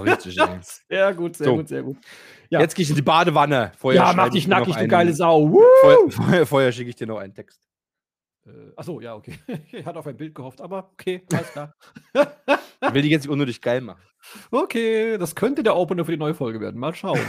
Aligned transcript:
Oh, 0.00 0.10
richtig, 0.10 0.38
ey. 0.38 0.58
Sehr 0.88 1.14
gut, 1.14 1.36
sehr 1.36 1.46
So. 1.46 1.56
gut, 1.56 1.68
sehr 1.68 1.82
gut. 1.82 1.96
Ja. 2.50 2.60
Jetzt 2.60 2.74
gehe 2.74 2.82
ich 2.82 2.90
in 2.90 2.96
die 2.96 3.02
Badewanne. 3.02 3.72
Vorher 3.78 4.02
ja, 4.02 4.12
mach 4.12 4.28
dich 4.28 4.48
nackig, 4.48 4.74
du 4.76 4.88
geile 4.88 5.12
Sau. 5.12 5.48
Vorher, 5.82 6.10
vorher, 6.10 6.46
vorher 6.46 6.72
schicke 6.72 6.90
ich 6.90 6.96
dir 6.96 7.06
noch 7.06 7.18
einen 7.18 7.32
Text. 7.34 7.60
Äh, 8.46 8.50
Achso, 8.76 9.00
ja, 9.00 9.14
okay. 9.14 9.38
Ich 9.72 9.84
hatte 9.84 9.98
auf 9.98 10.06
ein 10.06 10.16
Bild 10.16 10.34
gehofft, 10.34 10.60
aber 10.60 10.90
okay, 10.92 11.22
alles 11.32 11.52
klar. 11.52 11.74
Ich 12.14 12.94
will 12.94 13.02
die 13.02 13.10
jetzt 13.10 13.22
nicht 13.22 13.30
unnötig 13.32 13.60
geil 13.60 13.80
machen. 13.80 14.02
Okay, 14.50 15.16
das 15.18 15.34
könnte 15.34 15.62
der 15.62 15.76
Opener 15.76 16.04
für 16.04 16.12
die 16.12 16.18
neue 16.18 16.34
Folge 16.34 16.60
werden. 16.60 16.80
Mal 16.80 16.94
schauen. 16.94 17.20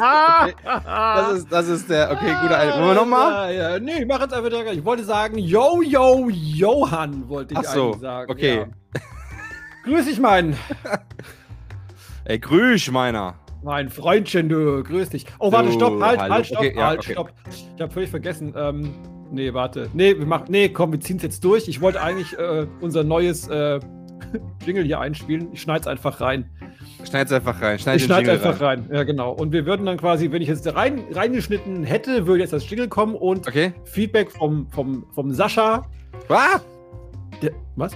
Das 0.64 1.32
ist, 1.32 1.52
das 1.52 1.68
ist 1.68 1.90
der. 1.90 2.10
Okay, 2.10 2.34
guter 2.42 2.58
Ein. 2.58 2.72
Wollen 2.72 2.86
wir 2.88 2.94
nochmal? 2.94 3.54
Ja, 3.54 3.70
ja. 3.72 3.78
Nee, 3.78 4.00
ich 4.00 4.06
mach 4.06 4.20
jetzt 4.20 4.32
einfach 4.34 4.48
direkt. 4.48 4.72
Ich 4.72 4.84
wollte 4.84 5.04
sagen, 5.04 5.38
yo, 5.38 5.82
yo, 5.82 6.28
Johann, 6.30 7.28
wollte 7.28 7.54
ich 7.54 7.58
Ach 7.60 7.64
so, 7.64 7.86
eigentlich 7.88 8.00
sagen. 8.00 8.30
okay. 8.32 8.56
Ja. 8.58 8.66
Grüß 9.84 10.06
dich, 10.06 10.20
mein, 10.20 10.56
Ey, 12.24 12.38
grüß, 12.38 12.90
meiner. 12.90 13.34
mein 13.62 13.88
Freundchen, 13.88 14.48
du. 14.48 14.82
Grüß 14.82 15.10
dich. 15.10 15.26
Oh, 15.38 15.50
warte, 15.52 15.72
stopp, 15.72 16.00
halt, 16.02 16.20
halt, 16.20 16.46
stopp, 16.46 16.58
Okay, 16.58 16.74
halt, 16.76 17.00
okay. 17.00 17.12
stopp. 17.12 17.32
Ich 17.48 17.80
habe 17.80 17.92
völlig 17.92 18.10
vergessen. 18.10 18.54
Ähm, 18.56 18.92
nee, 19.32 19.52
warte. 19.54 19.88
Nee, 19.94 20.18
wir 20.18 20.26
machen, 20.26 20.46
nee, 20.48 20.68
komm, 20.68 20.92
wir 20.92 21.00
ziehen 21.00 21.16
es 21.16 21.22
jetzt 21.22 21.42
durch. 21.44 21.66
Ich 21.68 21.80
wollte 21.80 22.00
eigentlich 22.02 22.38
äh, 22.38 22.66
unser 22.80 23.04
neues 23.04 23.48
äh, 23.48 23.80
Jingle 24.66 24.84
hier 24.84 25.00
einspielen. 25.00 25.48
Ich 25.52 25.62
schneid's 25.62 25.86
einfach 25.86 26.20
rein. 26.20 26.50
Schneid's 27.08 27.32
einfach 27.32 27.60
rein. 27.60 27.78
Schneid 27.78 27.96
Ich 27.96 28.04
schneide 28.04 28.32
einfach 28.32 28.60
rein. 28.60 28.88
Ja, 28.92 29.02
genau. 29.04 29.32
Und 29.32 29.52
wir 29.52 29.66
würden 29.66 29.86
dann 29.86 29.96
quasi, 29.96 30.30
wenn 30.30 30.42
ich 30.42 30.48
jetzt 30.48 30.66
rein, 30.74 31.02
reingeschnitten 31.10 31.82
hätte, 31.84 32.26
würde 32.26 32.42
jetzt 32.42 32.52
das 32.52 32.68
Jingle 32.68 32.88
kommen 32.88 33.14
und 33.14 33.46
Okay. 33.48 33.72
Feedback 33.84 34.30
vom, 34.30 34.68
vom, 34.70 35.06
vom 35.12 35.32
Sascha. 35.32 35.86
Ah! 36.28 36.60
Der, 37.42 37.52
was? 37.76 37.92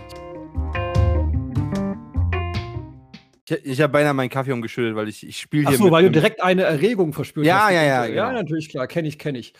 Ich, 3.46 3.64
ich 3.66 3.80
habe 3.82 3.92
beinahe 3.92 4.14
meinen 4.14 4.30
Kaffee 4.30 4.52
umgeschüttet, 4.52 4.96
weil 4.96 5.08
ich, 5.08 5.26
ich 5.26 5.38
spiele 5.38 5.68
hier. 5.68 5.78
Achso, 5.78 5.90
weil 5.90 6.04
du 6.04 6.10
direkt 6.10 6.42
eine 6.42 6.62
Erregung 6.62 7.12
verspürt 7.12 7.46
Ja, 7.46 7.64
hast. 7.66 7.72
ja, 7.74 7.82
ja, 7.82 8.06
Ja, 8.06 8.28
genau. 8.28 8.40
natürlich, 8.40 8.68
klar. 8.70 8.86
Kenne 8.86 9.06
ich, 9.08 9.18
kenne 9.18 9.38
ich. 9.38 9.52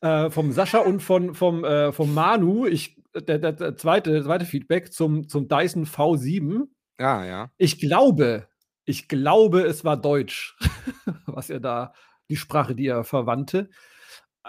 Äh, 0.00 0.30
vom 0.30 0.52
Sascha 0.52 0.78
und 0.78 1.00
von, 1.02 1.34
vom, 1.34 1.62
äh, 1.64 1.92
vom 1.92 2.14
Manu, 2.14 2.66
ich, 2.66 2.96
der, 3.14 3.38
der, 3.38 3.52
der 3.52 3.76
zweite, 3.76 4.22
zweite 4.24 4.46
Feedback 4.46 4.92
zum, 4.92 5.28
zum 5.28 5.48
Dyson 5.48 5.84
V7. 5.84 6.62
Ja, 6.98 7.24
ja. 7.26 7.50
Ich 7.58 7.78
glaube, 7.78 8.46
ich 8.86 9.08
glaube, 9.08 9.62
es 9.62 9.84
war 9.84 9.96
Deutsch, 9.98 10.56
was 11.26 11.50
er 11.50 11.60
da, 11.60 11.92
die 12.30 12.36
Sprache, 12.36 12.74
die 12.74 12.86
er 12.86 13.04
verwandte. 13.04 13.68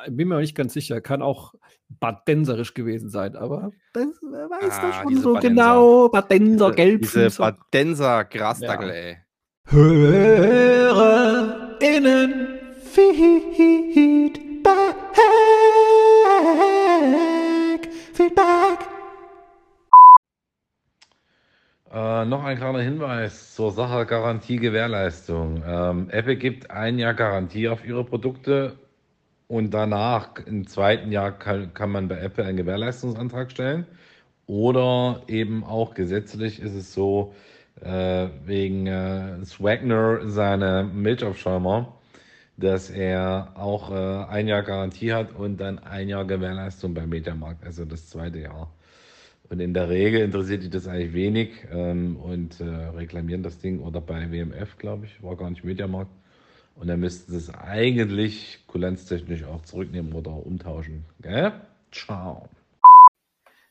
Bin 0.09 0.27
mir 0.29 0.37
nicht 0.39 0.55
ganz 0.55 0.73
sicher. 0.73 1.01
Kann 1.01 1.21
auch 1.23 1.53
badenserisch 1.89 2.73
gewesen 2.75 3.09
sein, 3.09 3.35
aber 3.35 3.71
das 3.93 4.07
wer 4.21 4.47
weiß 4.49 4.73
Ah, 4.77 4.87
das 4.87 4.95
schon 4.97 5.07
diese 5.09 5.21
so 5.21 5.33
Badenser. 5.33 5.49
genau. 5.49 6.09
Badenser, 6.09 6.65
Diese 6.71 6.75
Gelbfüßer. 6.75 7.43
Badenser 7.71 8.25
Grasdackel, 8.25 8.87
Ja. 8.89 8.93
ey. 8.93 9.17
HörerInnen 11.17 12.59
Feedback. 12.83 14.37
Feedback. 18.13 18.86
Äh, 21.91 22.25
noch 22.25 22.43
ein 22.43 22.57
kleiner 22.57 22.81
Hinweis 22.81 23.55
zur 23.55 23.71
Sache 23.71 24.05
Garantie-Gewährleistung. 24.05 25.63
Ähm, 25.65 26.09
Apple 26.09 26.35
gibt 26.35 26.69
ein 26.69 26.99
Jahr 26.99 27.13
Garantie 27.13 27.69
auf 27.69 27.85
ihre 27.85 28.03
Produkte 28.03 28.77
und 29.47 29.73
danach, 29.73 30.31
im 30.45 30.67
zweiten 30.67 31.11
Jahr, 31.13 31.31
kann, 31.31 31.73
kann 31.73 31.91
man 31.91 32.09
bei 32.09 32.19
Apple 32.19 32.43
einen 32.45 32.57
Gewährleistungsantrag 32.57 33.51
stellen. 33.51 33.85
Oder 34.47 35.23
eben 35.27 35.63
auch 35.63 35.93
gesetzlich 35.93 36.61
ist 36.61 36.73
es 36.75 36.93
so, 36.93 37.33
äh, 37.81 38.27
wegen 38.45 38.87
äh, 38.87 39.45
Swagner, 39.45 40.29
seine 40.29 40.83
Milchaufschäumer, 40.83 41.93
dass 42.57 42.89
er 42.89 43.53
auch 43.55 43.91
äh, 43.91 44.25
ein 44.29 44.47
Jahr 44.47 44.63
Garantie 44.63 45.13
hat 45.13 45.33
und 45.33 45.57
dann 45.61 45.79
ein 45.79 46.09
Jahr 46.09 46.25
Gewährleistung 46.25 46.93
beim 46.93 47.09
Mediamarkt, 47.09 47.65
also 47.65 47.85
das 47.85 48.09
zweite 48.09 48.39
Jahr. 48.39 48.71
Und 49.49 49.59
in 49.61 49.73
der 49.73 49.89
Regel 49.89 50.21
interessiert 50.21 50.63
die 50.63 50.69
das 50.69 50.87
eigentlich 50.87 51.13
wenig 51.13 51.49
ähm, 51.71 52.17
und 52.17 52.59
äh, 52.59 52.65
reklamieren 52.65 53.43
das 53.43 53.59
Ding 53.59 53.79
oder 53.79 54.01
bei 54.01 54.31
WMF, 54.31 54.77
glaube 54.77 55.05
ich, 55.05 55.23
war 55.23 55.37
gar 55.37 55.49
nicht 55.49 55.63
Mediamarkt. 55.63 56.11
Und 56.75 56.87
dann 56.87 56.99
müssten 56.99 57.31
sie 57.31 57.37
es 57.37 57.53
eigentlich 57.53 58.59
kulanztechnisch 58.67 59.43
auch 59.45 59.63
zurücknehmen 59.63 60.13
oder 60.13 60.31
umtauschen. 60.31 61.05
Gell? 61.21 61.53
Ciao. 61.91 62.49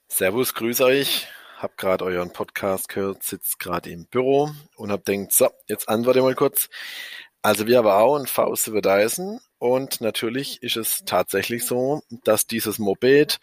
Servus, 0.09 0.55
grüß 0.55 0.81
euch. 0.81 1.29
Hab 1.59 1.77
gerade 1.77 2.05
euren 2.05 2.33
Podcast 2.33 2.89
gehört, 2.89 3.23
sitzt 3.23 3.59
gerade 3.59 3.91
im 3.91 4.07
Büro 4.07 4.51
und 4.77 4.91
hab 4.91 5.05
denkt, 5.05 5.33
so, 5.33 5.49
jetzt 5.69 5.89
antworte 5.89 6.21
mal 6.21 6.35
kurz. 6.35 6.69
Also 7.43 7.67
wir 7.67 7.79
haben 7.79 7.87
auch 7.87 8.17
ein 8.19 8.27
Faust 8.27 8.67
über 8.67 8.83
Dyson 8.83 9.41
und 9.59 10.01
natürlich 10.01 10.63
ist 10.63 10.77
es 10.77 11.05
tatsächlich 11.05 11.65
so, 11.65 12.03
dass 12.25 12.47
dieses 12.47 12.79
Moped, 12.79 13.39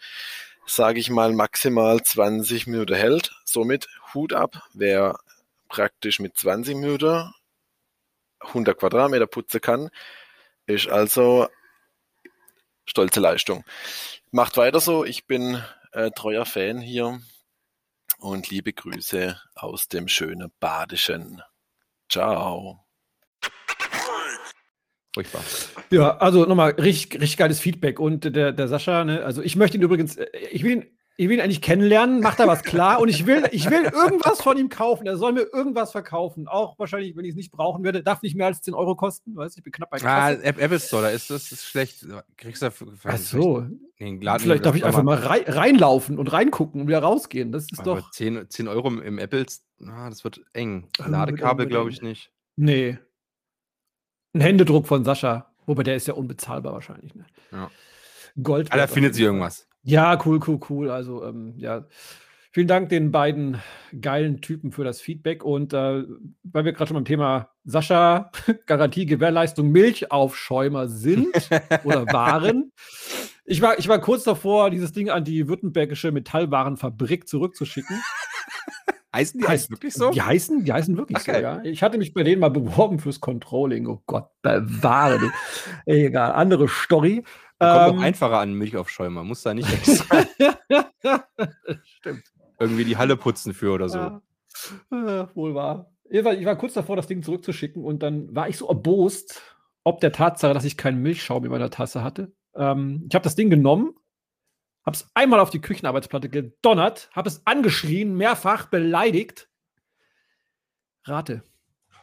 sage 0.66 1.00
ich 1.00 1.10
mal, 1.10 1.32
maximal 1.32 2.02
20 2.02 2.66
Minuten 2.66 2.94
hält. 2.94 3.32
Somit 3.44 3.88
Hut 4.12 4.32
ab, 4.32 4.68
wer 4.72 5.18
praktisch 5.68 6.20
mit 6.20 6.36
20 6.36 6.76
Minuten 6.76 7.32
100 8.40 8.78
Quadratmeter 8.78 9.26
putzen 9.26 9.60
kann, 9.60 9.90
ist 10.66 10.88
also 10.88 11.48
stolze 12.84 13.20
Leistung. 13.20 13.64
Macht 14.30 14.56
weiter 14.56 14.80
so, 14.80 15.04
ich 15.04 15.26
bin 15.26 15.62
äh, 15.92 16.10
treuer 16.10 16.46
Fan 16.46 16.80
hier 16.80 17.20
und 18.18 18.50
liebe 18.50 18.72
Grüße 18.72 19.40
aus 19.54 19.88
dem 19.88 20.08
schönen 20.08 20.52
Badischen. 20.60 21.42
Ciao. 22.08 22.83
Furchtbar. 25.14 25.42
Ja, 25.90 26.16
also 26.18 26.44
nochmal 26.44 26.72
richtig, 26.72 27.14
richtig 27.20 27.36
geiles 27.36 27.60
Feedback. 27.60 28.00
Und 28.00 28.24
der, 28.34 28.52
der 28.52 28.68
Sascha, 28.68 29.04
ne, 29.04 29.22
also 29.24 29.42
ich 29.42 29.54
möchte 29.56 29.76
ihn 29.76 29.82
übrigens, 29.82 30.16
äh, 30.16 30.26
ich 30.50 30.64
will 30.64 30.72
ihn, 30.72 30.86
ich 31.16 31.28
will 31.28 31.36
ihn 31.36 31.40
eigentlich 31.40 31.60
kennenlernen, 31.62 32.18
macht 32.18 32.40
da 32.40 32.48
was 32.48 32.64
klar 32.64 33.00
und 33.00 33.08
ich 33.08 33.24
will, 33.24 33.44
ich 33.52 33.70
will 33.70 33.84
irgendwas 33.84 34.42
von 34.42 34.58
ihm 34.58 34.68
kaufen. 34.68 35.06
Er 35.06 35.16
soll 35.16 35.32
mir 35.32 35.46
irgendwas 35.52 35.92
verkaufen. 35.92 36.48
Auch 36.48 36.76
wahrscheinlich, 36.80 37.14
wenn 37.14 37.24
ich 37.24 37.30
es 37.30 37.36
nicht 37.36 37.52
brauchen 37.52 37.84
werde, 37.84 38.02
darf 38.02 38.22
nicht 38.22 38.34
mehr 38.34 38.46
als 38.46 38.62
10 38.62 38.74
Euro 38.74 38.96
kosten. 38.96 39.36
Weißt 39.36 39.56
ich 39.56 39.62
bin 39.62 39.72
knapp 39.72 39.90
bei 39.90 39.98
Ah, 39.98 40.00
Kasse. 40.32 40.42
App- 40.42 40.60
Apple 40.60 40.80
Store, 40.80 41.02
da 41.04 41.10
ist 41.10 41.30
das 41.30 41.52
ist 41.52 41.64
schlecht. 41.64 42.04
Kriegst 42.36 42.62
du 42.62 42.66
Ach 43.04 43.16
so, 43.16 43.64
Den 44.00 44.20
Laden- 44.20 44.42
vielleicht 44.42 44.66
darf 44.66 44.74
ich 44.74 44.84
einfach 44.84 45.04
mal 45.04 45.16
rei 45.18 45.44
reinlaufen 45.46 46.18
und 46.18 46.32
reingucken 46.32 46.80
und 46.80 46.88
wieder 46.88 46.98
rausgehen. 47.04 47.52
Das 47.52 47.66
ist 47.70 47.78
Aber 47.78 48.00
doch. 48.00 48.10
10, 48.10 48.46
10 48.50 48.66
Euro 48.66 48.88
im, 48.88 49.18
Apple, 49.18 49.46
ah, 49.86 50.10
das 50.10 50.24
wird 50.24 50.40
eng. 50.52 50.88
Ah, 50.98 51.06
Ladekabel 51.06 51.66
glaube 51.66 51.90
ich 51.90 52.02
nicht. 52.02 52.32
Nee. 52.56 52.98
Ein 54.34 54.40
Händedruck 54.40 54.86
von 54.86 55.04
Sascha. 55.04 55.50
Wobei 55.66 55.82
der 55.82 55.96
ist 55.96 56.06
ja 56.06 56.14
unbezahlbar 56.14 56.74
wahrscheinlich. 56.74 57.14
Ne? 57.14 57.24
Ja. 57.52 57.70
Gold. 58.42 58.72
Ah, 58.72 58.76
da 58.76 58.86
findet 58.86 59.14
sie 59.14 59.22
irgendwas. 59.22 59.68
Ja, 59.84 60.18
cool, 60.24 60.40
cool, 60.46 60.58
cool. 60.68 60.90
Also, 60.90 61.24
ähm, 61.24 61.54
ja. 61.56 61.86
Vielen 62.50 62.68
Dank 62.68 62.88
den 62.88 63.10
beiden 63.10 63.60
geilen 64.00 64.40
Typen 64.40 64.70
für 64.70 64.84
das 64.84 65.00
Feedback. 65.00 65.44
Und 65.44 65.72
äh, 65.72 66.04
weil 66.44 66.64
wir 66.64 66.72
gerade 66.72 66.88
schon 66.88 66.94
beim 66.94 67.04
Thema 67.04 67.48
Sascha, 67.64 68.30
Garantie, 68.66 69.06
Gewährleistung, 69.06 69.70
Milchaufschäumer 69.70 70.88
sind 70.88 71.34
oder 71.84 72.06
waren. 72.06 72.72
Ich 73.44 73.60
war, 73.60 73.78
ich 73.78 73.88
war 73.88 74.00
kurz 74.00 74.24
davor, 74.24 74.70
dieses 74.70 74.92
Ding 74.92 75.10
an 75.10 75.24
die 75.24 75.48
württembergische 75.48 76.12
Metallwarenfabrik 76.12 77.28
zurückzuschicken. 77.28 78.00
Heißen 79.14 79.40
die 79.40 79.46
heißt 79.46 79.70
wirklich 79.70 79.94
so? 79.94 80.10
Die 80.10 80.20
heißen, 80.22 80.64
die 80.64 80.72
heißen 80.72 80.96
wirklich 80.96 81.18
Ach, 81.18 81.22
so, 81.24 81.32
ja. 81.32 81.62
Ich 81.62 81.82
hatte 81.82 81.98
mich 81.98 82.12
bei 82.14 82.24
denen 82.24 82.40
mal 82.40 82.50
beworben 82.50 82.98
fürs 82.98 83.20
Controlling. 83.20 83.86
Oh 83.86 84.02
Gott, 84.06 84.28
bewahre 84.42 85.20
dich. 85.20 85.30
Egal, 85.86 86.32
andere 86.32 86.66
Story. 86.68 87.22
Kommt 87.60 87.70
auch 87.72 87.92
Ähm, 87.94 87.98
einfacher 88.00 88.38
an 88.40 88.54
Milchaufschäumer. 88.54 89.22
Muss 89.22 89.42
da 89.42 89.54
nicht 89.54 89.72
extra 89.72 90.24
Stimmt. 91.84 92.24
irgendwie 92.58 92.84
die 92.84 92.96
Halle 92.96 93.16
putzen 93.16 93.54
für 93.54 93.72
oder 93.72 93.88
so. 93.88 93.98
Ja. 93.98 94.20
Äh, 94.90 95.26
wohl 95.34 95.54
wahr. 95.54 95.90
Jedenfalls, 96.10 96.40
Ich 96.40 96.46
war 96.46 96.56
kurz 96.56 96.74
davor, 96.74 96.96
das 96.96 97.06
Ding 97.06 97.22
zurückzuschicken 97.22 97.84
und 97.84 98.02
dann 98.02 98.34
war 98.34 98.48
ich 98.48 98.56
so 98.58 98.68
erbost, 98.68 99.40
ob 99.84 100.00
der 100.00 100.12
Tatsache, 100.12 100.54
dass 100.54 100.64
ich 100.64 100.76
keinen 100.76 101.02
Milchschaum 101.02 101.44
in 101.44 101.50
meiner 101.50 101.70
Tasse 101.70 102.02
hatte. 102.02 102.32
Ähm, 102.56 103.04
ich 103.08 103.14
habe 103.14 103.22
das 103.24 103.36
Ding 103.36 103.50
genommen, 103.50 103.94
habe 104.84 104.96
es 104.96 105.08
einmal 105.14 105.40
auf 105.40 105.50
die 105.50 105.60
Küchenarbeitsplatte 105.60 106.28
gedonnert, 106.28 107.10
habe 107.12 107.28
es 107.28 107.46
angeschrien, 107.46 108.16
mehrfach 108.16 108.66
beleidigt. 108.66 109.48
Rate, 111.04 111.42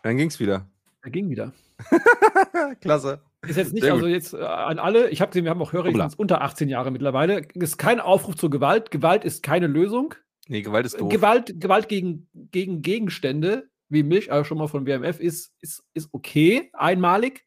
Dann 0.04 0.18
ging's 0.18 0.40
wieder. 0.40 0.68
er 1.02 1.12
ging 1.12 1.30
wieder. 1.30 1.54
Klasse. 2.82 3.22
Ist 3.48 3.58
jetzt 3.58 3.74
nicht, 3.74 3.82
Sehr 3.82 3.94
gut. 3.94 4.04
also 4.04 4.14
jetzt 4.14 4.34
äh, 4.34 4.44
an 4.44 4.78
alle, 4.78 5.10
ich 5.10 5.20
habe 5.20 5.32
gesehen, 5.32 5.46
wir 5.46 5.50
haben 5.50 5.62
auch 5.62 5.74
Hörer, 5.74 5.92
die 5.92 6.00
sind 6.00 6.20
unter 6.20 6.42
18 6.42 6.70
Jahre 6.70 6.92
mittlerweile. 6.92 7.42
Ist 7.56 7.78
kein 7.78 8.00
Aufruf 8.00 8.36
zur 8.36 8.52
Gewalt. 8.52 8.92
Gewalt 8.92 9.26
ist 9.26 9.42
keine 9.42 9.66
Lösung. 9.66 10.14
Nee, 10.48 10.62
Gewalt 10.62 10.86
ist 10.86 11.00
doof. 11.00 11.10
Gewalt, 11.10 11.60
Gewalt 11.60 11.90
gegen, 11.90 12.28
gegen 12.34 12.84
Gegenstände, 12.84 13.70
wie 13.90 14.04
Milch, 14.04 14.32
also 14.32 14.44
schon 14.44 14.60
mal 14.60 14.68
von 14.68 14.86
WMF, 14.86 15.20
ist, 15.20 15.54
ist, 15.60 15.84
ist 15.94 16.10
okay, 16.12 16.70
einmalig. 16.74 17.46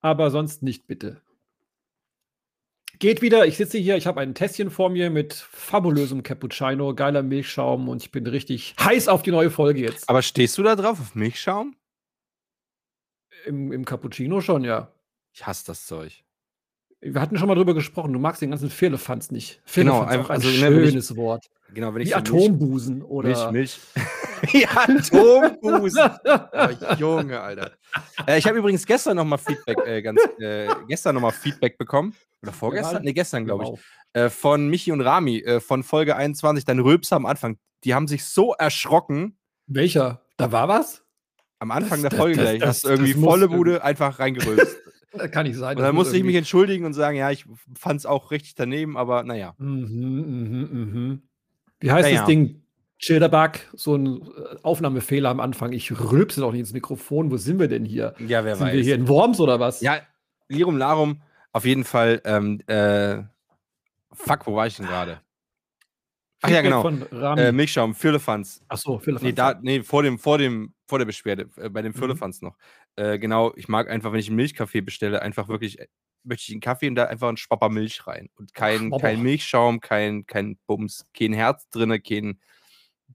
Aber 0.00 0.30
sonst 0.30 0.62
nicht 0.62 0.86
bitte. 0.88 1.20
Geht 2.98 3.22
wieder, 3.22 3.46
ich 3.46 3.56
sitze 3.56 3.78
hier, 3.78 3.96
ich 3.96 4.08
habe 4.08 4.20
ein 4.20 4.34
Tässchen 4.34 4.70
vor 4.70 4.90
mir 4.90 5.08
mit 5.08 5.34
fabulösem 5.34 6.24
Cappuccino, 6.24 6.94
geiler 6.94 7.22
Milchschaum 7.22 7.88
und 7.88 8.02
ich 8.02 8.10
bin 8.10 8.26
richtig 8.26 8.74
heiß 8.80 9.06
auf 9.06 9.22
die 9.22 9.30
neue 9.30 9.50
Folge 9.50 9.80
jetzt. 9.80 10.08
Aber 10.08 10.20
stehst 10.20 10.58
du 10.58 10.64
da 10.64 10.74
drauf 10.74 11.00
auf 11.00 11.14
Milchschaum? 11.14 11.76
Im, 13.46 13.70
im 13.72 13.84
Cappuccino 13.84 14.40
schon, 14.40 14.64
ja. 14.64 14.92
Ich 15.32 15.46
hasse 15.46 15.66
das 15.66 15.86
Zeug. 15.86 16.24
Wir 17.00 17.20
hatten 17.20 17.38
schon 17.38 17.46
mal 17.46 17.54
drüber 17.54 17.74
gesprochen, 17.74 18.12
du 18.12 18.18
magst 18.18 18.42
den 18.42 18.50
ganzen 18.50 18.70
Firlefanz 18.70 19.30
nicht. 19.30 19.62
Genau, 19.72 20.04
Firlefanz 20.04 20.44
ist 20.44 20.50
auch 20.50 20.58
ein 20.58 20.64
also, 20.64 20.80
ne, 20.80 20.88
schönes 20.88 21.16
Wort. 21.16 21.46
Genau, 21.74 21.94
wenn 21.94 22.02
ich 22.02 22.08
Wie 22.08 22.12
so 22.12 22.16
Milch- 22.18 22.28
Atombusen 22.28 23.02
oder. 23.02 23.52
Milch, 23.52 23.52
Milch. 23.52 23.80
Wie 24.52 24.66
Atombusen. 24.66 26.10
oh, 26.24 26.94
Junge, 26.98 27.40
Alter. 27.40 27.72
Äh, 28.26 28.38
ich 28.38 28.46
habe 28.46 28.58
übrigens 28.58 28.86
gestern 28.86 29.16
noch 29.16 29.24
mal 29.24 29.36
Feedback, 29.38 29.78
äh, 29.86 30.02
ganz, 30.02 30.20
äh, 30.38 30.68
gestern 30.86 31.14
noch 31.14 31.22
mal 31.22 31.30
Feedback 31.32 31.76
bekommen. 31.78 32.14
Oder 32.42 32.52
vorgestern? 32.52 33.02
Ne, 33.02 33.12
gestern, 33.12 33.44
glaube 33.44 33.64
ich. 33.64 33.70
Wow. 33.70 33.80
Äh, 34.14 34.30
von 34.30 34.68
Michi 34.68 34.92
und 34.92 35.00
Rami 35.00 35.38
äh, 35.40 35.60
von 35.60 35.82
Folge 35.82 36.16
21, 36.16 36.64
dein 36.64 36.78
Rülpser 36.78 37.16
am 37.16 37.26
Anfang. 37.26 37.58
Die 37.84 37.94
haben 37.94 38.08
sich 38.08 38.24
so 38.24 38.54
erschrocken. 38.54 39.38
Welcher? 39.66 40.22
Da 40.36 40.50
war 40.52 40.68
was? 40.68 41.04
Am 41.58 41.70
Anfang 41.70 42.02
Das- 42.02 42.10
der 42.10 42.18
Folge 42.18 42.36
das- 42.36 42.44
gleich. 42.44 42.58
das- 42.60 42.68
Hast 42.68 42.84
du 42.84 42.88
irgendwie 42.90 43.14
volle 43.14 43.48
Bude 43.48 43.82
einfach 43.84 44.18
reingerülpst. 44.18 44.76
Das 45.10 45.30
kann 45.30 45.46
nicht 45.46 45.56
sein. 45.56 45.74
Und 45.78 45.82
dann 45.82 45.94
musste 45.94 46.18
ich 46.18 46.22
mich 46.22 46.36
entschuldigen 46.36 46.84
und 46.84 46.92
sagen, 46.92 47.16
ja, 47.16 47.30
ich 47.30 47.46
fand 47.78 47.98
es 47.98 48.04
auch 48.04 48.30
richtig 48.30 48.56
daneben, 48.56 48.98
aber 48.98 49.22
naja. 49.22 49.54
Mhm, 49.56 49.86
mhm, 49.88 50.68
mhm. 50.70 51.22
Wie 51.80 51.90
heißt 51.90 52.08
Ja, 52.08 52.14
das 52.14 52.20
ja. 52.22 52.26
Ding? 52.26 52.62
Childerbug, 52.98 53.60
so 53.74 53.94
ein 53.94 54.22
äh, 54.22 54.56
Aufnahmefehler 54.62 55.28
am 55.30 55.38
Anfang. 55.38 55.72
Ich 55.72 55.92
rülpse 55.92 56.40
doch 56.40 56.50
nicht 56.50 56.60
ins 56.60 56.72
Mikrofon. 56.72 57.30
Wo 57.30 57.36
sind 57.36 57.60
wir 57.60 57.68
denn 57.68 57.84
hier? 57.84 58.14
Ja, 58.18 58.44
wer 58.44 58.56
Sind 58.56 58.66
weiß. 58.66 58.74
wir 58.74 58.82
hier 58.82 58.96
in 58.96 59.06
Worms 59.06 59.38
oder 59.38 59.60
was? 59.60 59.80
Ja, 59.80 60.00
Lirum 60.48 60.76
Larum, 60.76 61.22
auf 61.52 61.64
jeden 61.64 61.84
Fall. 61.84 62.20
Ähm, 62.24 62.60
äh, 62.66 63.22
fuck, 64.12 64.46
wo 64.48 64.56
war 64.56 64.66
ich 64.66 64.76
denn 64.76 64.86
gerade? 64.86 65.20
Ach 66.42 66.50
ja, 66.50 66.60
genau. 66.60 66.82
Von 66.82 67.02
Rami. 67.10 67.40
Äh, 67.40 67.52
Milchschaum, 67.52 67.94
Firlefanz. 67.94 68.62
Ach 68.68 68.78
so, 68.78 68.98
Philipp. 68.98 69.22
Nee, 69.22 69.32
da, 69.32 69.58
nee, 69.60 69.82
vor 69.82 70.02
dem, 70.02 70.18
vor 70.18 70.38
dem, 70.38 70.72
vor 70.86 70.98
der 70.98 71.06
Beschwerde, 71.06 71.48
äh, 71.56 71.68
bei 71.68 71.82
dem 71.82 71.94
Firlefanz 71.94 72.42
noch. 72.42 72.56
Äh, 72.96 73.18
genau, 73.18 73.52
ich 73.56 73.68
mag 73.68 73.88
einfach, 73.88 74.12
wenn 74.12 74.20
ich 74.20 74.28
einen 74.28 74.36
Milchkaffee 74.36 74.80
bestelle, 74.80 75.22
einfach 75.22 75.48
wirklich, 75.48 75.78
äh, 75.80 75.86
möchte 76.24 76.50
ich 76.50 76.52
einen 76.52 76.60
Kaffee 76.60 76.88
und 76.88 76.94
da 76.94 77.04
einfach 77.04 77.28
einen 77.28 77.36
Spapper 77.36 77.68
Milch 77.68 78.06
rein. 78.06 78.28
Und 78.34 78.54
kein, 78.54 78.88
Schwapper. 78.88 79.02
kein 79.02 79.22
Milchschaum, 79.22 79.80
kein, 79.80 80.26
kein 80.26 80.58
Bums, 80.66 81.06
kein 81.14 81.32
Herz 81.32 81.68
drinne, 81.70 82.00
kein 82.00 82.40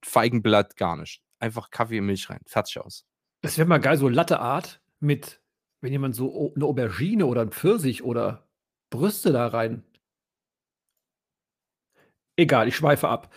Feigenblatt, 0.04 0.76
gar 0.76 0.96
nicht. 0.98 1.22
Einfach 1.40 1.70
Kaffee 1.70 2.00
und 2.00 2.08
Milch 2.08 2.30
rein. 2.30 2.42
Fertig 2.46 2.80
aus. 2.80 3.06
Das 3.42 3.58
wäre 3.58 3.68
mal 3.68 3.80
geil, 3.80 3.98
so 3.98 4.08
Latteart 4.08 4.82
mit, 5.00 5.42
wenn 5.82 5.92
jemand 5.92 6.16
so 6.16 6.54
eine 6.56 6.66
Aubergine 6.66 7.26
oder 7.26 7.42
ein 7.42 7.52
Pfirsich 7.52 8.04
oder 8.04 8.48
Brüste 8.90 9.32
da 9.32 9.48
rein. 9.48 9.84
Egal, 12.36 12.68
ich 12.68 12.76
schweife 12.76 13.10
ab. 13.10 13.34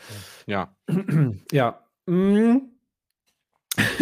Ja. 0.46 0.76
ja. 1.52 1.82
Mm. 2.06 2.58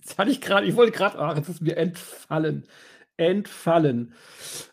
jetzt 0.00 0.18
hatte 0.18 0.30
ich 0.30 0.40
gerade, 0.40 0.66
ich 0.66 0.76
wollte 0.76 0.92
gerade, 0.92 1.18
ach, 1.18 1.36
jetzt 1.36 1.48
ist 1.48 1.62
mir 1.62 1.76
entfallen. 1.76 2.68
Entfallen. 3.16 4.14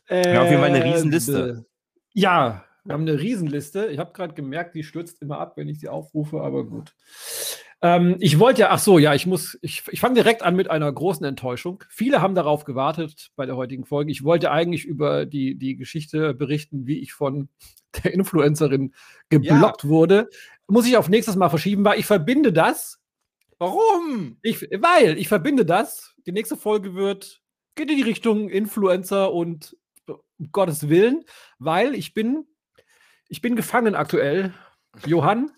Ja, 0.10 0.42
auf 0.44 0.50
jeden 0.50 0.62
Fall 0.62 0.70
eine 0.70 0.84
Äh, 0.84 0.92
Riesenliste. 0.92 1.66
Ja, 2.14 2.66
wir 2.84 2.94
haben 2.94 3.02
eine 3.02 3.20
Riesenliste. 3.20 3.88
Ich 3.88 4.00
habe 4.00 4.12
gerade 4.14 4.34
gemerkt, 4.34 4.76
die 4.76 4.84
stürzt 4.84 5.22
immer 5.22 5.40
ab, 5.40 5.54
wenn 5.56 5.68
ich 5.70 5.80
sie 5.80 5.90
aufrufe, 5.90 6.42
aber 6.42 6.66
gut. 6.66 6.96
Ähm, 7.84 8.16
ich 8.20 8.38
wollte 8.40 8.62
ja, 8.62 8.70
ach 8.70 8.80
so, 8.80 9.00
ja, 9.00 9.16
ich 9.16 9.26
muss, 9.26 9.58
ich, 9.62 9.84
ich 9.90 10.00
fange 10.00 10.16
direkt 10.16 10.44
an 10.44 10.56
mit 10.56 10.70
einer 10.70 10.92
großen 10.92 11.26
Enttäuschung. 11.26 11.84
Viele 11.90 12.22
haben 12.22 12.36
darauf 12.36 12.64
gewartet 12.64 13.32
bei 13.36 13.46
der 13.46 13.56
heutigen 13.56 13.86
Folge. 13.86 14.12
Ich 14.12 14.24
wollte 14.24 14.52
eigentlich 14.52 14.86
über 14.86 15.26
die, 15.26 15.56
die 15.56 15.76
Geschichte 15.76 16.34
berichten, 16.34 16.86
wie 16.86 17.00
ich 17.00 17.14
von 17.14 17.50
der 18.04 18.14
Influencerin 18.14 18.94
geblockt 19.30 19.88
wurde. 19.88 20.30
Muss 20.68 20.88
ich 20.88 20.98
auf 20.98 21.10
nächstes 21.10 21.36
Mal 21.36 21.50
verschieben, 21.50 21.84
weil 21.84 22.00
ich 22.00 22.06
verbinde 22.06 22.54
das, 22.54 23.00
Warum? 23.58 24.38
ich, 24.42 24.62
weil 24.62 25.18
ich 25.18 25.28
verbinde 25.28 25.66
das. 25.66 26.16
Die 26.26 26.32
nächste 26.32 26.58
Folge 26.58 26.96
wird, 26.96 27.41
geht 27.75 27.89
in 27.89 27.97
die 27.97 28.03
Richtung 28.03 28.50
Influencer 28.50 29.33
und 29.33 29.75
um 30.07 30.51
Gottes 30.51 30.89
Willen, 30.89 31.23
weil 31.59 31.95
ich 31.95 32.13
bin, 32.13 32.45
ich 33.29 33.41
bin 33.41 33.56
gefangen 33.56 33.95
aktuell. 33.95 34.53
Johann, 35.06 35.51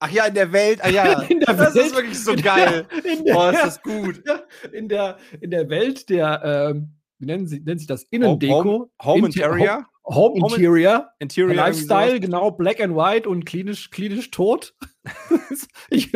Ach 0.00 0.10
ja, 0.10 0.26
in 0.26 0.34
der 0.34 0.52
Welt. 0.52 0.80
Ah 0.84 0.88
ja, 0.90 1.22
In 1.30 1.40
der 1.40 1.54
das 1.54 1.74
Welt. 1.74 1.86
ist 1.86 1.94
wirklich 1.94 2.18
so 2.22 2.34
der- 2.34 2.42
geil. 2.44 2.86
in 3.04 3.24
der, 3.24 3.32
Boah, 3.32 3.52
ist 3.52 3.62
das 3.62 3.82
gut. 3.82 4.22
in 4.72 4.88
der, 4.88 5.16
in 5.40 5.50
der 5.50 5.70
Welt 5.70 6.10
der, 6.10 6.42
ähm, 6.74 6.90
wie 7.18 7.26
nennen, 7.26 7.46
sie, 7.46 7.60
nennt 7.60 7.78
sich 7.80 7.86
das? 7.86 8.02
Innendeko. 8.10 8.64
Home, 8.64 8.90
Home 9.02 9.26
Inter- 9.28 9.44
Interior. 9.46 9.86
Home 10.04 10.40
Home- 10.42 10.54
Interior. 10.56 11.08
Interior. 11.20 11.54
Lifestyle, 11.54 12.20
genau, 12.20 12.50
black 12.50 12.80
and 12.82 12.94
white 12.94 13.26
und 13.26 13.46
klinisch, 13.46 13.90
klinisch 13.90 14.30
tot. 14.30 14.74
ich, 15.90 16.10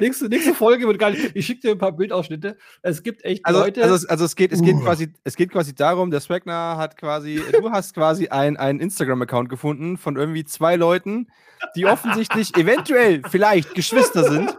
nächste, 0.00 0.28
nächste 0.28 0.54
Folge 0.54 0.86
wird 0.86 0.98
geil. 0.98 1.16
Ich 1.34 1.46
schicke 1.46 1.60
dir 1.62 1.70
ein 1.72 1.78
paar 1.78 1.92
Bildausschnitte. 1.92 2.56
Es 2.82 3.02
gibt 3.02 3.24
echt 3.24 3.44
Also, 3.46 3.60
Leute. 3.60 3.82
also, 3.82 3.94
es- 3.94 4.06
also 4.06 4.24
es 4.24 4.36
geht, 4.36 4.52
es 4.52 4.60
geht 4.62 4.74
Uh. 4.76 4.80
quasi, 4.82 5.12
es 5.24 5.34
geht 5.36 5.50
quasi 5.50 5.74
darum, 5.74 6.10
der 6.10 6.20
Swagner 6.20 6.76
hat 6.76 6.96
quasi, 6.96 7.42
du 7.52 7.70
hast 7.70 7.94
quasi 7.94 8.28
ein, 8.28 8.56
einen 8.56 8.80
Instagram-Account 8.80 9.48
gefunden 9.48 9.96
von 9.96 10.16
irgendwie 10.16 10.44
zwei 10.44 10.76
Leuten, 10.76 11.28
die 11.76 11.86
offensichtlich 11.86 12.54
eventuell 12.56 13.22
vielleicht 13.30 13.74
Geschwister 13.74 14.24
sind, 14.30 14.56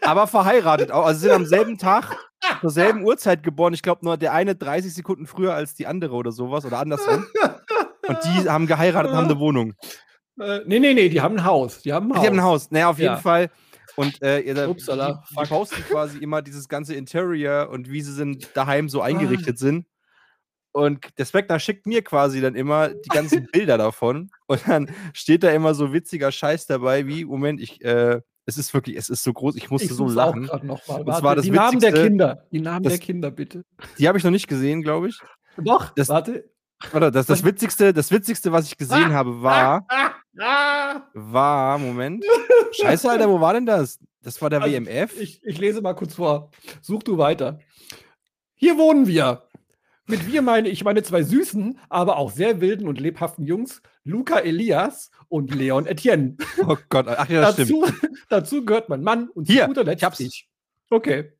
aber 0.00 0.26
verheiratet 0.26 0.90
auch. 0.90 1.04
Also 1.06 1.20
sind 1.20 1.30
am 1.32 1.46
selben 1.46 1.78
Tag, 1.78 2.16
zur 2.60 2.70
selben 2.70 3.02
Uhrzeit 3.04 3.42
geboren. 3.42 3.74
Ich 3.74 3.82
glaube 3.82 4.04
nur 4.04 4.16
der 4.16 4.32
eine 4.32 4.54
30 4.54 4.94
Sekunden 4.94 5.26
früher 5.26 5.54
als 5.54 5.74
die 5.74 5.86
andere 5.86 6.14
oder 6.14 6.32
sowas 6.32 6.64
oder 6.64 6.78
andersrum. 6.78 7.26
Und 8.06 8.18
die 8.24 8.48
haben 8.48 8.66
geheiratet 8.66 9.10
und 9.12 9.16
haben 9.16 9.26
eine 9.26 9.38
Wohnung. 9.38 9.74
Äh, 10.40 10.60
nee, 10.66 10.78
nee, 10.78 10.94
nee, 10.94 11.08
die 11.08 11.20
haben 11.20 11.36
ein 11.38 11.44
Haus. 11.44 11.82
Die 11.82 11.92
haben 11.92 12.10
ein 12.10 12.14
Haus. 12.16 12.20
Die 12.22 12.26
haben 12.28 12.38
ein 12.38 12.42
Haus. 12.44 12.70
Naja, 12.70 12.88
auf 12.90 12.98
jeden 12.98 13.12
Ja. 13.12 13.16
Fall. 13.16 13.50
Und 13.96 14.22
äh, 14.22 14.40
ihr, 14.40 14.68
Upsala, 14.68 15.24
die, 15.30 15.34
die 15.42 15.48
posten 15.48 15.82
quasi 15.88 16.18
immer 16.18 16.40
dieses 16.42 16.68
ganze 16.68 16.94
Interior 16.94 17.68
und 17.70 17.90
wie 17.90 18.00
sie 18.00 18.12
sind 18.12 18.48
daheim 18.54 18.86
Ah. 18.86 18.88
so 18.88 19.00
eingerichtet 19.02 19.58
sind. 19.58 19.86
Und 20.72 21.06
der 21.18 21.24
Spectre 21.24 21.58
schickt 21.58 21.86
mir 21.86 22.02
quasi 22.02 22.40
dann 22.40 22.54
immer 22.54 22.90
die 22.90 23.08
ganzen 23.08 23.46
Bilder 23.52 23.78
davon. 23.78 24.30
Und 24.46 24.60
dann 24.68 24.90
steht 25.14 25.42
da 25.42 25.50
immer 25.50 25.74
so 25.74 25.92
witziger 25.92 26.30
Scheiß 26.30 26.66
dabei, 26.66 27.06
wie, 27.06 27.24
Moment, 27.24 27.60
ich, 27.60 27.82
äh, 27.84 28.20
es 28.46 28.56
ist 28.58 28.72
wirklich, 28.72 28.96
es 28.96 29.08
ist 29.08 29.24
so 29.24 29.32
groß, 29.32 29.56
ich 29.56 29.68
musste 29.70 29.88
Ich 29.88 29.94
so 29.94 30.04
auch 30.06 30.12
lachen. 30.14 30.48
Noch 30.62 30.86
mal. 30.86 31.00
Und 31.02 31.14
zwar 31.16 31.34
das 31.36 31.44
die 31.44 31.50
Namen 31.50 31.80
der 31.80 31.92
Kinder. 31.92 32.46
Die 32.52 32.60
Namen 32.60 32.84
das- 32.84 32.92
der 32.92 33.00
Kinder, 33.00 33.30
bitte. 33.30 33.64
Die 33.98 34.06
habe 34.06 34.18
ich 34.18 34.24
noch 34.24 34.30
nicht 34.30 34.46
gesehen, 34.46 34.82
glaube 34.82 35.08
ich. 35.08 35.18
Doch, 35.56 35.90
Das- 35.94 36.08
warte. 36.08 36.48
Warte, 36.92 37.10
das, 37.10 37.26
das 37.26 37.42
Witzigste, 37.44 37.92
das 37.92 38.12
Witzigste, 38.12 38.52
was 38.52 38.66
ich 38.66 38.76
gesehen 38.76 39.12
habe, 39.12 39.42
war, 39.42 39.84
Ah, 39.88 39.96
ah. 40.06 40.10
War, 40.38 41.78
Moment. 41.78 42.24
Scheiße, 42.72 43.10
Alter, 43.10 43.28
wo 43.28 43.40
war 43.40 43.54
denn 43.54 43.66
das? 43.66 43.98
Das 44.22 44.40
war 44.42 44.50
der 44.50 44.62
Also, 44.62 44.74
WMF? 44.74 45.20
Ich, 45.20 45.42
ich 45.44 45.58
lese 45.58 45.80
mal 45.80 45.94
kurz 45.94 46.14
vor. 46.14 46.50
Such 46.80 47.02
du 47.02 47.18
weiter. 47.18 47.58
Hier 48.54 48.76
wohnen 48.76 49.06
wir. 49.06 49.44
Mit 50.06 50.26
wir 50.26 50.40
meine 50.40 50.68
ich 50.70 50.84
meine 50.84 51.02
zwei 51.02 51.22
süßen, 51.22 51.78
aber 51.90 52.16
auch 52.16 52.30
sehr 52.30 52.62
wilden 52.62 52.88
und 52.88 52.98
lebhaften 52.98 53.44
Jungs, 53.46 53.82
Luca 54.04 54.38
Elias 54.38 55.10
und 55.28 55.54
Leon 55.54 55.86
Etienne. 55.86 56.36
Oh 56.66 56.76
Gott, 56.88 57.06
ach 57.08 57.28
ja, 57.28 57.42
das 57.42 57.54
stimmt. 57.54 57.70
dazu, 57.70 57.84
dazu 58.30 58.64
gehört 58.64 58.88
mein 58.88 59.02
Mann 59.02 59.28
und 59.28 59.46
Hier, 59.48 59.62
zu 59.62 59.68
guter 59.68 59.84
Letzt 59.84 60.00
ich 60.00 60.04
hab's. 60.04 60.20
ich. 60.20 60.48
Okay. 60.88 61.32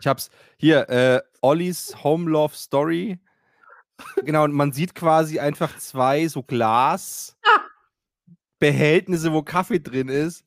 Ich 0.00 0.06
hab's. 0.08 0.30
Hier, 0.56 0.88
äh, 0.88 1.20
Ollis 1.40 2.02
Home 2.02 2.28
Love 2.28 2.54
Story. 2.56 3.20
Genau, 4.24 4.44
und 4.44 4.52
man 4.52 4.72
sieht 4.72 4.94
quasi 4.94 5.38
einfach 5.38 5.78
zwei 5.78 6.26
so 6.26 6.42
Glasbehältnisse, 8.60 9.32
wo 9.32 9.42
Kaffee 9.42 9.80
drin 9.80 10.08
ist. 10.08 10.44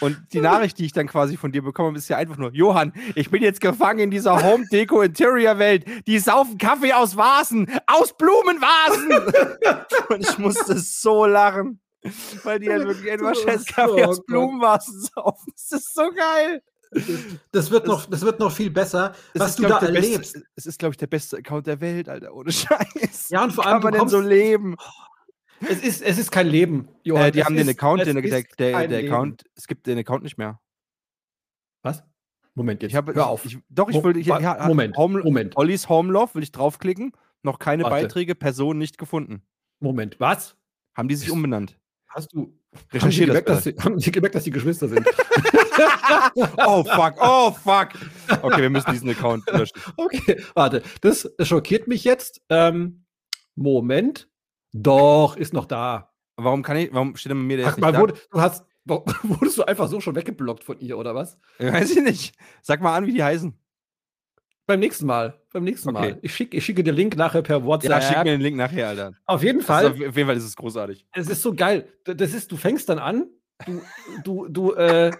Und 0.00 0.18
die 0.32 0.40
Nachricht, 0.40 0.78
die 0.78 0.84
ich 0.86 0.92
dann 0.92 1.06
quasi 1.06 1.36
von 1.36 1.52
dir 1.52 1.62
bekomme, 1.62 1.96
ist 1.96 2.08
ja 2.08 2.16
einfach 2.16 2.36
nur: 2.36 2.52
Johann, 2.52 2.92
ich 3.14 3.30
bin 3.30 3.42
jetzt 3.42 3.60
gefangen 3.60 4.00
in 4.00 4.10
dieser 4.10 4.42
Home 4.42 4.64
Deco 4.70 5.00
Interior 5.02 5.58
Welt. 5.58 5.84
Die 6.06 6.18
saufen 6.18 6.58
Kaffee 6.58 6.92
aus 6.92 7.16
Vasen, 7.16 7.68
aus 7.86 8.16
Blumenvasen. 8.16 9.12
und 10.08 10.20
ich 10.28 10.38
musste 10.38 10.78
so 10.78 11.26
lachen. 11.26 11.78
Weil 12.42 12.58
die 12.58 12.68
halt 12.68 12.84
wirklich 12.84 13.12
einfach 13.12 13.34
scheiß 13.36 13.64
Kaffee 13.66 14.02
Oh 14.04 14.08
aus 14.08 14.16
Gott. 14.18 14.26
Blumenvasen 14.26 15.00
saufen. 15.14 15.52
Das 15.54 15.70
ist 15.80 15.94
so 15.94 16.10
geil. 16.10 16.62
Das 17.52 17.70
wird, 17.70 17.86
noch, 17.86 18.04
das 18.04 18.20
wird 18.20 18.38
noch 18.38 18.52
viel 18.52 18.70
besser, 18.70 19.12
Es 19.32 19.40
was 19.40 19.50
ist, 19.50 19.60
du 19.60 19.62
da 19.62 19.78
erlebst. 19.78 20.34
Beste, 20.34 20.42
es 20.56 20.66
ist, 20.66 20.78
glaube 20.78 20.92
ich, 20.92 20.98
der 20.98 21.06
beste 21.06 21.38
Account 21.38 21.66
der 21.66 21.80
Welt, 21.80 22.06
Alter, 22.10 22.34
ohne 22.34 22.52
Scheiß. 22.52 23.30
Ja, 23.30 23.44
und 23.44 23.52
vor 23.54 23.64
allem, 23.64 23.80
kann 23.80 23.84
man 23.84 23.92
du 23.94 23.98
denn 24.00 24.08
so 24.10 24.16
kommst- 24.18 24.28
leben? 24.28 24.76
Es 25.68 25.82
ist, 25.82 26.02
es 26.02 26.18
ist 26.18 26.30
kein 26.30 26.46
Leben, 26.46 26.88
Johann. 27.04 27.26
Äh, 27.26 27.32
die 27.32 27.40
Es 27.40 27.44
haben 27.46 27.56
den 27.56 27.68
ist- 27.68 27.76
Account, 27.78 28.02
es 28.02 28.06
den, 28.12 28.22
der, 28.22 28.42
der, 28.58 28.88
der. 28.88 28.98
Account, 29.04 29.44
es 29.54 29.66
gibt 29.66 29.86
den 29.86 29.98
Account 29.98 30.22
nicht 30.24 30.38
mehr. 30.38 30.60
Was? 31.82 32.02
Moment, 32.54 32.82
jetzt 32.82 32.90
Ich 32.90 32.96
habe, 32.96 33.14
hör 33.14 33.28
auf. 33.28 33.44
Ich, 33.44 33.58
doch, 33.70 33.88
ich 33.88 33.94
Mo- 33.96 34.04
wollte, 34.04 34.18
ich, 34.20 34.26
ja, 34.26 34.66
Moment, 34.66 34.96
Home, 34.96 35.22
Moment, 35.22 35.56
Ollis 35.56 35.88
Home 35.88 36.12
Love, 36.12 36.34
will 36.34 36.42
ich 36.42 36.52
draufklicken, 36.52 37.12
noch 37.42 37.58
keine 37.58 37.84
Warte. 37.84 37.96
Beiträge, 38.06 38.34
Person 38.34 38.78
nicht 38.78 38.98
gefunden. 38.98 39.42
Moment. 39.80 40.20
Was? 40.20 40.56
Haben 40.94 41.08
die 41.08 41.14
sich 41.14 41.30
umbenannt? 41.30 41.78
Hast 42.08 42.32
du. 42.34 42.40
Haben 42.40 42.50
sie, 42.90 42.96
Recherchier 42.96 43.26
das 43.26 43.32
gemerkt, 43.34 43.48
dass 43.48 43.64
sie, 43.64 43.74
haben 43.78 43.98
sie 44.00 44.10
gemerkt, 44.12 44.34
dass 44.34 44.44
die 44.44 44.50
Geschwister 44.50 44.88
sind? 44.88 45.06
Oh, 46.64 46.84
fuck, 46.84 47.14
oh, 47.20 47.50
fuck. 47.50 47.88
Okay, 48.42 48.62
wir 48.62 48.70
müssen 48.70 48.90
diesen 48.92 49.08
Account 49.10 49.44
löschen. 49.50 49.74
Okay, 49.96 50.40
warte. 50.54 50.82
Das, 51.00 51.30
das 51.38 51.48
schockiert 51.48 51.88
mich 51.88 52.04
jetzt. 52.04 52.40
Ähm, 52.48 53.04
Moment. 53.54 54.28
Doch, 54.72 55.36
ist 55.36 55.52
noch 55.52 55.66
da. 55.66 56.12
Warum 56.36 56.62
kann 56.62 56.76
ich, 56.76 56.92
warum 56.92 57.14
steht 57.16 57.30
denn 57.30 57.38
bei 57.38 57.44
mir 57.44 57.56
der 57.58 57.66
Ach 57.68 57.76
mal, 57.78 57.92
nicht 57.92 58.00
wurde, 58.00 58.14
du 58.30 58.40
hast, 58.40 58.64
wurdest 58.84 59.58
du 59.58 59.64
einfach 59.64 59.88
so 59.88 60.00
schon 60.00 60.16
weggeblockt 60.16 60.64
von 60.64 60.78
ihr, 60.80 60.98
oder 60.98 61.14
was? 61.14 61.38
Weiß 61.58 61.90
ich 61.90 62.02
nicht. 62.02 62.34
Sag 62.62 62.80
mal 62.80 62.96
an, 62.96 63.06
wie 63.06 63.12
die 63.12 63.22
heißen. 63.22 63.54
Beim 64.66 64.80
nächsten 64.80 65.06
Mal. 65.06 65.40
Beim 65.52 65.64
nächsten 65.64 65.90
Okay. 65.90 66.12
Mal. 66.12 66.18
Ich, 66.22 66.34
schick, 66.34 66.54
ich 66.54 66.64
schicke 66.64 66.82
dir 66.82 66.92
Link 66.92 67.16
nachher 67.16 67.42
per 67.42 67.64
WhatsApp. 67.64 67.90
Ja, 67.90 68.00
schick 68.00 68.18
mir 68.18 68.24
den 68.24 68.40
Link 68.40 68.56
nachher, 68.56 68.88
Alter. 68.88 69.12
Auf 69.26 69.42
jeden 69.42 69.58
Also, 69.58 69.66
Fall. 69.72 69.86
auf 69.88 69.98
jeden 70.16 70.26
Fall 70.26 70.36
ist 70.36 70.44
es 70.44 70.56
großartig. 70.56 71.06
Es 71.12 71.28
ist 71.28 71.42
so 71.42 71.54
geil. 71.54 71.88
Das 72.04 72.32
ist, 72.32 72.50
du 72.50 72.56
fängst 72.56 72.88
dann 72.88 72.98
an, 72.98 73.26
du, 73.66 73.82
du, 74.24 74.48
du 74.48 74.72
äh, 74.74 75.10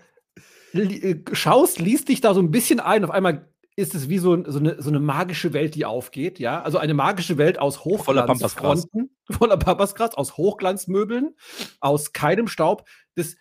li 0.72 0.96
äh, 1.02 1.22
schaust, 1.34 1.80
liest 1.80 2.08
dich 2.08 2.20
da 2.20 2.34
so 2.34 2.40
ein 2.40 2.50
bisschen 2.50 2.80
ein. 2.80 3.04
Auf 3.04 3.10
einmal 3.10 3.51
ist 3.76 3.94
es 3.94 4.08
wie 4.08 4.18
so, 4.18 4.44
so, 4.44 4.58
eine, 4.58 4.80
so 4.82 4.90
eine 4.90 5.00
magische 5.00 5.52
Welt, 5.52 5.74
die 5.74 5.84
aufgeht. 5.84 6.38
Ja, 6.38 6.62
also 6.62 6.78
eine 6.78 6.94
magische 6.94 7.38
Welt 7.38 7.58
aus. 7.58 7.84
Hochglanzfronten, 7.84 9.10
voller 9.30 9.56
Pampasgras, 9.56 10.14
aus 10.14 10.36
Hochglanzmöbeln, 10.36 11.34
aus 11.80 12.12
keinem 12.12 12.48
Staub. 12.48 12.86
Das, 13.14 13.36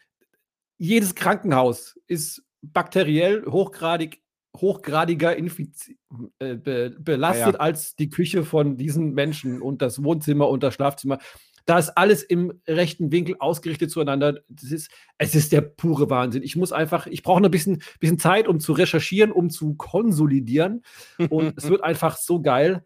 jedes 0.78 1.16
Krankenhaus 1.16 2.00
ist 2.08 2.44
bakteriell 2.62 3.46
hochgradig 3.46 4.22
hochgradiger 4.58 5.36
infizi 5.36 5.98
äh, 6.40 6.56
be 6.56 6.96
belastet 7.00 7.46
Ja, 7.46 7.52
ja. 7.54 7.60
als 7.60 7.96
die 7.96 8.10
Küche 8.10 8.44
von 8.44 8.78
diesen 8.78 9.14
Menschen 9.14 9.62
und 9.62 9.82
das 9.82 10.04
Wohnzimmer 10.04 10.50
und 10.50 10.62
das 10.64 10.74
Schlafzimmer. 10.74 11.20
Da 11.72 11.80
ist 11.80 11.90
alles 11.92 12.22
im 12.22 12.52
rechten 12.68 13.14
Winkel 13.14 13.38
ausgerichtet 13.40 13.92
zueinander. 13.92 14.42
Das 14.50 14.72
ist, 14.74 14.92
es 15.18 15.36
ist 15.36 15.54
der 15.54 15.62
pure 15.62 16.10
Wahnsinn. 16.10 16.44
Ich 16.44 16.58
muss 16.58 16.74
einfach, 16.74 17.08
ich 17.08 17.24
brauche 17.24 17.40
noch 17.40 17.48
ein 17.48 17.52
bisschen, 17.52 17.82
bisschen 18.02 18.20
Zeit, 18.20 18.50
um 18.50 18.60
zu 18.60 18.74
recherchieren, 18.74 19.32
um 19.32 19.50
zu 19.50 19.76
konsolidieren. 19.76 20.84
Und 21.30 21.54
es 21.58 21.70
wird 21.70 21.82
einfach 21.84 22.18
so 22.18 22.42
geil. 22.42 22.84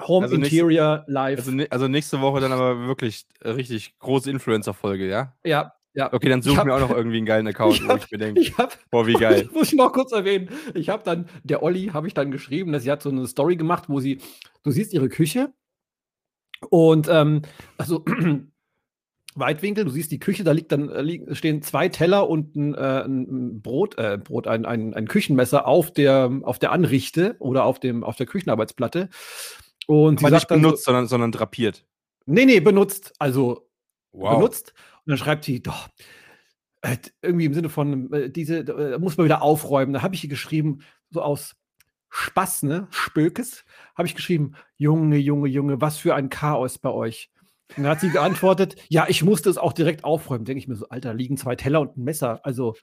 Home 0.00 0.26
Also 0.26 0.36
nächste- 0.36 0.54
Interior 0.58 1.04
Live. 1.08 1.40
Also, 1.40 1.64
also 1.70 1.88
nächste 1.88 2.20
Woche 2.20 2.40
dann 2.40 2.52
aber 2.52 2.86
wirklich 2.86 3.26
richtig 3.44 3.98
große 3.98 4.30
Influencer-Folge, 4.30 5.08
ja? 5.08 5.34
ja, 5.44 5.72
ja. 5.92 6.12
Okay, 6.12 6.28
dann 6.28 6.38
Ich 6.38 6.44
suche 6.44 6.52
ich 6.54 6.58
hab- 6.60 6.66
mir 6.66 6.74
auch 6.76 6.80
noch 6.80 6.90
irgendwie 6.96 7.16
einen 7.16 7.26
geilen 7.26 7.46
Account, 7.48 7.74
ich 7.74 7.84
wo 7.84 7.88
hab- 7.88 8.04
ich 8.04 8.10
mir 8.12 8.18
denke, 8.18 8.40
Ich 8.40 8.56
habe 8.56 8.72
boah, 8.92 9.08
wie 9.08 9.14
geil. 9.14 9.48
Muss 9.54 9.72
ich 9.72 9.76
noch 9.78 9.92
kurz 9.92 10.12
erwähnen. 10.12 10.50
Ich 10.74 10.88
habe 10.88 11.02
dann, 11.04 11.28
der 11.42 11.64
Olli 11.64 11.86
habe 11.92 12.06
ich 12.06 12.14
dann 12.14 12.30
geschrieben, 12.30 12.70
dass 12.72 12.84
sie 12.84 12.92
hat 12.92 13.02
so 13.02 13.10
eine 13.10 13.26
Story 13.26 13.56
gemacht, 13.56 13.88
wo 13.88 13.98
sie, 13.98 14.20
du 14.62 14.70
siehst 14.70 14.92
ihre 14.94 15.08
Küche 15.08 15.52
und 16.68 17.08
ähm, 17.08 17.42
also 17.78 18.04
Weitwinkel, 19.34 19.84
du 19.84 19.90
siehst 19.90 20.10
die 20.10 20.18
Küche, 20.18 20.44
da 20.44 20.52
liegt 20.52 20.72
dann 20.72 20.88
äh, 20.90 21.02
liegen, 21.02 21.34
stehen 21.34 21.62
zwei 21.62 21.88
Teller 21.88 22.28
und 22.28 22.56
ein, 22.56 22.74
äh, 22.74 23.04
ein 23.04 23.62
Brot, 23.62 23.96
äh, 23.96 24.18
Brot, 24.18 24.46
ein, 24.46 24.66
ein, 24.66 24.92
ein 24.92 25.08
Küchenmesser 25.08 25.66
auf 25.66 25.92
der, 25.92 26.40
auf 26.42 26.58
der 26.58 26.72
Anrichte 26.72 27.36
oder 27.38 27.64
auf, 27.64 27.78
dem, 27.80 28.04
auf 28.04 28.16
der 28.16 28.26
Küchenarbeitsplatte. 28.26 29.08
Und 29.86 30.20
sie 30.20 30.26
Aber 30.26 30.34
nicht 30.34 30.40
sagt 30.42 30.50
dann 30.50 30.62
benutzt, 30.62 30.84
sondern, 30.84 31.06
sondern 31.06 31.32
drapiert. 31.32 31.86
So, 32.26 32.32
nee, 32.32 32.44
nee, 32.44 32.60
benutzt. 32.60 33.12
Also 33.18 33.70
Wow. 34.12 34.36
benutzt. 34.36 34.74
Und 35.06 35.10
dann 35.10 35.18
schreibt 35.18 35.44
sie, 35.44 35.62
doch, 35.62 35.88
äh, 36.82 36.96
irgendwie 37.22 37.44
im 37.46 37.54
Sinne 37.54 37.68
von, 37.68 38.12
äh, 38.12 38.30
diese, 38.30 38.58
äh, 38.58 38.98
muss 38.98 39.16
man 39.16 39.24
wieder 39.24 39.42
aufräumen. 39.42 39.92
Da 39.92 40.02
habe 40.02 40.14
ich 40.14 40.24
ihr 40.24 40.30
geschrieben, 40.30 40.80
so 41.10 41.22
aus 41.22 41.56
Spaß, 42.10 42.64
ne, 42.64 42.88
Spökes, 42.90 43.64
habe 43.94 44.06
ich 44.06 44.14
geschrieben, 44.14 44.52
Junge, 44.76 45.16
Junge, 45.16 45.48
Junge, 45.48 45.80
was 45.80 45.98
für 45.98 46.14
ein 46.14 46.28
Chaos 46.28 46.78
bei 46.78 46.90
euch. 46.90 47.30
Und 47.76 47.84
dann 47.84 47.92
hat 47.92 48.00
sie 48.00 48.10
geantwortet, 48.10 48.76
ja, 48.88 49.06
ich 49.08 49.22
musste 49.22 49.48
es 49.48 49.58
auch 49.58 49.72
direkt 49.72 50.04
aufräumen. 50.04 50.44
Denke 50.44 50.58
ich 50.58 50.68
mir 50.68 50.74
so, 50.74 50.88
Alter, 50.88 51.14
liegen 51.14 51.36
zwei 51.36 51.54
Teller 51.56 51.80
und 51.80 51.96
ein 51.96 52.02
Messer. 52.04 52.40
Also, 52.44 52.74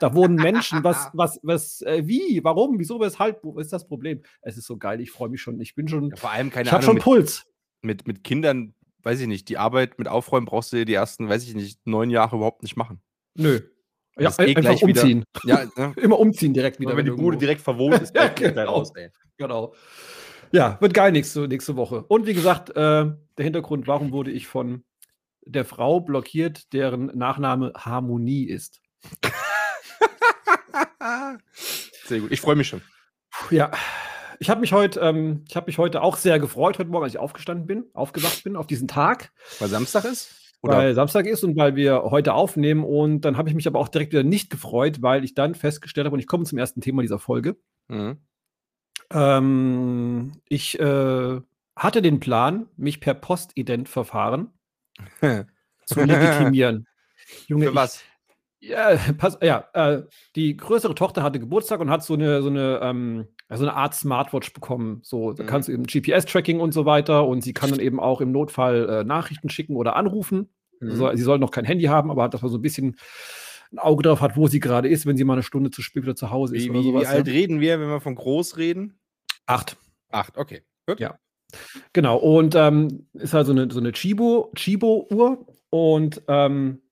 da 0.00 0.14
wurden 0.14 0.34
Menschen, 0.34 0.82
was, 0.84 1.10
was, 1.14 1.38
was, 1.42 1.80
äh, 1.82 2.02
wie, 2.06 2.40
warum, 2.42 2.78
wieso, 2.78 3.00
weshalb, 3.00 3.42
wo 3.44 3.58
ist 3.58 3.72
das 3.72 3.86
Problem? 3.86 4.22
Es 4.42 4.56
ist 4.56 4.66
so 4.66 4.76
geil, 4.76 5.00
ich 5.00 5.10
freue 5.10 5.28
mich 5.28 5.40
schon, 5.40 5.60
ich 5.60 5.74
bin 5.74 5.88
schon, 5.88 6.10
Ja, 6.10 6.16
vor 6.16 6.32
allem, 6.32 6.50
keine 6.50 6.66
ich 6.66 6.72
habe 6.72 6.82
schon 6.82 6.94
mit, 6.94 7.04
Puls. 7.04 7.46
mit, 7.82 8.06
mit 8.06 8.24
Kindern, 8.24 8.74
weiß 9.02 9.20
ich 9.20 9.28
nicht, 9.28 9.48
die 9.48 9.58
Arbeit 9.58 9.98
mit 9.98 10.08
Aufräumen 10.08 10.46
brauchst 10.46 10.72
du 10.72 10.84
die 10.84 10.94
ersten, 10.94 11.28
weiß 11.28 11.44
ich 11.44 11.54
nicht, 11.54 11.86
neun 11.86 12.10
Jahre 12.10 12.36
überhaupt 12.36 12.62
nicht 12.62 12.76
machen. 12.76 13.00
Nö. 13.34 13.60
Ja, 14.18 14.24
Das 14.24 14.32
ist 14.38 14.38
eh 14.40 14.48
einfach 14.48 14.60
gleich 14.62 14.82
wieder- 14.86 15.02
umziehen. 15.02 15.24
Ja, 15.44 15.64
ne? 15.76 15.92
Immer 15.96 16.18
umziehen 16.18 16.54
direkt 16.54 16.80
wieder. 16.80 16.96
wenn 16.96 17.04
die 17.04 17.10
Bude 17.10 17.36
direkt 17.36 17.60
verwohnt 17.60 18.00
ist, 18.00 18.14
Ja, 18.16 18.28
genau. 18.28 18.64
raus, 18.64 18.92
ey. 18.94 19.10
Genau. 19.36 19.74
Ja, 20.52 20.78
wird 20.80 20.94
geil 20.94 21.12
nächste, 21.12 21.48
nächste 21.48 21.76
Woche. 21.76 22.04
Und 22.08 22.26
wie 22.26 22.32
gesagt, 22.34 22.70
äh, 22.70 22.74
der 22.74 23.16
Hintergrund, 23.44 23.86
warum 23.86 24.12
wurde 24.12 24.30
ich 24.30 24.46
von 24.46 24.84
der 25.44 25.64
Frau 25.64 26.00
blockiert, 26.00 26.72
deren 26.72 27.06
Nachname 27.16 27.72
Harmonie 27.76 28.44
ist. 28.44 28.80
Sehr 32.06 32.20
gut. 32.20 32.32
Ich 32.32 32.40
freue 32.40 32.56
mich 32.56 32.68
schon. 32.68 32.82
Ja, 33.50 33.70
ich 34.38 34.50
habe 34.50 34.60
mich 34.60 34.72
heute, 34.72 35.00
ähm, 35.00 35.44
ich 35.48 35.56
habe 35.56 35.66
mich 35.66 35.78
heute 35.78 36.02
auch 36.02 36.16
sehr 36.16 36.38
gefreut, 36.38 36.78
heute 36.78 36.90
Morgen, 36.90 37.04
als 37.04 37.14
ich 37.14 37.18
aufgestanden 37.20 37.66
bin, 37.66 37.84
aufgewacht 37.94 38.44
bin, 38.44 38.56
auf 38.56 38.66
diesen 38.66 38.88
Tag, 38.88 39.30
Weil 39.58 39.68
Samstag 39.68 40.04
ist? 40.04 40.30
Oder? 40.62 40.78
weil 40.78 40.94
Samstag 40.94 41.26
ist 41.26 41.44
und 41.44 41.56
weil 41.56 41.76
wir 41.76 42.02
heute 42.04 42.34
aufnehmen. 42.34 42.84
Und 42.84 43.20
dann 43.22 43.36
habe 43.36 43.48
ich 43.48 43.54
mich 43.54 43.66
aber 43.66 43.78
auch 43.78 43.88
direkt 43.88 44.12
wieder 44.12 44.22
nicht 44.22 44.50
gefreut, 44.50 45.02
weil 45.02 45.24
ich 45.24 45.34
dann 45.34 45.54
festgestellt 45.54 46.06
habe, 46.06 46.14
und 46.14 46.20
ich 46.20 46.26
komme 46.26 46.44
zum 46.44 46.58
ersten 46.58 46.80
Thema 46.80 47.02
dieser 47.02 47.18
Folge. 47.18 47.56
Mhm. 47.88 48.18
Ähm, 49.10 50.32
ich 50.48 50.78
äh, 50.80 51.40
hatte 51.76 52.02
den 52.02 52.20
Plan, 52.20 52.68
mich 52.76 53.00
per 53.00 53.14
Postident-Verfahren 53.14 54.50
zu 55.84 56.00
legitimieren. 56.00 56.86
Junge, 57.46 57.66
Für 57.66 57.74
was? 57.74 58.02
Ich, 58.58 58.70
ja, 58.70 58.96
pass, 59.18 59.38
ja 59.42 59.68
äh, 59.74 60.02
die 60.34 60.56
größere 60.56 60.94
Tochter 60.94 61.22
hatte 61.22 61.38
Geburtstag 61.38 61.80
und 61.80 61.90
hat 61.90 62.02
so 62.02 62.14
eine, 62.14 62.42
so 62.42 62.48
eine, 62.48 62.80
ähm, 62.82 63.28
ja, 63.50 63.56
so 63.56 63.64
eine 63.64 63.74
Art 63.74 63.94
Smartwatch 63.94 64.52
bekommen. 64.52 65.00
So, 65.02 65.32
da 65.32 65.42
Mhm. 65.44 65.46
kannst 65.46 65.68
du 65.68 65.72
eben 65.72 65.84
GPS-Tracking 65.84 66.60
und 66.60 66.72
so 66.72 66.84
weiter 66.84 67.26
und 67.26 67.42
sie 67.42 67.52
kann 67.52 67.70
dann 67.70 67.80
eben 67.80 68.00
auch 68.00 68.20
im 68.20 68.32
Notfall 68.32 68.88
äh, 68.88 69.04
Nachrichten 69.04 69.48
schicken 69.50 69.76
oder 69.76 69.96
anrufen. 69.96 70.48
Mhm. 70.80 70.90
So, 70.96 71.10
sie 71.14 71.22
soll 71.22 71.38
noch 71.38 71.50
kein 71.50 71.64
Handy 71.64 71.84
haben, 71.84 72.10
aber 72.10 72.28
dass 72.28 72.42
man 72.42 72.50
so 72.50 72.58
ein 72.58 72.62
bisschen 72.62 72.96
ein 73.72 73.78
Auge 73.78 74.02
drauf 74.04 74.20
hat, 74.20 74.36
wo 74.36 74.46
sie 74.46 74.60
gerade 74.60 74.88
ist, 74.88 75.06
wenn 75.06 75.16
sie 75.16 75.24
mal 75.24 75.32
eine 75.34 75.42
Stunde 75.42 75.70
zu 75.70 75.82
spät 75.82 76.02
wieder 76.04 76.14
zu 76.16 76.30
Hause 76.30 76.56
ist 76.56 76.64
Wie, 76.64 76.70
oder 76.70 76.78
wie, 76.80 76.84
sowas. 76.84 77.02
wie 77.02 77.06
alt 77.06 77.26
ja. 77.26 77.32
reden 77.32 77.60
wir, 77.60 77.80
wenn 77.80 77.88
wir 77.88 78.00
von 78.00 78.14
groß 78.14 78.56
reden? 78.58 78.98
Acht. 79.46 79.76
Acht, 80.10 80.36
okay. 80.38 80.62
Gut. 80.86 81.00
Ja. 81.00 81.18
Genau, 81.92 82.16
und 82.16 82.54
ähm, 82.56 83.08
ist 83.14 83.32
halt 83.34 83.46
so 83.46 83.52
eine, 83.52 83.70
so 83.70 83.78
eine 83.80 83.92
Chibo, 83.92 84.52
Chibo-Uhr 84.56 85.46
und 85.70 86.22
ähm, 86.28 86.82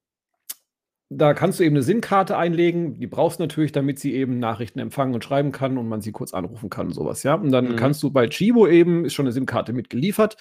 da 1.17 1.35
kannst 1.35 1.59
du 1.61 1.65
eben 1.65 1.75
eine 1.77 1.83
SIM-Karte 1.83 2.37
einlegen. 2.37 2.99
Die 2.99 3.07
brauchst 3.07 3.39
du 3.39 3.43
natürlich, 3.43 3.73
damit 3.73 3.99
sie 3.99 4.15
eben 4.15 4.39
Nachrichten 4.39 4.79
empfangen 4.79 5.15
und 5.15 5.25
schreiben 5.25 5.53
kann 5.53 5.79
und 5.79 5.89
man 5.89 6.01
sie 6.01 6.13
kurz 6.13 6.35
anrufen 6.35 6.71
kann 6.71 6.87
und 6.89 6.93
sowas, 6.95 7.23
ja. 7.23 7.35
Und 7.35 7.51
dann 7.53 7.73
Mhm. 7.73 7.77
kannst 7.77 8.03
du 8.03 8.11
bei 8.11 8.27
Chibo 8.29 8.67
eben, 8.67 9.05
ist 9.05 9.15
schon 9.15 9.27
eine 9.27 9.33
SIM-Karte 9.33 9.73
mitgeliefert 9.73 10.37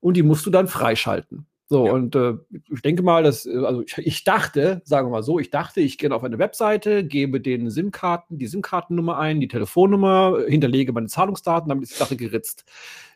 und 0.00 0.16
die 0.16 0.22
musst 0.22 0.44
du 0.46 0.50
dann 0.50 0.68
freischalten. 0.68 1.46
So, 1.68 1.86
Ja. 1.86 1.92
und 1.92 2.14
äh, 2.14 2.34
ich 2.72 2.82
denke 2.82 3.02
mal, 3.02 3.24
dass, 3.24 3.44
äh, 3.44 3.56
also 3.58 3.82
ich, 3.82 3.98
ich 3.98 4.22
dachte, 4.24 4.82
sagen 4.84 5.08
wir 5.08 5.12
mal 5.12 5.22
so, 5.24 5.38
ich 5.40 5.50
dachte, 5.50 5.80
ich 5.80 5.98
gehe 5.98 6.12
auf 6.14 6.22
eine 6.22 6.38
Webseite, 6.38 7.02
gebe 7.04 7.40
den 7.40 7.70
SIM-Karten, 7.70 8.38
die 8.38 8.46
SIM-Kartennummer 8.46 9.18
ein, 9.18 9.40
die 9.40 9.48
Telefonnummer, 9.48 10.38
äh, 10.46 10.50
hinterlege 10.50 10.92
meine 10.92 11.08
Zahlungsdaten, 11.08 11.68
damit 11.68 11.84
ist 11.84 11.94
die 11.94 11.98
Sache 11.98 12.16
geritzt. 12.16 12.64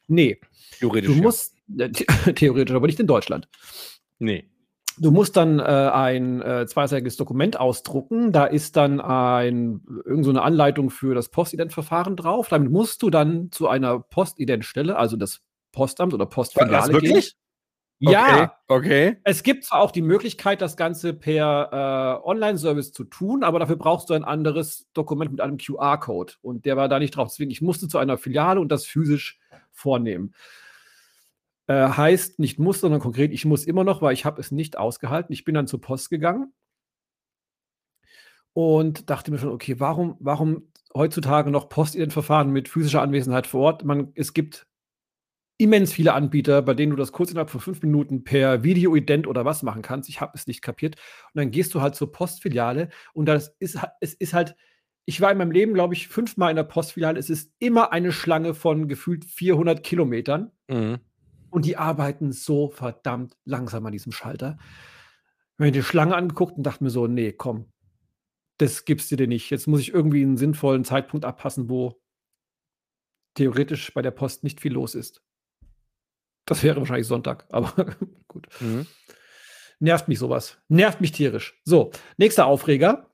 Nee, 0.08 0.40
Theoretisch. 0.80 1.10
Du 1.10 1.16
ja. 1.16 1.22
musst, 1.22 1.54
äh, 1.78 1.90
the 1.94 2.06
theoretisch, 2.34 2.74
aber 2.74 2.86
nicht 2.88 2.98
in 2.98 3.06
Deutschland. 3.06 3.48
Nee. 4.18 4.44
Du 5.02 5.10
musst 5.10 5.34
dann 5.36 5.58
äh, 5.58 5.62
ein 5.62 6.42
äh, 6.42 6.66
zweiseitiges 6.66 7.16
Dokument 7.16 7.58
ausdrucken. 7.58 8.32
Da 8.32 8.44
ist 8.44 8.76
dann 8.76 9.00
ein, 9.00 9.80
irgend 10.04 10.26
so 10.26 10.30
eine 10.30 10.42
Anleitung 10.42 10.90
für 10.90 11.14
das 11.14 11.30
Postident-Verfahren 11.30 12.16
drauf. 12.16 12.48
Damit 12.48 12.70
musst 12.70 13.02
du 13.02 13.08
dann 13.08 13.50
zu 13.50 13.66
einer 13.66 13.98
Postident-Stelle, 13.98 14.96
also 14.96 15.16
das 15.16 15.40
Postamt 15.72 16.12
oder 16.12 16.26
Postfiliale 16.26 17.00
gehen. 17.00 17.22
Ja, 17.98 18.54
Okay. 18.68 19.18
es 19.24 19.42
gibt 19.42 19.64
zwar 19.64 19.80
auch 19.80 19.90
die 19.90 20.02
Möglichkeit, 20.02 20.60
das 20.60 20.76
Ganze 20.76 21.14
per 21.14 22.20
äh, 22.22 22.28
Online-Service 22.28 22.92
zu 22.92 23.04
tun, 23.04 23.42
aber 23.42 23.58
dafür 23.58 23.76
brauchst 23.76 24.10
du 24.10 24.14
ein 24.14 24.24
anderes 24.24 24.86
Dokument 24.92 25.30
mit 25.30 25.40
einem 25.40 25.58
QR-Code. 25.58 26.34
Und 26.42 26.66
der 26.66 26.76
war 26.76 26.88
da 26.88 26.98
nicht 26.98 27.16
drauf. 27.16 27.28
Deswegen, 27.28 27.50
ich 27.50 27.62
musste 27.62 27.88
zu 27.88 27.96
einer 27.98 28.18
Filiale 28.18 28.60
und 28.60 28.70
das 28.70 28.86
physisch 28.86 29.38
vornehmen. 29.72 30.34
Äh, 31.70 31.88
heißt 31.88 32.40
nicht 32.40 32.58
muss, 32.58 32.80
sondern 32.80 33.00
konkret, 33.00 33.30
ich 33.30 33.44
muss 33.44 33.64
immer 33.64 33.84
noch, 33.84 34.02
weil 34.02 34.12
ich 34.12 34.24
habe 34.24 34.40
es 34.40 34.50
nicht 34.50 34.76
ausgehalten. 34.76 35.32
Ich 35.32 35.44
bin 35.44 35.54
dann 35.54 35.68
zur 35.68 35.80
Post 35.80 36.10
gegangen 36.10 36.52
und 38.52 39.08
dachte 39.08 39.30
mir 39.30 39.38
schon, 39.38 39.52
okay, 39.52 39.78
warum, 39.78 40.16
warum 40.18 40.72
heutzutage 40.96 41.52
noch 41.52 41.68
Postident-Verfahren 41.68 42.50
mit 42.50 42.68
physischer 42.68 43.02
Anwesenheit 43.02 43.46
vor 43.46 43.60
Ort? 43.60 43.84
Man, 43.84 44.10
es 44.16 44.32
gibt 44.32 44.66
immens 45.58 45.92
viele 45.92 46.14
Anbieter, 46.14 46.60
bei 46.60 46.74
denen 46.74 46.90
du 46.90 46.96
das 46.96 47.12
kurz 47.12 47.30
innerhalb 47.30 47.50
von 47.50 47.60
fünf 47.60 47.82
Minuten 47.82 48.24
per 48.24 48.64
Videoident 48.64 49.28
oder 49.28 49.44
was 49.44 49.62
machen 49.62 49.82
kannst. 49.82 50.08
Ich 50.08 50.20
habe 50.20 50.32
es 50.34 50.48
nicht 50.48 50.62
kapiert. 50.62 50.96
Und 51.32 51.38
dann 51.38 51.52
gehst 51.52 51.72
du 51.72 51.80
halt 51.80 51.94
zur 51.94 52.10
Postfiliale 52.10 52.88
und 53.12 53.26
das 53.26 53.54
ist, 53.60 53.78
es 54.00 54.14
ist 54.14 54.34
halt, 54.34 54.56
ich 55.04 55.20
war 55.20 55.30
in 55.30 55.38
meinem 55.38 55.52
Leben, 55.52 55.74
glaube 55.74 55.94
ich, 55.94 56.08
fünfmal 56.08 56.50
in 56.50 56.56
der 56.56 56.64
Postfiliale. 56.64 57.20
Es 57.20 57.30
ist 57.30 57.52
immer 57.60 57.92
eine 57.92 58.10
Schlange 58.10 58.54
von 58.54 58.88
gefühlt 58.88 59.24
400 59.24 59.84
Kilometern 59.84 60.50
Mhm. 60.68 60.98
Und 61.50 61.64
die 61.64 61.76
arbeiten 61.76 62.32
so 62.32 62.68
verdammt 62.68 63.36
langsam 63.44 63.84
an 63.86 63.92
diesem 63.92 64.12
Schalter. 64.12 64.58
Ich 64.60 65.54
habe 65.54 65.64
mir 65.66 65.72
die 65.72 65.82
Schlange 65.82 66.16
angeguckt 66.16 66.56
und 66.56 66.62
dachte 66.62 66.84
mir 66.84 66.90
so, 66.90 67.06
nee, 67.06 67.32
komm, 67.32 67.72
das 68.58 68.84
gibst 68.84 69.10
du 69.10 69.16
dir 69.16 69.26
nicht. 69.26 69.50
Jetzt 69.50 69.66
muss 69.66 69.80
ich 69.80 69.92
irgendwie 69.92 70.22
einen 70.22 70.36
sinnvollen 70.36 70.84
Zeitpunkt 70.84 71.24
abpassen, 71.24 71.68
wo 71.68 72.00
theoretisch 73.34 73.92
bei 73.94 74.02
der 74.02 74.10
Post 74.10 74.44
nicht 74.44 74.60
viel 74.60 74.72
los 74.72 74.94
ist. 74.94 75.22
Das 76.46 76.62
wäre 76.62 76.78
wahrscheinlich 76.78 77.06
Sonntag, 77.06 77.46
aber 77.50 77.96
gut. 78.28 78.48
Mhm. 78.60 78.86
Nervt 79.78 80.08
mich 80.08 80.18
sowas. 80.18 80.58
Nervt 80.68 81.00
mich 81.00 81.12
tierisch. 81.12 81.58
So, 81.64 81.90
nächster 82.18 82.46
Aufreger. 82.46 83.10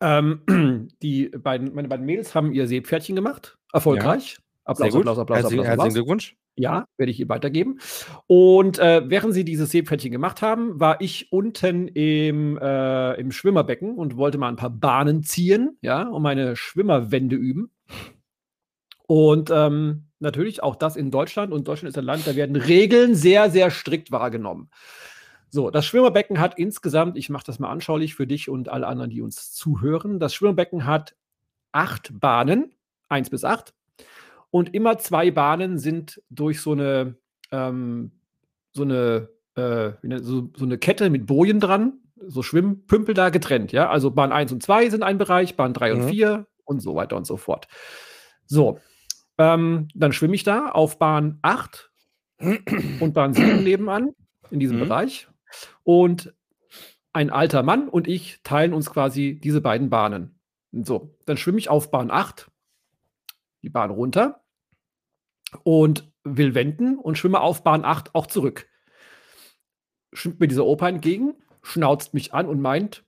Ähm, 0.00 0.88
die 1.02 1.28
beiden, 1.28 1.72
meine 1.74 1.88
beiden 1.88 2.04
Mädels 2.04 2.34
haben 2.34 2.52
ihr 2.52 2.66
Seepferdchen 2.66 3.14
gemacht. 3.14 3.58
Erfolgreich. 3.72 4.38
Applaus, 4.64 4.90
gut. 4.90 5.00
Applaus, 5.00 5.18
Applaus, 5.18 5.38
Herzlichen, 5.38 5.60
Applaus, 5.60 5.68
herzlichen 5.68 5.80
Applaus. 5.80 5.94
Glückwunsch. 5.94 6.36
Ja, 6.60 6.86
werde 6.98 7.10
ich 7.10 7.18
ihr 7.18 7.28
weitergeben. 7.28 7.80
Und 8.26 8.78
äh, 8.78 9.02
während 9.08 9.32
sie 9.32 9.44
dieses 9.44 9.70
Seepferdchen 9.70 10.12
gemacht 10.12 10.42
haben, 10.42 10.78
war 10.78 11.00
ich 11.00 11.32
unten 11.32 11.88
im, 11.88 12.58
äh, 12.58 13.14
im 13.14 13.32
Schwimmerbecken 13.32 13.94
und 13.96 14.16
wollte 14.18 14.36
mal 14.36 14.48
ein 14.48 14.56
paar 14.56 14.70
Bahnen 14.70 15.22
ziehen, 15.22 15.78
ja, 15.80 16.02
und 16.02 16.22
meine 16.22 16.56
Schwimmerwände 16.56 17.36
üben. 17.36 17.70
Und 19.06 19.50
ähm, 19.50 20.04
natürlich 20.18 20.62
auch 20.62 20.76
das 20.76 20.96
in 20.96 21.10
Deutschland. 21.10 21.52
Und 21.52 21.66
Deutschland 21.66 21.90
ist 21.90 21.98
ein 21.98 22.04
Land, 22.04 22.26
da 22.26 22.36
werden 22.36 22.56
Regeln 22.56 23.14
sehr, 23.14 23.50
sehr 23.50 23.70
strikt 23.70 24.12
wahrgenommen. 24.12 24.70
So, 25.48 25.70
das 25.70 25.86
Schwimmerbecken 25.86 26.38
hat 26.38 26.58
insgesamt, 26.58 27.16
ich 27.16 27.30
mache 27.30 27.44
das 27.44 27.58
mal 27.58 27.70
anschaulich 27.70 28.14
für 28.14 28.26
dich 28.26 28.48
und 28.48 28.68
alle 28.68 28.86
anderen, 28.86 29.10
die 29.10 29.22
uns 29.22 29.52
zuhören, 29.52 30.20
das 30.20 30.34
Schwimmerbecken 30.34 30.84
hat 30.84 31.16
acht 31.72 32.20
Bahnen, 32.20 32.72
eins 33.08 33.30
bis 33.30 33.44
acht. 33.44 33.74
Und 34.50 34.74
immer 34.74 34.98
zwei 34.98 35.30
Bahnen 35.30 35.78
sind 35.78 36.22
durch 36.30 36.60
so 36.60 36.72
eine, 36.72 37.16
ähm, 37.52 38.12
so 38.72 38.82
eine, 38.82 39.28
äh, 39.54 39.92
so, 40.20 40.50
so 40.56 40.64
eine 40.64 40.78
Kette 40.78 41.10
mit 41.10 41.26
Bojen 41.26 41.60
dran, 41.60 42.00
so 42.26 42.42
Schwimmpümpel 42.42 43.14
da 43.14 43.30
getrennt, 43.30 43.72
ja. 43.72 43.88
Also 43.88 44.10
Bahn 44.10 44.32
1 44.32 44.52
und 44.52 44.62
2 44.62 44.90
sind 44.90 45.02
ein 45.02 45.18
Bereich, 45.18 45.56
Bahn 45.56 45.72
3 45.72 45.92
und 45.94 46.04
Mhm. 46.04 46.08
4 46.08 46.46
und 46.64 46.80
so 46.80 46.94
weiter 46.94 47.16
und 47.16 47.26
so 47.26 47.36
fort. 47.36 47.68
So, 48.46 48.78
ähm, 49.38 49.88
dann 49.94 50.12
schwimme 50.12 50.34
ich 50.34 50.42
da 50.44 50.68
auf 50.70 50.98
Bahn 50.98 51.38
8 51.42 51.90
und 53.00 53.14
Bahn 53.14 53.32
7 53.34 53.34
nebenan 53.64 54.10
in 54.50 54.60
diesem 54.60 54.76
Mhm. 54.78 54.80
Bereich. 54.80 55.28
Und 55.82 56.34
ein 57.12 57.30
alter 57.30 57.62
Mann 57.62 57.88
und 57.88 58.06
ich 58.06 58.40
teilen 58.42 58.72
uns 58.72 58.90
quasi 58.90 59.40
diese 59.42 59.60
beiden 59.60 59.90
Bahnen. 59.90 60.38
So, 60.72 61.16
dann 61.26 61.36
schwimme 61.36 61.58
ich 61.58 61.68
auf 61.68 61.90
Bahn 61.90 62.10
8 62.10 62.49
die 63.62 63.70
Bahn 63.70 63.90
runter 63.90 64.42
und 65.62 66.10
will 66.24 66.54
wenden 66.54 66.98
und 66.98 67.18
schwimme 67.18 67.40
auf 67.40 67.64
Bahn 67.64 67.84
8 67.84 68.14
auch 68.14 68.26
zurück. 68.26 68.68
Schwimmt 70.12 70.40
mir 70.40 70.48
dieser 70.48 70.66
Opa 70.66 70.88
entgegen, 70.88 71.34
schnauzt 71.62 72.14
mich 72.14 72.34
an 72.34 72.46
und 72.46 72.60
meint, 72.60 73.04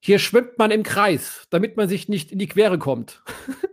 hier 0.00 0.18
schwimmt 0.18 0.58
man 0.58 0.70
im 0.70 0.82
Kreis, 0.82 1.46
damit 1.50 1.76
man 1.76 1.88
sich 1.88 2.08
nicht 2.08 2.30
in 2.30 2.38
die 2.38 2.48
Quere 2.48 2.78
kommt. 2.78 3.22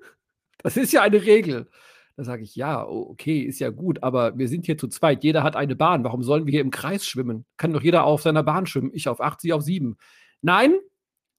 das 0.60 0.77
ist 0.77 0.93
ja 0.93 1.01
eine 1.01 1.24
Regel. 1.25 1.69
Da 2.15 2.24
sage 2.24 2.43
ich, 2.43 2.55
ja, 2.55 2.86
okay, 2.86 3.41
ist 3.41 3.60
ja 3.60 3.69
gut, 3.69 4.03
aber 4.03 4.38
wir 4.38 4.48
sind 4.48 4.65
hier 4.65 4.77
zu 4.77 4.88
zweit, 4.88 5.24
jeder 5.24 5.43
hat 5.43 5.55
eine 5.55 5.75
Bahn. 5.75 6.03
Warum 6.03 6.24
sollen 6.24 6.45
wir 6.45 6.51
hier 6.51 6.62
im 6.62 6.71
Kreis 6.71 7.05
schwimmen? 7.05 7.45
Kann 7.57 7.74
doch 7.74 7.81
jeder 7.81 8.03
auf 8.03 8.21
seiner 8.21 8.43
Bahn 8.43 8.65
schwimmen. 8.65 8.91
Ich 8.93 9.07
auf 9.07 9.21
8, 9.21 9.41
sie 9.41 9.53
auf 9.53 9.62
7. 9.62 9.98
Nein, 10.41 10.77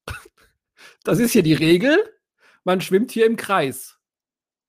das 1.04 1.18
ist 1.18 1.32
hier 1.32 1.42
die 1.42 1.54
Regel. 1.54 1.96
Man 2.64 2.80
schwimmt 2.80 3.12
hier 3.12 3.26
im 3.26 3.36
Kreis. 3.36 3.98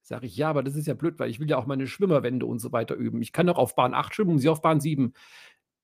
Sage 0.06 0.26
ich, 0.28 0.36
ja, 0.36 0.50
aber 0.50 0.64
das 0.64 0.76
ist 0.76 0.86
ja 0.86 0.96
blöd, 0.96 1.18
weil 1.18 1.30
ich 1.30 1.40
will 1.40 1.50
ja 1.50 1.58
auch 1.58 1.66
meine 1.66 1.88
Schwimmerwände 1.88 2.46
und 2.46 2.60
so 2.60 2.74
weiter 2.74 2.96
üben. 2.96 3.22
Ich 3.22 3.32
kann 3.32 3.48
doch 3.48 3.58
auf 3.58 3.74
Bahn 3.74 3.94
8 3.94 4.14
schwimmen 4.14 4.32
und 4.32 4.40
sie 4.40 4.50
auf 4.50 4.62
Bahn 4.62 4.82
7. 4.82 5.14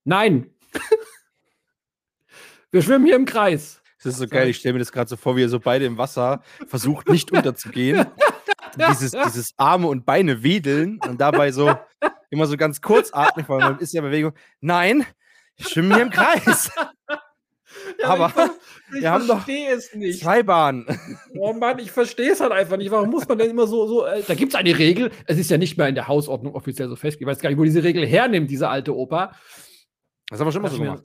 Nein. 0.04 0.50
Wir 2.72 2.82
schwimmen 2.82 3.06
hier 3.06 3.16
im 3.16 3.26
Kreis. 3.26 3.82
Das 3.98 4.14
ist 4.14 4.20
so 4.20 4.28
geil, 4.28 4.50
ich 4.50 4.58
stelle 4.58 4.74
mir 4.74 4.80
das 4.80 4.92
gerade 4.92 5.10
so 5.10 5.16
vor, 5.16 5.38
wie 5.38 5.42
ihr 5.42 5.50
so 5.50 5.60
beide 5.60 5.86
im 5.86 5.98
Wasser 5.98 6.44
versucht, 6.68 7.10
nicht 7.10 7.32
unterzugehen. 7.36 8.06
dieses, 8.78 9.12
dieses 9.12 9.54
Arme 9.58 9.88
und 9.88 10.06
Beine 10.06 10.44
wedeln 10.44 11.00
und 11.08 11.20
dabei 11.20 11.52
so 11.52 11.74
immer 12.30 12.46
so 12.46 12.58
ganz 12.58 12.82
kurzatmig, 12.82 13.48
weil 13.48 13.60
man 13.60 13.80
ist 13.80 13.94
ja 13.94 14.02
Bewegung. 14.02 14.34
Nein, 14.60 15.06
ich 15.56 15.70
schwimme 15.70 15.96
hier 15.96 16.04
im 16.04 16.10
Kreis. 16.10 16.72
Aber 18.04 18.32
ich, 18.96 19.02
doch 19.04 19.26
verstehe 19.28 19.70
es 19.72 19.94
nicht. 19.94 20.22
Zwei 20.22 20.44
Bahnen. 20.44 20.86
Oh 21.40 21.54
Mann, 21.54 21.80
ich 21.80 21.92
verstehe 21.92 22.32
es 22.32 22.40
halt 22.42 22.52
einfach 22.52 22.78
nicht. 22.78 22.92
Warum 22.92 23.10
muss 23.10 23.28
man 23.28 23.38
denn 23.38 23.50
immer 23.52 23.68
so, 23.68 23.88
so, 23.88 24.06
äh, 24.06 24.24
da 24.28 24.34
gibt 24.36 24.54
es 24.54 24.56
eine 24.60 24.78
Regel, 24.78 25.12
es 25.28 25.38
ist 25.38 25.50
ja 25.52 25.58
nicht 25.58 25.78
mehr 25.78 25.88
in 25.88 25.96
der 25.96 26.08
Hausordnung 26.08 26.56
offiziell 26.56 26.90
so 26.90 26.96
festgelegt. 26.96 27.22
Ich 27.22 27.28
weiß 27.28 27.42
gar 27.42 27.50
nicht, 27.50 27.60
wo 27.60 27.64
diese 27.64 27.84
Regel 27.84 28.06
hernimmt, 28.06 28.50
diese 28.50 28.68
alte 28.68 28.96
Opa. 28.96 29.36
Das 30.30 30.40
haben 30.40 30.48
wir 30.48 30.52
schon 30.52 30.62
mal 30.62 30.70
so 30.72 30.78
gemacht. 30.80 31.04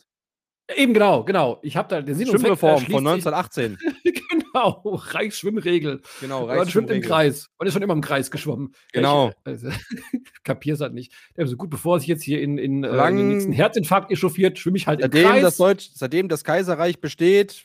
Eben 0.74 0.94
genau, 0.94 1.24
genau. 1.24 1.58
Ich 1.62 1.76
habe 1.76 1.88
da 1.88 2.00
den 2.00 2.14
Sinn 2.14 2.28
und 2.30 2.40
schließt 2.40 2.58
von 2.58 2.78
sich- 2.78 2.88
1918. 2.88 3.78
genau, 4.54 4.80
Reichsschwimmregel. 4.94 6.00
Genau, 6.20 6.46
Man 6.46 6.68
schwimmt 6.68 6.90
im 6.90 6.96
Reichsschwimmregel. 7.02 7.08
Kreis. 7.08 7.50
Man 7.58 7.66
ist 7.68 7.74
schon 7.74 7.82
immer 7.82 7.92
im 7.94 8.00
Kreis 8.00 8.30
geschwommen. 8.30 8.74
Genau. 8.92 9.28
Ich, 9.30 9.34
also, 9.44 9.68
kapier's 10.44 10.80
halt 10.80 10.94
nicht. 10.94 11.12
Ja, 11.36 11.44
so 11.46 11.56
gut, 11.56 11.68
bevor 11.70 11.98
sich 12.00 12.08
jetzt 12.08 12.22
hier 12.22 12.40
in, 12.40 12.56
in, 12.58 12.84
äh, 12.84 12.88
in 12.88 12.94
Lang- 12.94 13.16
den 13.16 13.28
nächsten 13.28 13.52
Herzinfarkt 13.52 14.10
echauffiert, 14.10 14.58
schwimme 14.58 14.76
ich 14.76 14.86
halt 14.86 15.00
im 15.00 15.04
Seitdem 15.04 15.28
Kreis. 15.28 15.42
das, 15.42 15.56
Deutsch, 15.58 15.90
seitdem 15.94 16.28
das 16.28 16.44
Kaiserreich 16.44 17.00
besteht, 17.00 17.64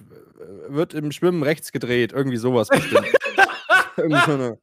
äh, 0.69 0.73
wird 0.73 0.93
im 0.93 1.11
Schwimmen 1.11 1.43
rechts 1.43 1.71
gedreht. 1.71 2.11
Irgendwie 2.11 2.37
sowas 2.37 2.67
bestimmt. 2.69 3.07
Irgendwie 3.97 4.21
so 4.25 4.31
eine. 4.33 4.57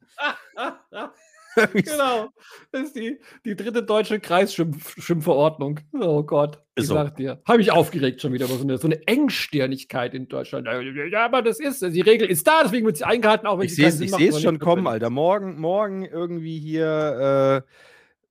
genau. 1.73 2.31
Das 2.71 2.83
ist 2.83 2.97
die, 2.97 3.19
die 3.45 3.57
dritte 3.57 3.83
deutsche 3.83 4.21
Kreisschwimmverordnung. 4.21 5.81
Oh 5.93 6.23
Gott. 6.23 6.63
Ich 6.75 6.87
so. 6.87 6.95
sag 6.95 7.17
dir. 7.17 7.41
Habe 7.47 7.63
ich 7.63 7.73
aufgeregt 7.73 8.21
schon 8.21 8.33
wieder 8.33 8.45
über 8.45 8.57
so 8.57 8.63
eine, 8.63 8.79
so 8.79 8.87
eine 8.87 9.07
Engstirnigkeit 9.07 10.15
in 10.15 10.29
Deutschland. 10.29 10.67
Ja, 11.11 11.25
aber 11.25 11.43
das 11.43 11.59
ist, 11.59 11.81
die 11.83 12.01
Regel 12.03 12.29
ist 12.29 12.47
da, 12.47 12.63
deswegen 12.63 12.85
wird 12.85 12.99
sie 12.99 13.05
eingehalten, 13.05 13.47
auch 13.47 13.59
wenn 13.59 13.67
Ich 13.67 13.75
sehe 13.75 13.89
es 13.89 14.43
schon 14.43 14.59
kommen. 14.59 14.87
Alter. 14.87 15.09
Morgen, 15.09 15.59
morgen 15.59 16.05
irgendwie 16.05 16.59
hier 16.59 17.65
äh, 17.67 17.73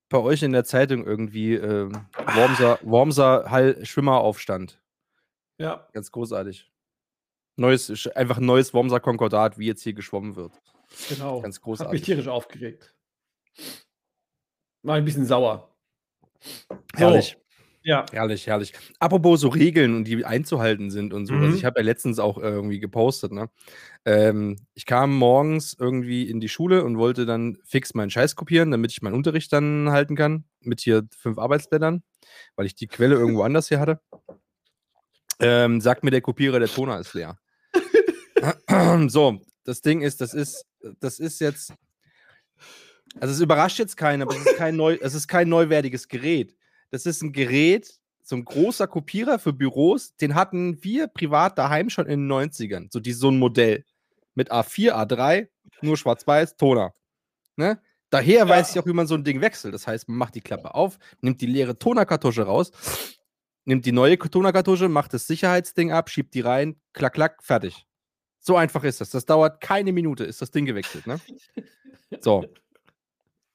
bei 0.08 0.18
euch 0.18 0.42
in 0.42 0.52
der 0.52 0.64
Zeitung 0.64 1.04
irgendwie 1.04 1.54
äh, 1.54 1.90
Wormser, 2.34 2.78
Wormser 2.82 3.50
Hall 3.50 3.84
Schwimmeraufstand. 3.84 4.80
Ja. 5.58 5.88
Ganz 5.92 6.12
großartig. 6.12 6.70
Neues, 7.56 8.06
einfach 8.14 8.38
ein 8.38 8.46
neues 8.46 8.74
Wormser 8.74 9.00
Konkordat, 9.00 9.58
wie 9.58 9.66
jetzt 9.66 9.82
hier 9.82 9.94
geschwommen 9.94 10.36
wird. 10.36 10.52
Genau. 11.08 11.40
Ganz 11.40 11.56
Hat 11.56 11.60
mich 11.60 11.60
großartig. 11.62 12.02
tierisch 12.02 12.28
aufgeregt. 12.28 12.94
War 14.86 14.94
ein 14.94 15.04
bisschen 15.04 15.26
sauer. 15.26 15.68
Herrlich. 16.94 17.36
Ja. 17.82 18.06
Herrlich, 18.12 18.46
herrlich. 18.46 18.72
Apropos 19.00 19.40
so 19.40 19.48
Regeln 19.48 19.96
und 19.96 20.04
die 20.04 20.24
einzuhalten 20.24 20.90
sind 20.90 21.12
und 21.12 21.26
so. 21.26 21.34
Mhm. 21.34 21.42
Also 21.42 21.56
ich 21.56 21.64
habe 21.64 21.80
ja 21.80 21.84
letztens 21.84 22.20
auch 22.20 22.38
irgendwie 22.38 22.78
gepostet, 22.78 23.32
ne? 23.32 23.50
Ähm, 24.04 24.56
ich 24.74 24.86
kam 24.86 25.16
morgens 25.16 25.76
irgendwie 25.78 26.30
in 26.30 26.38
die 26.38 26.48
Schule 26.48 26.84
und 26.84 26.98
wollte 26.98 27.26
dann 27.26 27.58
fix 27.64 27.94
meinen 27.94 28.10
Scheiß 28.10 28.36
kopieren, 28.36 28.70
damit 28.70 28.92
ich 28.92 29.02
meinen 29.02 29.14
Unterricht 29.14 29.52
dann 29.52 29.90
halten 29.90 30.14
kann. 30.14 30.44
Mit 30.60 30.80
hier 30.80 31.02
fünf 31.16 31.38
Arbeitsblättern, 31.38 32.04
weil 32.54 32.66
ich 32.66 32.76
die 32.76 32.86
Quelle 32.86 33.16
irgendwo 33.16 33.42
anders 33.44 33.68
hier 33.68 33.80
hatte. 33.80 34.00
Ähm, 35.40 35.80
sagt 35.80 36.04
mir 36.04 36.12
der 36.12 36.22
Kopierer, 36.22 36.60
der 36.60 36.68
Toner 36.68 37.00
ist 37.00 37.14
leer. 37.14 37.38
so, 39.08 39.40
das 39.64 39.80
Ding 39.80 40.02
ist, 40.02 40.20
das 40.20 40.32
ist, 40.32 40.64
das 41.00 41.18
ist 41.18 41.40
jetzt. 41.40 41.72
Also 43.20 43.32
es 43.32 43.40
überrascht 43.40 43.78
jetzt 43.78 43.96
keinen, 43.96 44.22
aber 44.22 44.34
es 44.34 44.44
ist 44.44 44.56
kein, 44.56 44.76
neu, 44.76 44.98
es 45.00 45.14
ist 45.14 45.28
kein 45.28 45.48
neuwertiges 45.48 46.08
Gerät. 46.08 46.54
Das 46.90 47.06
ist 47.06 47.22
ein 47.22 47.32
Gerät, 47.32 47.98
so 48.22 48.36
ein 48.36 48.44
großer 48.44 48.86
Kopierer 48.86 49.38
für 49.38 49.52
Büros, 49.52 50.16
den 50.16 50.34
hatten 50.34 50.82
wir 50.82 51.06
privat 51.06 51.58
daheim 51.58 51.90
schon 51.90 52.06
in 52.06 52.28
den 52.28 52.32
90ern. 52.32 52.88
So, 52.90 53.00
die, 53.00 53.12
so 53.12 53.30
ein 53.30 53.38
Modell. 53.38 53.84
Mit 54.34 54.52
A4, 54.52 54.92
A3, 54.92 55.48
nur 55.80 55.96
schwarz-weiß, 55.96 56.56
Toner. 56.56 56.94
Ne? 57.56 57.80
Daher 58.10 58.48
weiß 58.48 58.70
ich 58.70 58.78
auch, 58.78 58.86
wie 58.86 58.92
man 58.92 59.06
so 59.06 59.14
ein 59.14 59.24
Ding 59.24 59.40
wechselt. 59.40 59.74
Das 59.74 59.86
heißt, 59.86 60.08
man 60.08 60.18
macht 60.18 60.34
die 60.34 60.40
Klappe 60.40 60.74
auf, 60.74 60.98
nimmt 61.20 61.40
die 61.40 61.46
leere 61.46 61.78
Tonerkartusche 61.78 62.42
raus, 62.42 62.70
nimmt 63.64 63.86
die 63.86 63.92
neue 63.92 64.18
Tonerkartusche, 64.18 64.88
macht 64.88 65.14
das 65.14 65.26
Sicherheitsding 65.26 65.90
ab, 65.90 66.10
schiebt 66.10 66.34
die 66.34 66.40
rein, 66.40 66.80
klack, 66.92 67.14
klack, 67.14 67.42
fertig. 67.42 67.86
So 68.40 68.56
einfach 68.56 68.84
ist 68.84 69.00
das. 69.00 69.10
Das 69.10 69.24
dauert 69.24 69.60
keine 69.60 69.92
Minute, 69.92 70.24
ist 70.24 70.40
das 70.42 70.50
Ding 70.50 70.66
gewechselt. 70.66 71.06
Ne? 71.06 71.20
So. 72.20 72.44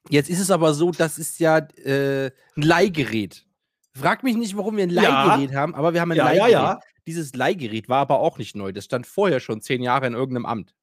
Jetzt 0.09 0.29
ist 0.29 0.39
es 0.39 0.51
aber 0.51 0.73
so, 0.73 0.91
das 0.91 1.17
ist 1.17 1.39
ja 1.39 1.57
äh, 1.57 2.31
ein 2.55 2.61
Leihgerät. 2.61 3.45
Frag 3.93 4.23
mich 4.23 4.35
nicht, 4.35 4.55
warum 4.57 4.77
wir 4.77 4.83
ein 4.83 4.89
Ja. 4.89 5.25
Leihgerät 5.25 5.55
haben, 5.55 5.75
aber 5.75 5.93
wir 5.93 6.01
haben 6.01 6.11
ein 6.11 6.17
Ja, 6.17 6.31
ja, 6.31 6.45
Leihgerät. 6.47 6.51
ja. 6.53 6.79
Dieses 7.07 7.35
Leihgerät 7.35 7.89
war 7.89 7.99
aber 7.99 8.19
auch 8.19 8.37
nicht 8.37 8.55
neu. 8.55 8.71
Das 8.71 8.85
stand 8.85 9.05
vorher 9.07 9.39
schon 9.39 9.61
zehn 9.61 9.81
Jahre 9.81 10.07
in 10.07 10.13
irgendeinem 10.13 10.45
Amt. 10.45 10.75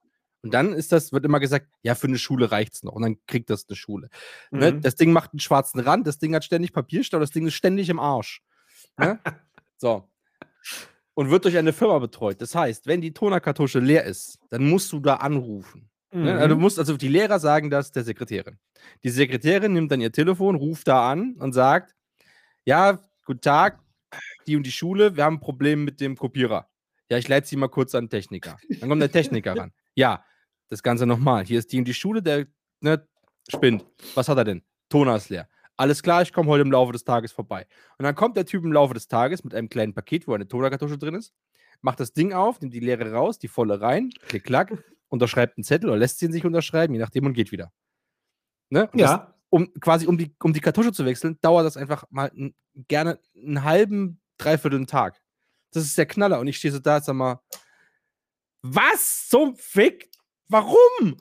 Und 0.42 0.54
dann 0.54 0.72
ist 0.72 0.92
das, 0.92 1.12
wird 1.12 1.24
immer 1.24 1.40
gesagt, 1.40 1.66
ja, 1.82 1.94
für 1.94 2.06
eine 2.06 2.18
Schule 2.18 2.52
reicht's 2.52 2.82
noch. 2.84 2.92
Und 2.92 3.02
dann 3.02 3.16
kriegt 3.26 3.50
das 3.50 3.66
eine 3.68 3.76
Schule. 3.76 4.08
Ne? 4.50 4.72
Mhm. 4.72 4.82
Das 4.82 4.94
Ding 4.94 5.10
macht 5.12 5.32
einen 5.32 5.40
schwarzen 5.40 5.80
Rand, 5.80 6.06
das 6.06 6.18
Ding 6.18 6.34
hat 6.34 6.44
ständig 6.44 6.72
Papierstau, 6.72 7.18
das 7.18 7.30
Ding 7.32 7.46
ist 7.46 7.54
ständig 7.54 7.88
im 7.88 7.98
Arsch. 7.98 8.42
Ne? 8.98 9.18
so. 9.78 10.08
Und 11.14 11.30
wird 11.30 11.44
durch 11.44 11.56
eine 11.56 11.72
Firma 11.72 11.98
betreut. 11.98 12.40
Das 12.40 12.54
heißt, 12.54 12.86
wenn 12.86 13.00
die 13.00 13.12
Tonerkartusche 13.12 13.80
leer 13.80 14.04
ist, 14.04 14.38
dann 14.50 14.68
musst 14.68 14.92
du 14.92 15.00
da 15.00 15.16
anrufen. 15.16 15.87
Ne? 16.10 16.34
Also, 16.34 16.48
du 16.48 16.54
Mhm. 16.56 16.60
musst, 16.62 16.78
also 16.78 16.96
die 16.96 17.08
Lehrer 17.08 17.38
sagen 17.38 17.70
das 17.70 17.92
der 17.92 18.04
Sekretärin. 18.04 18.58
Die 19.04 19.10
Sekretärin 19.10 19.72
nimmt 19.72 19.92
dann 19.92 20.00
ihr 20.00 20.10
Telefon, 20.12 20.54
ruft 20.56 20.88
da 20.88 21.10
an 21.10 21.34
und 21.38 21.52
sagt: 21.52 21.94
Ja, 22.64 22.98
guten 23.26 23.40
Tag, 23.40 23.80
die 24.46 24.56
und 24.56 24.64
die 24.64 24.72
Schule, 24.72 25.16
wir 25.16 25.24
haben 25.24 25.36
ein 25.36 25.40
Problem 25.40 25.84
mit 25.84 26.00
dem 26.00 26.16
Kopierer. 26.16 26.68
Ja, 27.10 27.18
ich 27.18 27.28
leite 27.28 27.46
sie 27.46 27.56
mal 27.56 27.68
kurz 27.68 27.94
an 27.94 28.04
den 28.04 28.10
Techniker. 28.10 28.58
Dann 28.80 28.88
kommt 28.88 29.02
der 29.02 29.12
Techniker 29.12 29.56
ran. 29.56 29.72
Ja, 29.94 30.24
das 30.68 30.82
Ganze 30.84 31.06
nochmal. 31.06 31.44
Hier 31.44 31.58
ist 31.58 31.72
die 31.72 31.78
und 31.78 31.84
die 31.86 31.94
Schule, 31.94 32.22
der 32.22 32.46
ne, 32.80 33.04
spinnt. 33.48 33.84
Was 34.14 34.28
hat 34.28 34.38
er 34.38 34.44
denn? 34.44 34.62
Toner 34.88 35.16
ist 35.16 35.28
leer. 35.28 35.48
Alles 35.76 36.02
klar, 36.04 36.22
ich 36.22 36.32
komme 36.32 36.48
heute 36.50 36.62
im 36.62 36.70
Laufe 36.70 36.92
des 36.92 37.02
Tages 37.04 37.32
vorbei. 37.32 37.66
Und 37.98 38.04
dann 38.04 38.14
kommt 38.14 38.36
der 38.36 38.46
Typ 38.46 38.62
im 38.64 38.72
Laufe 38.72 38.94
des 38.94 39.08
Tages 39.08 39.42
mit 39.42 39.54
einem 39.56 39.68
kleinen 39.68 39.94
Paket, 39.94 40.28
wo 40.28 40.34
eine 40.34 40.46
Tonerkartusche 40.46 40.98
drin 40.98 41.14
ist, 41.16 41.32
macht 41.80 41.98
das 42.00 42.12
Ding 42.12 42.32
auf, 42.32 42.60
nimmt 42.60 42.74
die 42.74 42.80
leere 42.80 43.12
raus, 43.12 43.38
die 43.40 43.48
volle 43.48 43.80
rein, 43.80 44.10
klick, 44.28 44.44
klack, 44.44 44.72
unterschreibt 45.08 45.56
einen 45.56 45.64
Zettel 45.64 45.88
oder 45.90 45.98
lässt 45.98 46.18
sie 46.18 46.26
ihn 46.26 46.32
sich 46.32 46.44
unterschreiben, 46.44 46.94
je 46.94 47.00
nachdem 47.00 47.26
und 47.26 47.32
geht 47.34 47.52
wieder. 47.52 47.72
Ne? 48.70 48.88
Und 48.92 49.00
das, 49.00 49.10
Ja. 49.10 49.34
um 49.50 49.72
quasi 49.80 50.06
um 50.06 50.18
die, 50.18 50.34
um 50.42 50.52
die 50.52 50.60
Kartusche 50.60 50.92
zu 50.92 51.04
wechseln, 51.06 51.38
dauert 51.40 51.64
das 51.66 51.76
einfach 51.76 52.04
mal 52.10 52.26
n, 52.34 52.54
gerne 52.88 53.18
einen 53.36 53.64
halben, 53.64 54.20
dreiviertel 54.38 54.84
Tag. 54.86 55.20
Das 55.72 55.84
ist 55.84 55.96
der 55.98 56.06
Knaller. 56.06 56.40
Und 56.40 56.46
ich 56.48 56.56
stehe 56.58 56.72
so 56.72 56.78
da, 56.78 57.00
sag 57.00 57.14
mal, 57.14 57.40
was 58.62 59.28
zum 59.28 59.56
Fick? 59.56 60.10
Warum? 60.48 61.16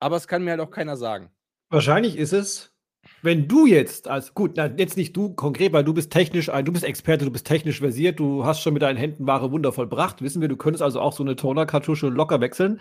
Aber 0.00 0.16
es 0.16 0.26
kann 0.28 0.42
mir 0.44 0.50
halt 0.52 0.60
auch 0.60 0.70
keiner 0.70 0.96
sagen. 0.96 1.30
Wahrscheinlich 1.70 2.16
ist 2.16 2.32
es, 2.32 2.72
wenn 3.26 3.48
du 3.48 3.66
jetzt, 3.66 4.08
als 4.08 4.32
gut, 4.32 4.52
na, 4.56 4.66
jetzt 4.78 4.96
nicht 4.96 5.14
du 5.14 5.34
konkret, 5.34 5.72
weil 5.74 5.84
du 5.84 5.92
bist 5.92 6.10
technisch 6.10 6.46
du 6.46 6.72
bist 6.72 6.84
Experte, 6.84 7.26
du 7.26 7.30
bist 7.30 7.46
technisch 7.46 7.80
versiert, 7.80 8.18
du 8.18 8.46
hast 8.46 8.62
schon 8.62 8.72
mit 8.72 8.82
deinen 8.82 8.96
Händen 8.96 9.26
wahre 9.26 9.52
Wunder 9.52 9.72
vollbracht. 9.72 10.22
Wissen 10.22 10.40
wir, 10.40 10.48
du 10.48 10.56
könntest 10.56 10.82
also 10.82 11.00
auch 11.00 11.12
so 11.12 11.22
eine 11.22 11.36
Toner-Kartusche 11.36 12.08
locker 12.08 12.40
wechseln. 12.40 12.80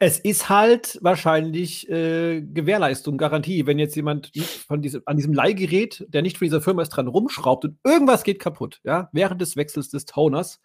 Es 0.00 0.18
ist 0.18 0.48
halt 0.48 0.98
wahrscheinlich 1.02 1.88
äh, 1.88 2.42
Gewährleistung, 2.42 3.16
Garantie, 3.16 3.66
wenn 3.66 3.78
jetzt 3.78 3.94
jemand 3.94 4.32
von 4.66 4.82
diesem, 4.82 5.02
an 5.06 5.16
diesem 5.16 5.32
Leihgerät, 5.32 6.04
der 6.08 6.22
nicht 6.22 6.38
von 6.38 6.46
dieser 6.46 6.60
Firma 6.60 6.82
ist, 6.82 6.90
dran 6.90 7.08
rumschraubt 7.08 7.64
und 7.64 7.78
irgendwas 7.84 8.24
geht 8.24 8.40
kaputt, 8.40 8.80
ja, 8.84 9.08
während 9.12 9.40
des 9.40 9.56
Wechsels 9.56 9.88
des 9.88 10.04
Toners, 10.04 10.60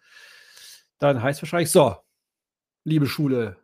dann 0.98 1.22
heißt 1.22 1.40
wahrscheinlich 1.42 1.70
so, 1.70 1.96
liebe 2.84 3.06
Schule, 3.06 3.56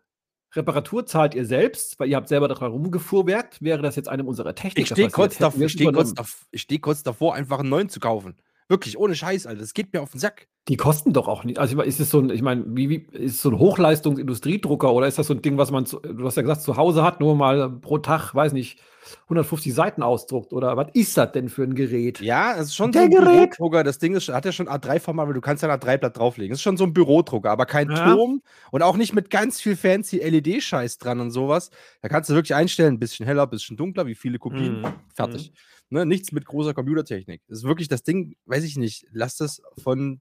Reparatur 0.54 1.06
zahlt 1.06 1.34
ihr 1.34 1.46
selbst, 1.46 1.98
weil 2.00 2.08
ihr 2.08 2.16
habt 2.16 2.28
selber 2.28 2.48
daran 2.48 2.72
rumgefuhrwerkt. 2.72 3.62
Wäre 3.62 3.82
das 3.82 3.96
jetzt 3.96 4.08
einem 4.08 4.26
unserer 4.26 4.54
Techniker 4.54 4.80
Ich 4.80 4.88
stehe 4.88 5.10
kurz, 5.10 5.34
hätten 5.34 5.42
dav 5.44 5.54
wir 5.58 5.66
ich 5.66 5.66
es 5.66 5.72
steh 5.72 5.84
kurz, 5.84 5.94
übernommen. 5.94 6.14
dav 6.16 6.46
ich 6.50 6.62
steh 6.62 6.78
kurz 6.78 7.02
davor, 7.02 7.34
einfach 7.34 7.60
einen 7.60 7.68
neuen 7.68 7.88
zu 7.88 8.00
kaufen. 8.00 8.36
Wirklich, 8.68 8.98
ohne 8.98 9.14
Scheiß, 9.14 9.46
Alter. 9.46 9.60
Das 9.60 9.74
geht 9.74 9.92
mir 9.92 10.00
auf 10.00 10.12
den 10.12 10.20
Sack. 10.20 10.48
Die 10.70 10.76
kosten 10.76 11.12
doch 11.12 11.26
auch 11.26 11.42
nicht. 11.42 11.58
Also 11.58 11.82
ist 11.82 11.98
es 11.98 12.10
so 12.10 12.20
ein, 12.20 12.30
ich 12.30 12.42
meine, 12.42 12.64
wie, 12.68 12.88
wie 12.88 13.06
ist 13.12 13.34
es 13.34 13.42
so 13.42 13.50
ein 13.50 13.58
Hochleistungsindustriedrucker 13.58 14.92
oder 14.92 15.08
ist 15.08 15.18
das 15.18 15.26
so 15.26 15.34
ein 15.34 15.42
Ding, 15.42 15.58
was 15.58 15.72
man, 15.72 15.84
zu, 15.84 15.98
du 15.98 16.24
hast 16.24 16.36
ja 16.36 16.42
gesagt, 16.42 16.62
zu 16.62 16.76
Hause 16.76 17.02
hat, 17.02 17.18
nur 17.20 17.34
mal 17.34 17.68
pro 17.68 17.98
Tag, 17.98 18.34
weiß 18.36 18.52
nicht, 18.52 18.78
150 19.24 19.74
Seiten 19.74 20.02
ausdruckt 20.04 20.52
oder 20.52 20.76
was 20.76 20.86
ist 20.94 21.16
das 21.16 21.32
denn 21.32 21.48
für 21.48 21.64
ein 21.64 21.74
Gerät? 21.74 22.20
Ja, 22.20 22.54
es 22.54 22.68
ist 22.68 22.76
schon 22.76 22.92
Der 22.92 23.02
so 23.02 23.04
ein 23.06 23.10
Gerät. 23.10 23.50
Bürodrucker. 23.56 23.82
Das 23.82 23.98
Ding 23.98 24.14
ist, 24.14 24.28
hat 24.28 24.44
ja 24.44 24.52
schon 24.52 24.68
A3-Format, 24.68 25.26
weil 25.26 25.34
du 25.34 25.40
kannst 25.40 25.64
ja 25.64 25.68
ein 25.68 25.80
A3-Blatt 25.80 26.16
drauflegen. 26.16 26.52
Es 26.52 26.60
ist 26.60 26.62
schon 26.62 26.76
so 26.76 26.84
ein 26.84 26.92
Bürodrucker, 26.92 27.50
aber 27.50 27.66
kein 27.66 27.90
Ja. 27.90 28.14
Turm 28.14 28.40
und 28.70 28.82
auch 28.82 28.96
nicht 28.96 29.12
mit 29.12 29.28
ganz 29.30 29.60
viel 29.60 29.74
fancy 29.74 30.18
LED-Scheiß 30.18 30.98
dran 30.98 31.18
und 31.18 31.32
sowas. 31.32 31.70
Da 32.02 32.08
kannst 32.08 32.30
du 32.30 32.34
wirklich 32.34 32.54
einstellen, 32.54 32.94
ein 32.94 33.00
bisschen 33.00 33.26
heller, 33.26 33.42
ein 33.42 33.50
bisschen 33.50 33.76
dunkler, 33.76 34.06
wie 34.06 34.14
viele 34.14 34.38
Kopien. 34.38 34.82
Mhm. 34.82 34.86
Fertig. 35.14 35.52
Ne, 35.88 36.06
nichts 36.06 36.30
mit 36.30 36.44
großer 36.44 36.74
Computertechnik. 36.74 37.42
Das 37.48 37.58
ist 37.58 37.64
wirklich 37.64 37.88
das 37.88 38.04
Ding, 38.04 38.36
weiß 38.46 38.62
ich 38.62 38.76
nicht, 38.76 39.06
lass 39.10 39.36
das 39.36 39.60
von 39.82 40.20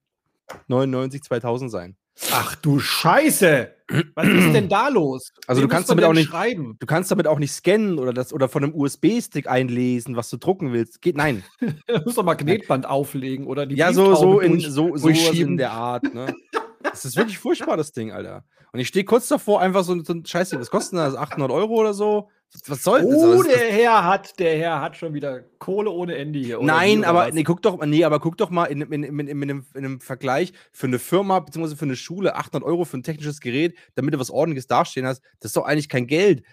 99, 0.68 1.24
2000 1.24 1.72
sein. 1.72 1.96
Ach 2.32 2.54
du 2.56 2.80
Scheiße! 2.80 3.74
Was 4.14 4.28
ist 4.28 4.54
denn 4.54 4.68
da 4.70 4.90
los? 4.90 5.32
Also 5.48 5.62
Wie 5.62 5.68
du 5.68 5.70
kannst 5.70 5.90
damit 5.90 6.04
auch 6.04 6.14
nicht- 6.14 6.30
schreiben. 6.30 6.76
Du 6.80 6.86
kannst 6.86 7.10
damit 7.12 7.28
auch 7.28 7.40
nicht 7.40 7.52
scannen 7.54 7.98
oder 7.98 8.12
das 8.14 8.34
oder 8.34 8.50
von 8.50 8.64
einem 8.64 8.76
USB-Stick 8.76 9.48
einlesen, 9.48 10.16
was 10.18 10.30
du 10.30 10.38
drucken 10.38 10.74
willst. 10.74 11.02
Geht 11.02 11.16
nein. 11.18 11.44
Du 11.88 12.02
musst 12.06 12.18
doch 12.18 12.24
Magnetband 12.24 12.86
auflegen 12.86 13.48
oder 13.48 13.66
die 13.66 13.76
Ja, 13.76 13.94
so, 13.94 14.14
so, 14.16 14.40
in, 14.42 14.60
so, 14.60 14.96
durchschieben. 14.98 15.54
in 15.54 15.58
der 15.58 15.72
Art, 15.72 16.14
ne? 16.14 16.36
Das 16.84 17.06
ist 17.06 17.16
wirklich 17.16 17.38
furchtbar, 17.40 17.78
das 17.78 17.92
Ding, 17.94 18.12
Alter. 18.12 18.44
Und 18.74 18.80
ich 18.80 18.88
stehe 18.90 19.06
kurz 19.06 19.28
davor, 19.28 19.62
einfach 19.62 19.84
so, 19.84 20.04
so 20.04 20.14
ein 20.14 20.26
Scheißding, 20.26 20.60
was 20.60 20.70
kostet 20.70 21.00
das? 21.00 21.16
800 21.16 21.50
Euro 21.52 21.74
oder 21.76 21.94
so? 21.94 22.30
Was 22.68 22.84
soll 22.84 23.02
das? 23.02 23.12
Oh, 23.12 23.44
der 23.44 23.72
Herr 23.72 24.04
hat, 24.06 24.40
der 24.40 24.58
Herr 24.58 24.82
hat 24.82 24.98
schon 24.98 25.14
wieder 25.14 25.42
Kohle 25.60 25.92
ohne 25.92 26.16
Ende 26.16 26.40
hier. 26.40 26.60
Nein, 26.62 27.06
aber 27.06 27.32
nee, 27.32 27.44
guck 27.44 27.62
doch, 27.62 27.84
nee, 27.86 28.04
aber 28.04 28.20
guck 28.20 28.38
doch 28.38 28.50
mal 28.50 28.66
in, 28.66 28.82
in, 28.82 29.04
in, 29.04 29.20
in, 29.20 29.30
in, 29.30 29.44
einem, 29.44 29.66
in 29.76 29.86
einem 29.86 30.02
Vergleich 30.02 30.54
für 30.72 30.88
eine 30.88 30.98
Firma 30.98 31.40
bzw. 31.40 31.76
für 31.76 31.86
eine 31.86 31.96
Schule 31.96 32.36
800 32.36 32.68
Euro 32.68 32.86
für 32.86 32.98
ein 32.98 33.04
technisches 33.04 33.40
Gerät, 33.40 33.78
damit 33.94 34.16
du 34.16 34.20
was 34.20 34.32
ordentliches 34.32 34.66
dastehen 34.66 35.06
hast, 35.06 35.22
das 35.40 35.50
ist 35.50 35.58
doch 35.58 35.66
eigentlich 35.66 35.90
kein 35.90 36.08
Geld. 36.08 36.44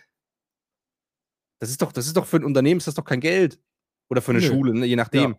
Das 1.60 1.70
ist 1.70 1.80
doch, 1.80 1.92
das 1.92 2.06
ist 2.06 2.16
doch 2.16 2.26
für 2.26 2.36
ein 2.36 2.44
Unternehmen 2.44 2.78
ist 2.78 2.86
das 2.86 2.94
doch 2.94 3.04
kein 3.04 3.20
Geld. 3.20 3.58
Oder 4.10 4.22
für 4.22 4.32
eine 4.32 4.40
Nö. 4.40 4.46
Schule, 4.46 4.74
ne, 4.74 4.86
je 4.86 4.96
nachdem. 4.96 5.36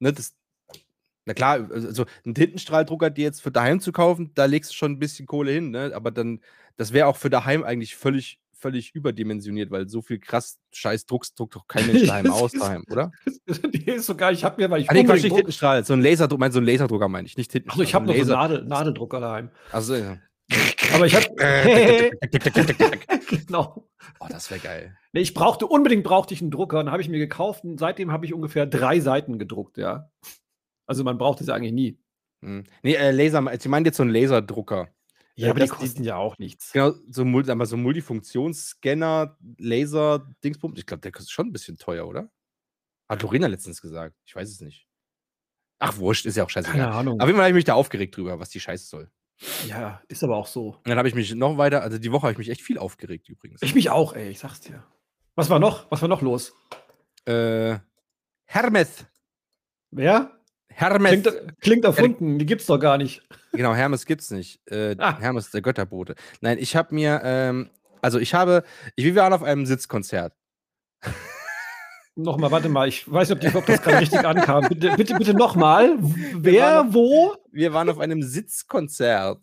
Ne, 0.00 0.12
das, 0.12 0.34
na 1.26 1.34
klar, 1.34 1.70
also 1.70 2.04
einen 2.24 2.34
Tintenstrahldrucker, 2.34 3.10
dir 3.10 3.24
jetzt 3.24 3.42
für 3.42 3.50
daheim 3.50 3.80
zu 3.80 3.92
kaufen, 3.92 4.32
da 4.34 4.46
legst 4.46 4.70
du 4.70 4.74
schon 4.74 4.92
ein 4.92 4.98
bisschen 4.98 5.26
Kohle 5.26 5.52
hin, 5.52 5.70
ne? 5.70 5.92
Aber 5.94 6.10
dann, 6.10 6.40
das 6.76 6.92
wäre 6.92 7.06
auch 7.06 7.16
für 7.16 7.30
daheim 7.30 7.62
eigentlich 7.62 7.96
völlig, 7.96 8.40
völlig 8.64 8.94
überdimensioniert, 8.94 9.70
weil 9.70 9.90
so 9.90 10.00
viel 10.00 10.18
krass 10.18 10.58
Scheiß 10.72 11.04
druckst, 11.04 11.38
druckt 11.38 11.54
doch 11.54 11.68
kein 11.68 11.86
Mensch 11.92 12.06
daheim 12.06 12.30
aus 12.30 12.52
daheim, 12.52 12.82
oder? 12.90 13.12
Die 13.74 13.90
ist 13.90 14.06
sogar, 14.06 14.32
ich 14.32 14.42
habe 14.42 14.62
mir, 14.62 14.70
weil 14.70 14.80
ich 14.80 14.88
Ah, 14.90 14.94
nee, 14.94 15.04
Quatsch, 15.04 15.22
nicht 15.22 15.34
Tintenstrahl, 15.34 15.84
so 15.84 15.92
ein 15.92 16.00
Laserdrucker, 16.00 16.40
mein, 16.40 16.50
so 16.50 16.60
ein 16.60 16.64
Laserdrucker 16.64 17.08
meine 17.08 17.26
ich, 17.26 17.36
nicht 17.36 17.50
Tintenstrahl. 17.50 17.82
Also 17.82 17.88
ich 17.88 17.94
habe 17.94 18.06
noch 18.06 18.14
so 18.14 18.20
einen 18.20 18.30
Nadel, 18.30 18.64
Nadeldrucker 18.64 19.20
daheim. 19.20 19.50
Also, 19.70 19.96
ja. 19.96 20.16
Aber 20.94 21.04
ich 21.04 21.14
habe 21.14 21.26
genau. 23.28 23.86
oh, 24.20 24.26
das 24.30 24.50
wäre 24.50 24.60
geil. 24.60 24.96
Nee, 25.12 25.20
ich 25.20 25.34
brauchte 25.34 25.66
unbedingt 25.66 26.04
brauchte 26.04 26.32
ich 26.32 26.40
einen 26.40 26.50
Drucker, 26.50 26.78
dann 26.78 26.90
habe 26.90 27.02
ich 27.02 27.10
mir 27.10 27.18
gekauft 27.18 27.64
und 27.64 27.78
seitdem 27.78 28.12
habe 28.12 28.24
ich 28.24 28.32
ungefähr 28.32 28.64
drei 28.64 29.00
Seiten 29.00 29.38
gedruckt, 29.38 29.76
ja. 29.76 30.10
Also 30.86 31.04
man 31.04 31.18
braucht 31.18 31.42
es 31.42 31.50
eigentlich 31.50 31.72
nie. 31.72 31.98
Hm. 32.42 32.64
Nee, 32.82 32.94
äh, 32.94 33.10
Laser, 33.10 33.44
ich 33.52 33.68
meine 33.68 33.86
jetzt 33.86 33.98
so 33.98 34.02
einen 34.02 34.12
Laserdrucker. 34.12 34.88
Ja, 35.36 35.50
aber 35.50 35.60
die 35.60 35.66
das- 35.66 35.76
kosten 35.76 36.04
ja 36.04 36.16
auch 36.16 36.38
nichts. 36.38 36.72
Genau, 36.72 36.92
so, 37.08 37.22
aber 37.24 37.66
so 37.66 37.76
Multifunktionsscanner, 37.76 39.36
Laser, 39.58 40.30
Dingsbums, 40.44 40.78
ich 40.78 40.86
glaube, 40.86 41.00
der 41.00 41.12
kostet 41.12 41.30
schon 41.32 41.48
ein 41.48 41.52
bisschen 41.52 41.76
teuer, 41.76 42.06
oder? 42.06 42.30
Hat 43.08 43.22
Lorena 43.22 43.46
letztens 43.48 43.82
gesagt. 43.82 44.16
Ich 44.24 44.34
weiß 44.34 44.48
es 44.48 44.60
nicht. 44.60 44.86
Ach, 45.80 45.96
wurscht, 45.98 46.24
ist 46.26 46.36
ja 46.36 46.44
auch 46.44 46.50
scheißegal. 46.50 46.80
Keine 46.80 46.92
Ahnung. 46.94 47.20
Auf 47.20 47.26
jeden 47.26 47.36
Fall 47.36 47.44
habe 47.46 47.50
ich 47.50 47.54
mich 47.56 47.64
da 47.64 47.74
aufgeregt 47.74 48.16
drüber, 48.16 48.38
was 48.38 48.48
die 48.50 48.60
Scheiße 48.60 48.86
soll. 48.86 49.10
ja, 49.66 50.00
ist 50.08 50.22
aber 50.22 50.36
auch 50.36 50.46
so. 50.46 50.76
Und 50.76 50.88
dann 50.88 50.96
habe 50.98 51.08
ich 51.08 51.14
mich 51.14 51.34
noch 51.34 51.58
weiter, 51.58 51.82
also 51.82 51.98
die 51.98 52.12
Woche 52.12 52.22
habe 52.22 52.32
ich 52.32 52.38
mich 52.38 52.48
echt 52.50 52.62
viel 52.62 52.78
aufgeregt 52.78 53.28
übrigens. 53.28 53.60
Ich 53.62 53.74
mich 53.74 53.90
auch, 53.90 54.14
ey, 54.14 54.30
ich 54.30 54.38
sag's 54.38 54.60
dir. 54.60 54.84
Was 55.34 55.50
war 55.50 55.58
noch? 55.58 55.90
Was 55.90 56.00
war 56.00 56.08
noch 56.08 56.22
los? 56.22 56.54
äh, 57.26 57.78
Hermes. 58.46 59.04
Wer? 59.90 60.38
Hermes. 60.74 61.10
Klingt, 61.22 61.60
klingt 61.60 61.84
erfunden, 61.84 62.38
die 62.38 62.46
gibt's 62.46 62.66
doch 62.66 62.78
gar 62.78 62.98
nicht. 62.98 63.22
Genau, 63.52 63.74
Hermes 63.74 64.06
gibt's 64.06 64.30
nicht. 64.30 64.60
Äh, 64.70 64.96
Ah. 64.98 65.18
Hermes, 65.18 65.50
der 65.50 65.62
Götterbote. 65.62 66.14
Nein, 66.40 66.58
ich 66.58 66.74
habe 66.76 66.94
mir, 66.94 67.20
ähm, 67.24 67.70
also 68.02 68.18
ich 68.18 68.34
habe, 68.34 68.64
ich, 68.96 69.04
wir 69.04 69.14
waren 69.16 69.32
auf 69.32 69.42
einem 69.42 69.66
Sitzkonzert. 69.66 70.32
Nochmal, 72.16 72.50
warte 72.52 72.68
mal, 72.68 72.86
ich 72.86 73.10
weiß 73.10 73.28
nicht, 73.30 73.36
ob, 73.36 73.40
die, 73.52 73.56
ob 73.58 73.66
das 73.66 73.82
gerade 73.82 73.98
richtig 74.00 74.20
ankam. 74.24 74.64
Bitte, 74.68 74.92
bitte, 74.96 75.14
bitte 75.16 75.34
nochmal. 75.34 75.96
Wer, 76.34 76.84
noch- 76.84 76.94
wo? 76.94 77.34
Wir 77.50 77.72
waren 77.72 77.88
auf 77.88 77.98
einem 77.98 78.22
Sitzkonzert. 78.22 79.38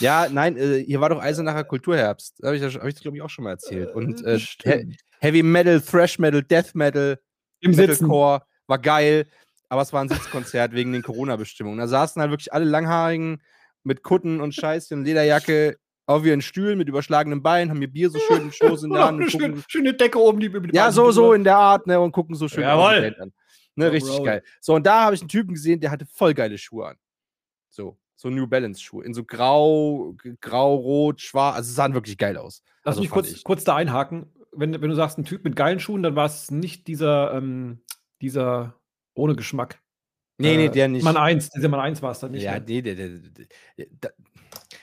Ja, 0.00 0.28
nein, 0.30 0.56
äh, 0.56 0.84
hier 0.84 1.00
war 1.00 1.08
doch 1.08 1.20
Eisenacher 1.20 1.64
Kulturherbst. 1.64 2.40
Habe 2.44 2.56
ich, 2.56 2.62
das- 2.62 2.74
hab 2.76 2.84
ich 2.86 2.94
glaube 3.00 3.16
ich, 3.16 3.22
auch 3.22 3.30
schon 3.30 3.44
mal 3.44 3.50
erzählt. 3.50 3.92
Und 3.94 4.24
äh, 4.24 4.38
He. 4.38 4.96
Heavy 5.20 5.42
Metal, 5.42 5.80
Thrash 5.80 6.18
Metal, 6.20 6.42
Death 6.42 6.74
Metal, 6.74 7.18
Im 7.60 7.72
Sitzen. 7.74 8.04
Metalcore 8.06 8.42
war 8.68 8.78
geil, 8.78 9.26
aber 9.68 9.82
es 9.82 9.92
war 9.92 10.00
ein 10.02 10.08
Sitzkonzert 10.08 10.72
wegen 10.72 10.92
den 10.92 11.02
Corona-Bestimmungen. 11.02 11.78
Da 11.78 11.88
saßen 11.88 12.20
halt 12.20 12.30
wirklich 12.30 12.52
alle 12.52 12.64
Langhaarigen 12.64 13.42
mit 13.82 14.02
Kutten 14.02 14.40
und 14.40 14.54
Scheiße 14.54 14.94
und 14.94 15.04
Lederjacke 15.04 15.76
auf 16.06 16.24
ihren 16.24 16.40
Stühlen 16.42 16.78
mit 16.78 16.88
überschlagenen 16.88 17.42
Beinen, 17.42 17.70
haben 17.70 17.80
mir 17.80 17.88
Bier 17.90 18.10
so 18.10 18.18
schön 18.20 18.42
im 18.42 18.52
Schoß 18.52 18.84
in 18.84 18.92
der 18.92 19.04
Hand 19.06 19.20
und 19.20 19.30
Schön, 19.30 19.62
schöne 19.68 19.94
Decke 19.94 20.20
oben, 20.20 20.38
die 20.38 20.48
mit 20.48 20.72
ja, 20.74 20.92
so, 20.92 21.10
so 21.10 21.32
in 21.32 21.42
der 21.42 21.56
Art, 21.56 21.86
ne, 21.88 21.98
und 22.00 22.12
gucken 22.12 22.36
so 22.36 22.46
schön 22.46 22.62
Jawohl. 22.62 23.10
die 23.10 23.20
an. 23.20 23.32
Ne, 23.74 23.86
Ja, 23.86 23.90
richtig 23.90 24.16
Bro. 24.16 24.22
geil. 24.24 24.42
So, 24.60 24.74
und 24.74 24.86
da 24.86 25.02
habe 25.02 25.14
ich 25.16 25.20
einen 25.22 25.28
Typen 25.28 25.54
gesehen, 25.54 25.80
der 25.80 25.90
hatte 25.90 26.06
voll 26.06 26.32
geile 26.32 26.58
Schuhe 26.58 26.86
an. 26.88 26.96
So, 27.68 27.98
so 28.14 28.30
New 28.30 28.46
Balance 28.46 28.80
Schuhe. 28.80 29.04
In 29.04 29.14
so 29.14 29.24
grau, 29.24 30.14
grau, 30.40 30.76
rot, 30.76 31.20
schwarz. 31.20 31.56
Also, 31.56 31.70
es 31.70 31.74
sahen 31.74 31.92
wirklich 31.92 32.16
geil 32.16 32.36
aus. 32.36 32.62
Lass 32.84 32.92
Also 32.92 33.00
mich 33.00 33.10
kurz, 33.10 33.30
ich. 33.32 33.42
kurz 33.44 33.64
da 33.64 33.74
einhaken. 33.76 34.32
Wenn, 34.52 34.80
wenn 34.80 34.88
du 34.88 34.94
sagst, 34.94 35.18
ein 35.18 35.24
Typ 35.24 35.44
mit 35.44 35.56
geilen 35.56 35.80
Schuhen, 35.80 36.02
dann 36.02 36.14
war 36.16 36.24
es 36.26 36.50
nicht 36.50 36.86
dieser, 36.86 37.34
ähm, 37.34 37.80
dieser 38.22 38.74
ohne 39.16 39.34
Geschmack. 39.34 39.80
Nee, 40.38 40.56
nee, 40.56 40.66
Äh, 40.66 40.70
der 40.70 40.88
nicht. 40.88 41.02
Mann 41.02 41.16
1, 41.16 41.50
dieser 41.50 41.68
Mann 41.68 41.80
1 41.80 42.02
war 42.02 42.12
es 42.12 42.20
dann 42.20 42.32
nicht. 42.32 42.42
ja, 42.42 42.58
ne? 42.58 42.64
nee, 42.66 42.82
der, 42.82 42.94
der, 42.94 43.08
der, 43.08 43.46
der, 43.76 44.12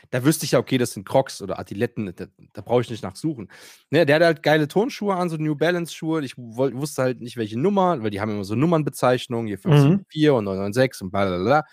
da, 0.09 0.25
wüsste 0.25 0.45
ich 0.45 0.51
ja, 0.51 0.59
okay, 0.59 0.77
das 0.77 0.93
sind 0.93 1.07
Crocs 1.07 1.41
oder 1.41 1.59
Adiletten, 1.59 2.13
da, 2.15 2.61
brauche 2.61 2.81
ich 2.81 2.89
nicht 2.89 3.03
nachsuchen. 3.03 3.49
Ne, 3.91 4.05
der 4.05 4.15
hat 4.15 4.23
halt 4.23 4.43
geile 4.43 4.67
Tonschuhe 4.67 5.15
an, 5.15 5.29
so 5.29 5.37
New 5.37 5.55
Balance 5.55 5.93
Schuhe. 5.93 6.23
Ich 6.23 6.37
wusste 6.37 7.03
halt 7.03 7.21
nicht, 7.21 7.37
welche 7.37 7.59
Nummer, 7.59 8.01
weil 8.01 8.09
die 8.09 8.19
haben 8.19 8.31
immer 8.31 8.43
so 8.43 8.55
Nummernbezeichnungen, 8.55 9.47
hier 9.47 9.59
574 9.59 10.29
und 10.31 10.45
996 10.45 11.01
und 11.03 11.11
bla 11.11 11.25
bla 11.25 11.37
bla. 11.37 11.63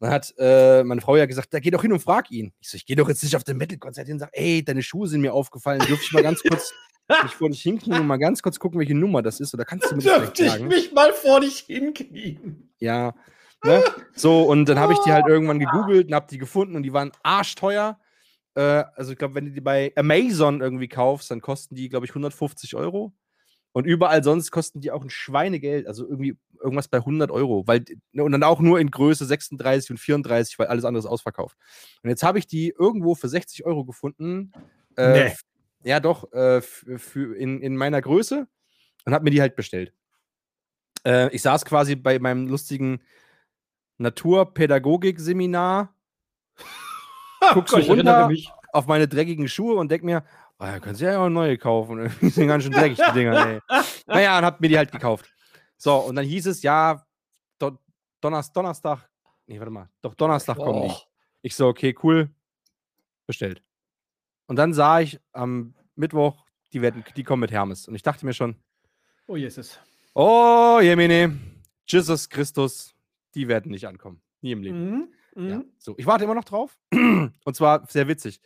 Dann 0.00 0.10
hat 0.10 0.34
äh, 0.38 0.84
meine 0.84 1.00
Frau 1.00 1.16
ja 1.16 1.26
gesagt, 1.26 1.52
da 1.52 1.60
geh 1.60 1.70
doch 1.70 1.82
hin 1.82 1.92
und 1.92 2.00
frag 2.00 2.30
ihn. 2.30 2.52
Ich 2.60 2.70
so, 2.70 2.76
ich 2.76 2.86
gehe 2.86 2.96
doch 2.96 3.08
jetzt 3.08 3.22
nicht 3.22 3.36
auf 3.36 3.44
den 3.44 3.56
Metal-Konzert 3.56 4.06
hin 4.06 4.14
und 4.14 4.20
sag, 4.20 4.30
ey, 4.32 4.64
deine 4.64 4.82
Schuhe 4.82 5.08
sind 5.08 5.20
mir 5.20 5.32
aufgefallen, 5.32 5.80
dürfte 5.80 6.04
ich 6.04 6.12
mal 6.12 6.22
ganz 6.22 6.42
kurz 6.42 6.72
mich 7.22 7.34
vor 7.34 7.48
dich 7.50 7.62
hinknien 7.62 8.00
und 8.00 8.06
mal 8.06 8.18
ganz 8.18 8.42
kurz 8.42 8.58
gucken, 8.58 8.78
welche 8.78 8.94
Nummer 8.94 9.22
das 9.22 9.40
ist? 9.40 9.54
Oder 9.54 9.64
kannst 9.64 9.90
du 9.90 9.96
mir 9.96 10.02
das 10.02 10.18
Dürfte 10.18 10.44
ich 10.44 10.60
mich 10.60 10.92
mal 10.92 11.12
vor 11.12 11.40
dich 11.40 11.60
hinknien? 11.60 12.70
Ja. 12.78 13.14
Ne? 13.64 13.82
So, 14.14 14.44
und 14.44 14.68
dann 14.68 14.78
habe 14.78 14.92
ich 14.92 15.00
die 15.00 15.12
halt 15.12 15.26
irgendwann 15.26 15.58
gegoogelt 15.58 16.08
und 16.08 16.14
habe 16.14 16.26
die 16.30 16.38
gefunden 16.38 16.76
und 16.76 16.84
die 16.84 16.92
waren 16.92 17.10
arschteuer. 17.22 17.98
Äh, 18.54 18.84
also 18.94 19.12
ich 19.12 19.18
glaube, 19.18 19.34
wenn 19.34 19.46
du 19.46 19.50
die 19.50 19.60
bei 19.60 19.92
Amazon 19.96 20.60
irgendwie 20.60 20.88
kaufst, 20.88 21.30
dann 21.30 21.40
kosten 21.40 21.74
die, 21.74 21.88
glaube 21.88 22.06
ich, 22.06 22.10
150 22.10 22.76
Euro. 22.76 23.12
Und 23.78 23.84
überall 23.84 24.24
sonst 24.24 24.50
kosten 24.50 24.80
die 24.80 24.90
auch 24.90 25.04
ein 25.04 25.08
Schweinegeld, 25.10 25.86
also 25.86 26.04
irgendwie 26.04 26.36
irgendwas 26.60 26.88
bei 26.88 26.98
100 26.98 27.30
Euro, 27.30 27.64
weil, 27.68 27.84
ne, 28.10 28.24
und 28.24 28.32
dann 28.32 28.42
auch 28.42 28.58
nur 28.58 28.80
in 28.80 28.90
Größe 28.90 29.24
36 29.24 29.92
und 29.92 29.98
34, 29.98 30.58
weil 30.58 30.66
alles 30.66 30.84
andere 30.84 30.98
ist 30.98 31.06
ausverkauft. 31.06 31.56
Und 32.02 32.10
jetzt 32.10 32.24
habe 32.24 32.40
ich 32.40 32.48
die 32.48 32.74
irgendwo 32.76 33.14
für 33.14 33.28
60 33.28 33.64
Euro 33.64 33.84
gefunden. 33.84 34.50
Äh, 34.96 35.12
Nee. 35.28 35.34
Ja, 35.84 36.00
doch, 36.00 36.32
äh, 36.32 36.60
für, 36.60 37.36
in, 37.36 37.62
in 37.62 37.76
meiner 37.76 38.02
Größe 38.02 38.48
und 39.04 39.14
habe 39.14 39.22
mir 39.22 39.30
die 39.30 39.40
halt 39.40 39.54
bestellt. 39.54 39.92
Äh, 41.06 41.32
ich 41.32 41.42
saß 41.42 41.64
quasi 41.64 41.94
bei 41.94 42.18
meinem 42.18 42.48
lustigen 42.48 43.00
Naturpädagogik-Seminar, 43.98 45.94
guck 47.52 47.68
so 47.68 47.76
runter 47.76 48.26
mich. 48.26 48.50
auf 48.72 48.88
meine 48.88 49.06
dreckigen 49.06 49.46
Schuhe 49.46 49.76
und 49.76 49.92
denk 49.92 50.02
mir, 50.02 50.24
oh, 50.58 50.64
ja, 50.64 50.80
kannst 50.80 51.00
du 51.00 51.04
ja 51.06 51.18
auch 51.18 51.28
neue 51.28 51.56
kaufen. 51.58 52.10
Die 52.20 52.28
sind 52.30 52.48
ganz 52.48 52.64
schön 52.64 52.72
dreckig, 52.72 52.98
die 52.98 53.12
Dinger, 53.12 53.46
ey. 53.46 53.60
Naja, 54.06 54.38
und 54.38 54.44
hab 54.44 54.60
mir 54.60 54.68
die 54.68 54.76
halt 54.78 54.92
gekauft. 54.92 55.26
So, 55.76 55.96
und 55.96 56.16
dann 56.16 56.24
hieß 56.24 56.46
es, 56.46 56.62
ja, 56.62 57.04
Do 57.58 57.78
Donnerstag, 58.20 58.54
Donnerstag, 58.54 59.10
nee, 59.46 59.58
warte 59.58 59.70
mal, 59.70 59.88
doch 60.02 60.14
Donnerstag 60.14 60.56
kommen 60.56 60.88
die. 60.88 60.94
Ich 61.42 61.54
so, 61.54 61.68
okay, 61.68 61.94
cool, 62.02 62.30
bestellt. 63.26 63.62
Und 64.46 64.56
dann 64.56 64.72
sah 64.72 65.00
ich 65.00 65.20
am 65.32 65.74
Mittwoch, 65.94 66.44
die, 66.72 66.82
werden, 66.82 67.04
die 67.16 67.22
kommen 67.22 67.40
mit 67.40 67.50
Hermes. 67.52 67.86
Und 67.86 67.94
ich 67.94 68.02
dachte 68.02 68.26
mir 68.26 68.32
schon, 68.34 68.56
Oh, 69.26 69.36
Jesus. 69.36 69.78
oh, 70.14 70.80
Jemine, 70.82 71.38
Jesus 71.86 72.28
Christus, 72.28 72.94
die 73.34 73.46
werden 73.46 73.70
nicht 73.70 73.86
ankommen. 73.86 74.20
Nie 74.40 74.52
im 74.52 74.62
Leben. 74.62 74.90
Mhm. 74.90 75.08
Mhm. 75.34 75.48
Ja, 75.50 75.62
so. 75.78 75.94
Ich 75.98 76.06
warte 76.06 76.24
immer 76.24 76.34
noch 76.34 76.44
drauf. 76.44 76.76
Und 76.92 77.54
zwar 77.56 77.86
sehr 77.88 78.08
witzig. 78.08 78.40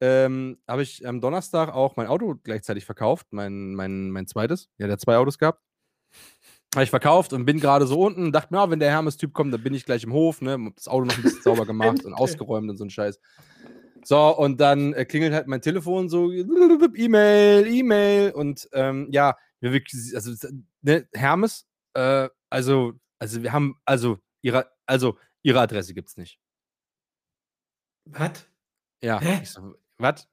Ähm, 0.00 0.58
habe 0.68 0.82
ich 0.82 1.06
am 1.06 1.20
Donnerstag 1.20 1.74
auch 1.74 1.96
mein 1.96 2.06
Auto 2.06 2.34
gleichzeitig 2.42 2.84
verkauft, 2.84 3.28
mein, 3.30 3.74
mein, 3.74 4.10
mein 4.10 4.26
zweites. 4.26 4.68
Ja, 4.78 4.86
der 4.86 4.94
hat 4.94 5.00
zwei 5.00 5.16
Autos 5.16 5.38
gehabt. 5.38 5.62
Habe 6.74 6.84
ich 6.84 6.90
verkauft 6.90 7.32
und 7.32 7.46
bin 7.46 7.58
gerade 7.58 7.86
so 7.86 8.00
unten 8.00 8.32
dachte 8.32 8.52
mir, 8.52 8.60
ja, 8.60 8.70
wenn 8.70 8.80
der 8.80 8.90
Hermes-Typ 8.90 9.32
kommt, 9.32 9.54
dann 9.54 9.62
bin 9.62 9.72
ich 9.72 9.86
gleich 9.86 10.04
im 10.04 10.12
Hof, 10.12 10.42
ne? 10.42 10.58
Das 10.74 10.88
Auto 10.88 11.06
noch 11.06 11.16
ein 11.16 11.22
bisschen 11.22 11.42
sauber 11.42 11.64
gemacht 11.66 12.04
und 12.04 12.12
ausgeräumt 12.12 12.68
und 12.68 12.76
so 12.76 12.84
ein 12.84 12.90
Scheiß. 12.90 13.18
So, 14.04 14.36
und 14.36 14.60
dann 14.60 14.92
äh, 14.92 15.04
klingelt 15.04 15.32
halt 15.32 15.46
mein 15.46 15.62
Telefon 15.62 16.08
so, 16.08 16.30
E-Mail, 16.94 17.66
E-Mail 17.66 18.32
und 18.32 18.68
ähm, 18.72 19.08
ja, 19.10 19.36
wir 19.60 19.72
wirklich, 19.72 20.14
also 20.14 20.32
ne, 20.82 21.08
Hermes, 21.14 21.66
äh, 21.94 22.28
also, 22.50 22.92
also 23.18 23.42
wir 23.42 23.52
haben, 23.52 23.80
also 23.84 24.18
ihre, 24.42 24.70
also 24.84 25.18
ihre 25.42 25.60
Adresse 25.60 25.94
gibt's 25.94 26.16
nicht. 26.16 26.38
Was? 28.04 28.46
Ja, 29.02 29.20
so, 29.44 29.74
was? 29.98 30.28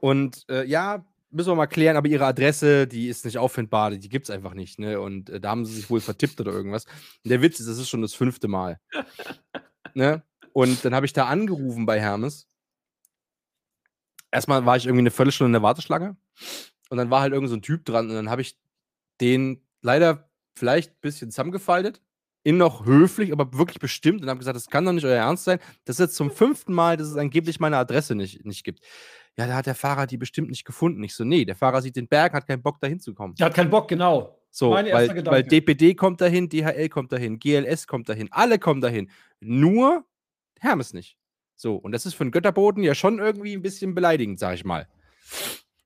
Und 0.00 0.44
äh, 0.48 0.64
ja, 0.64 1.04
müssen 1.30 1.50
wir 1.50 1.56
mal 1.56 1.66
klären, 1.66 1.96
aber 1.96 2.08
ihre 2.08 2.26
Adresse, 2.26 2.86
die 2.86 3.08
ist 3.08 3.24
nicht 3.24 3.38
auffindbar, 3.38 3.90
die 3.90 4.08
gibt 4.08 4.28
es 4.28 4.30
einfach 4.30 4.54
nicht, 4.54 4.78
ne? 4.78 5.00
Und 5.00 5.30
äh, 5.30 5.40
da 5.40 5.50
haben 5.50 5.66
sie 5.66 5.74
sich 5.74 5.90
wohl 5.90 6.00
vertippt 6.00 6.40
oder 6.40 6.52
irgendwas. 6.52 6.84
Und 6.84 7.30
der 7.30 7.42
Witz 7.42 7.60
ist, 7.60 7.68
das 7.68 7.78
ist 7.78 7.88
schon 7.88 8.02
das 8.02 8.14
fünfte 8.14 8.48
Mal. 8.48 8.80
ne? 9.94 10.22
Und 10.52 10.84
dann 10.84 10.94
habe 10.94 11.06
ich 11.06 11.12
da 11.12 11.26
angerufen 11.26 11.86
bei 11.86 12.00
Hermes. 12.00 12.48
Erstmal 14.30 14.66
war 14.66 14.76
ich 14.76 14.86
irgendwie 14.86 15.02
eine 15.02 15.10
Viertelstunde 15.10 15.48
in 15.48 15.52
der 15.52 15.62
Warteschlange 15.62 16.16
und 16.90 16.98
dann 16.98 17.10
war 17.10 17.20
halt 17.20 17.32
irgend 17.32 17.48
so 17.48 17.56
ein 17.56 17.62
Typ 17.62 17.84
dran 17.84 18.08
und 18.08 18.14
dann 18.14 18.30
habe 18.30 18.42
ich 18.42 18.58
den 19.20 19.62
leider 19.80 20.30
vielleicht 20.54 20.92
ein 20.92 21.00
bisschen 21.00 21.30
zusammengefaltet, 21.30 22.02
ihn 22.48 22.56
noch 22.56 22.86
höflich, 22.86 23.32
aber 23.32 23.52
wirklich 23.52 23.78
bestimmt 23.78 24.22
und 24.22 24.28
habe 24.28 24.38
gesagt, 24.38 24.56
das 24.56 24.68
kann 24.68 24.84
doch 24.84 24.92
nicht 24.92 25.04
euer 25.04 25.16
Ernst 25.16 25.44
sein. 25.44 25.58
Das 25.84 25.96
ist 25.96 26.00
jetzt 26.00 26.16
zum 26.16 26.30
fünften 26.30 26.72
Mal, 26.72 26.96
dass 26.96 27.08
es 27.08 27.16
angeblich 27.16 27.60
meine 27.60 27.76
Adresse 27.76 28.14
nicht, 28.14 28.44
nicht 28.44 28.64
gibt. 28.64 28.80
Ja, 29.36 29.46
da 29.46 29.54
hat 29.54 29.66
der 29.66 29.74
Fahrer 29.74 30.06
die 30.06 30.16
bestimmt 30.16 30.48
nicht 30.48 30.64
gefunden. 30.64 31.02
Ich 31.04 31.14
so, 31.14 31.24
nee, 31.24 31.44
der 31.44 31.54
Fahrer 31.54 31.82
sieht 31.82 31.96
den 31.96 32.08
Berg, 32.08 32.32
hat 32.32 32.46
keinen 32.46 32.62
Bock, 32.62 32.78
da 32.80 32.88
hinzukommen. 32.88 33.36
Der 33.36 33.46
hat 33.46 33.54
keinen 33.54 33.70
Bock, 33.70 33.86
genau. 33.88 34.38
So, 34.50 34.70
weil, 34.70 34.90
weil. 34.90 35.42
DPD 35.42 35.94
kommt 35.94 36.20
dahin, 36.20 36.48
DHL 36.48 36.88
kommt 36.88 37.12
dahin, 37.12 37.38
GLS 37.38 37.86
kommt 37.86 38.08
dahin, 38.08 38.28
alle 38.32 38.58
kommen 38.58 38.80
dahin. 38.80 39.10
Nur 39.40 40.04
Hermes 40.58 40.94
nicht. 40.94 41.16
So, 41.54 41.76
und 41.76 41.92
das 41.92 42.06
ist 42.06 42.14
für 42.14 42.22
einen 42.22 42.30
Götterboten 42.30 42.82
ja 42.82 42.94
schon 42.94 43.18
irgendwie 43.18 43.52
ein 43.52 43.62
bisschen 43.62 43.94
beleidigend, 43.94 44.38
sag 44.38 44.54
ich 44.54 44.64
mal. 44.64 44.88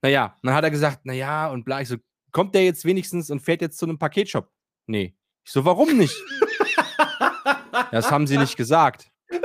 Naja, 0.01 0.37
dann 0.41 0.53
hat 0.53 0.63
er 0.63 0.71
gesagt, 0.71 1.05
naja, 1.05 1.49
und 1.49 1.65
bla, 1.65 1.81
ich 1.81 1.89
so, 1.89 1.97
kommt 2.31 2.55
der 2.55 2.63
jetzt 2.63 2.85
wenigstens 2.85 3.29
und 3.29 3.41
fährt 3.41 3.61
jetzt 3.61 3.77
zu 3.77 3.85
einem 3.85 3.99
Paketshop? 3.99 4.49
Nee. 4.87 5.15
Ich 5.45 5.51
so, 5.51 5.65
warum 5.65 5.97
nicht? 5.97 6.15
das 7.91 8.11
haben 8.11 8.27
sie 8.27 8.37
nicht 8.37 8.55
gesagt. 8.57 9.11
Ich 9.29 9.39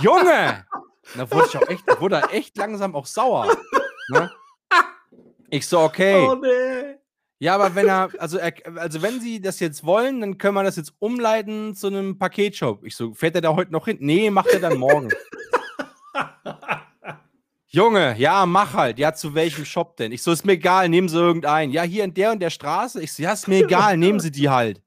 Junge! 0.00 0.66
Da 1.14 1.30
wurde 1.30 1.46
ich 1.48 1.56
auch 1.56 1.68
echt, 1.68 2.00
wurde 2.00 2.16
er 2.16 2.34
echt 2.34 2.56
langsam 2.56 2.94
auch 2.94 3.06
sauer. 3.06 3.56
Ne? 4.08 4.30
Ich 5.50 5.66
so, 5.66 5.80
okay. 5.80 6.26
Oh 6.28 6.34
nee. 6.34 6.96
Ja, 7.38 7.54
aber 7.54 7.74
wenn 7.74 7.86
er, 7.86 8.08
also, 8.18 8.38
er, 8.38 8.54
also 8.76 9.02
wenn 9.02 9.20
sie 9.20 9.40
das 9.40 9.60
jetzt 9.60 9.84
wollen, 9.84 10.20
dann 10.20 10.38
können 10.38 10.54
wir 10.54 10.62
das 10.62 10.76
jetzt 10.76 10.94
umleiten 10.98 11.74
zu 11.74 11.88
einem 11.88 12.18
Paketshop. 12.18 12.84
Ich 12.84 12.96
so, 12.96 13.12
fährt 13.12 13.34
er 13.34 13.42
da 13.42 13.54
heute 13.54 13.72
noch 13.72 13.84
hin? 13.84 13.98
Nee, 14.00 14.30
macht 14.30 14.48
er 14.48 14.60
dann 14.60 14.78
morgen. 14.78 15.10
Junge, 17.66 18.16
ja, 18.16 18.46
mach 18.46 18.72
halt. 18.72 18.98
Ja, 18.98 19.12
zu 19.12 19.34
welchem 19.34 19.66
Shop 19.66 19.98
denn? 19.98 20.12
Ich 20.12 20.22
so, 20.22 20.32
ist 20.32 20.46
mir 20.46 20.52
egal, 20.52 20.88
nehmen 20.88 21.10
Sie 21.10 21.18
irgendeinen. 21.18 21.72
Ja, 21.72 21.82
hier 21.82 22.04
in 22.04 22.14
der 22.14 22.32
und 22.32 22.40
der 22.40 22.48
Straße. 22.48 23.02
Ich 23.02 23.12
so, 23.12 23.22
ja, 23.22 23.32
ist 23.32 23.48
mir 23.48 23.64
egal, 23.64 23.98
nehmen 23.98 24.18
Sie 24.18 24.30
die 24.30 24.48
halt. 24.48 24.80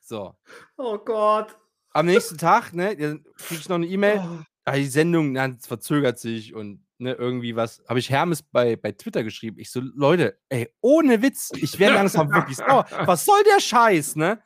So. 0.00 0.34
Oh 0.76 0.98
Gott. 0.98 1.56
Am 1.94 2.06
nächsten 2.06 2.36
Tag, 2.36 2.74
ne, 2.74 2.96
dann 2.96 3.24
krieg 3.36 3.60
ich 3.60 3.68
noch 3.68 3.76
eine 3.76 3.86
E-Mail. 3.86 4.20
Oh. 4.22 4.38
Ah, 4.64 4.76
die 4.76 4.86
Sendung 4.86 5.32
na, 5.32 5.54
verzögert 5.60 6.18
sich 6.18 6.54
und 6.54 6.84
ne, 6.98 7.12
irgendwie 7.12 7.54
was. 7.54 7.82
Habe 7.88 8.00
ich 8.00 8.10
Hermes 8.10 8.42
bei, 8.42 8.76
bei 8.76 8.92
Twitter 8.92 9.22
geschrieben. 9.22 9.58
Ich 9.60 9.70
so, 9.70 9.80
Leute, 9.80 10.38
ey, 10.48 10.68
ohne 10.80 11.22
Witz, 11.22 11.52
ich 11.54 11.78
werde 11.78 11.94
langsam 11.96 12.32
wirklich 12.32 12.56
sauer. 12.56 12.84
Was 13.04 13.24
soll 13.24 13.42
der 13.44 13.60
Scheiß, 13.60 14.16
ne? 14.16 14.42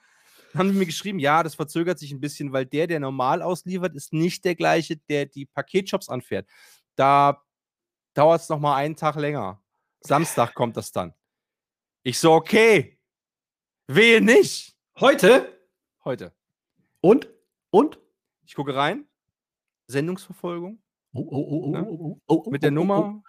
Dann 0.53 0.61
haben 0.61 0.73
die 0.73 0.79
mir 0.79 0.87
geschrieben, 0.87 1.19
ja, 1.19 1.43
das 1.43 1.55
verzögert 1.55 1.99
sich 1.99 2.13
ein 2.13 2.21
bisschen, 2.21 2.53
weil 2.53 2.67
der, 2.67 2.87
der 2.87 3.01
normal 3.01 3.43
ausliefert, 3.43 3.95
ist 3.95 4.13
nicht 4.13 4.45
der 4.45 4.55
gleiche, 4.55 4.97
der 5.09 5.27
die 5.27 5.47
Paketshops 5.47 6.09
anfährt. 6.09 6.49
Da 6.97 7.43
dauert 8.15 8.43
es 8.43 8.49
nochmal 8.49 8.83
einen 8.83 8.97
Tag 8.97 9.17
länger. 9.17 9.63
Samstag 10.01 10.55
kommt 10.55 10.77
das 10.77 10.93
dann. 10.93 11.15
Ich 12.03 12.19
so, 12.19 12.33
okay. 12.33 12.99
Wehe 13.87 14.21
nicht. 14.21 14.77
Heute? 14.99 15.61
Heute. 16.05 16.35
Und? 17.01 17.29
Und? 17.71 17.99
Ich 18.47 18.55
gucke 18.55 18.75
rein. 18.75 19.07
Sendungsverfolgung. 19.87 20.79
Oh, 21.15 21.21
oh, 21.21 21.37
oh, 21.37 21.63
oh, 21.65 21.71
Ne? 21.71 21.87
oh, 21.89 22.21
oh, 22.27 22.43
oh, 22.47 22.51
mit 22.51 22.63
der 22.63 22.71
oh, 22.71 22.73
oh, 22.73 22.75
Nummer 22.75 23.23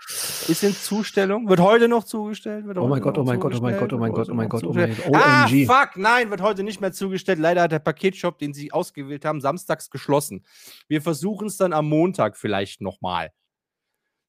ist 0.49 0.63
in 0.63 0.73
Zustellung, 0.73 1.47
wird 1.47 1.59
heute 1.59 1.87
noch 1.87 2.03
zugestellt. 2.03 2.65
Wird 2.65 2.77
Oh 2.77 2.87
mein 2.87 3.01
Gott, 3.01 3.15
noch 3.15 3.23
oh 3.23 3.25
mein 3.25 3.39
Gott, 3.39 3.55
oh 3.55 3.61
mein 3.61 3.77
Gott, 3.77 3.93
oh 3.93 3.97
mein 3.97 4.11
Gott, 4.11 4.29
oh 4.29 4.33
mein 4.33 4.49
Gott, 4.49 4.63
oh 4.63 4.67
noch 4.67 4.73
mein 4.75 4.89
zugestellt. 4.91 5.15
Ah, 5.15 5.47
fuck, 5.47 5.97
nein, 5.97 6.29
wird 6.29 6.41
heute 6.41 6.63
nicht 6.63 6.81
mehr 6.81 6.91
zugestellt. 6.91 7.39
Leider 7.39 7.61
hat 7.63 7.71
der 7.71 7.79
Paketshop, 7.79 8.37
den 8.37 8.53
sie 8.53 8.71
ausgewählt 8.71 9.23
haben, 9.23 9.39
samstags 9.39 9.89
geschlossen. 9.89 10.43
Wir 10.87 11.01
versuchen 11.01 11.47
es 11.47 11.57
dann 11.57 11.71
am 11.71 11.87
Montag 11.87 12.35
vielleicht 12.35 12.81
nochmal. 12.81 13.31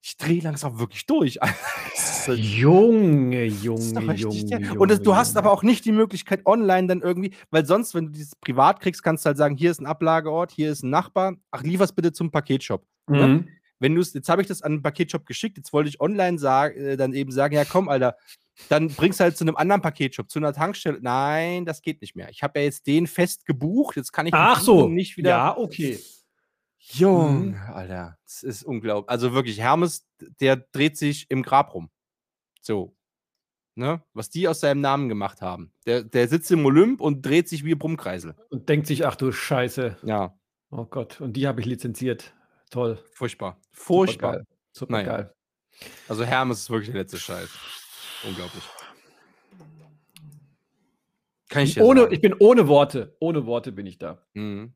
Ich 0.02 0.16
drehe 0.16 0.40
langsam 0.42 0.78
wirklich 0.78 1.06
durch. 1.06 1.38
So- 2.24 2.32
Junge, 2.32 3.44
Junge, 3.46 3.78
Junge. 4.14 4.78
Und 4.78 4.90
das, 4.90 5.00
du 5.02 5.16
hast 5.16 5.36
aber 5.36 5.50
auch 5.52 5.62
nicht 5.62 5.84
die 5.84 5.92
Möglichkeit, 5.92 6.44
online 6.46 6.86
dann 6.86 7.00
irgendwie, 7.02 7.32
weil 7.50 7.64
sonst, 7.66 7.94
wenn 7.94 8.06
du 8.06 8.12
dieses 8.12 8.34
privat 8.36 8.80
kriegst, 8.80 9.02
kannst 9.02 9.24
du 9.24 9.28
halt 9.28 9.36
sagen, 9.38 9.56
hier 9.56 9.70
ist 9.70 9.80
ein 9.80 9.86
Ablageort, 9.86 10.50
hier 10.52 10.70
ist 10.70 10.82
ein 10.82 10.90
Nachbar. 10.90 11.34
Ach, 11.50 11.62
liefer's 11.62 11.92
bitte 11.92 12.12
zum 12.12 12.30
Paketshop. 12.30 12.84
ne? 13.08 13.26
Mhm. 13.26 13.48
wenn 13.78 13.94
du 13.94 14.00
es, 14.02 14.12
jetzt 14.12 14.28
habe 14.28 14.42
ich 14.42 14.48
das 14.48 14.60
an 14.62 14.72
den 14.72 14.82
Paketshop 14.82 15.24
geschickt, 15.26 15.56
jetzt 15.56 15.72
wollte 15.72 15.88
ich 15.88 16.00
online 16.00 16.38
sagen, 16.38 16.78
äh, 16.78 16.96
dann 16.98 17.12
eben 17.14 17.32
sagen, 17.32 17.54
ja 17.54 17.64
komm, 17.64 17.88
Alter, 17.88 18.16
dann 18.68 18.88
bringst 18.88 19.18
du 19.20 19.24
halt 19.24 19.36
zu 19.38 19.44
einem 19.44 19.56
anderen 19.56 19.80
Paketshop, 19.80 20.30
zu 20.30 20.38
einer 20.38 20.52
Tankstelle. 20.52 20.98
Nein, 21.00 21.64
das 21.64 21.80
geht 21.80 22.02
nicht 22.02 22.14
mehr. 22.14 22.28
Ich 22.30 22.42
habe 22.42 22.58
ja 22.58 22.66
jetzt 22.66 22.86
den 22.86 23.06
fest 23.06 23.46
gebucht, 23.46 23.96
jetzt 23.96 24.12
kann 24.12 24.26
ich 24.26 24.32
den 24.32 24.38
Ach 24.40 24.60
so. 24.60 24.88
Nicht 24.88 25.16
wieder. 25.16 25.30
Ja, 25.30 25.56
okay. 25.56 25.98
Junge, 26.92 27.50
Mhm. 27.50 27.72
Alter, 27.72 28.18
das 28.24 28.42
ist 28.42 28.62
unglaublich. 28.64 29.11
Also 29.11 29.33
wirklich, 29.33 29.61
Hermes, 29.61 30.07
der 30.40 30.57
dreht 30.57 30.96
sich 30.98 31.31
im 31.31 31.42
Grab 31.42 31.74
rum. 31.74 31.90
So. 32.61 32.96
Ne? 33.76 34.03
Was 34.12 34.29
die 34.31 34.48
aus 34.48 34.61
seinem 34.61 34.81
Namen 34.81 35.09
gemacht 35.09 35.40
haben. 35.40 35.72
Der, 35.87 36.03
der 36.03 36.29
sitzt 36.29 36.50
im 36.50 36.64
Olymp 36.66 37.00
und 37.00 37.24
dreht 37.24 37.48
sich 37.48 37.64
wie 37.64 37.74
Brummkreisel. 37.74 38.35
Und 38.50 38.68
denkt 38.68 38.87
sich, 38.88 39.07
ach 39.07 39.14
du 39.16 39.31
Scheiße. 39.33 39.98
Ja, 40.03 40.37
Oh 40.72 40.85
Gott. 40.85 41.20
Und 41.20 41.33
die 41.33 41.48
habe 41.48 41.61
ich 41.61 41.66
lizenziert. 41.66 42.33
Toll. 42.70 43.03
furchtbar. 43.12 43.61
Furchtbar. 43.72 44.42
Super 44.72 44.92
Naja. 44.92 45.07
geil. 45.16 45.35
Also 46.09 46.24
Hermes 46.24 46.61
ist 46.61 46.70
wirklich 46.70 46.90
der 46.92 47.00
letzte 47.03 47.18
Scheiß. 47.18 47.48
Unglaublich. 48.24 48.62
Kann 51.48 51.64
ich 51.64 51.74
dir 51.74 51.85
Ohne, 51.85 52.03
sagen. 52.03 52.14
ich 52.14 52.20
bin 52.20 52.35
ohne 52.38 52.68
Worte. 52.68 53.16
Ohne 53.18 53.46
Worte 53.46 53.72
bin 53.72 53.87
ich 53.87 53.98
da. 53.98 54.24
Mhm. 54.35 54.74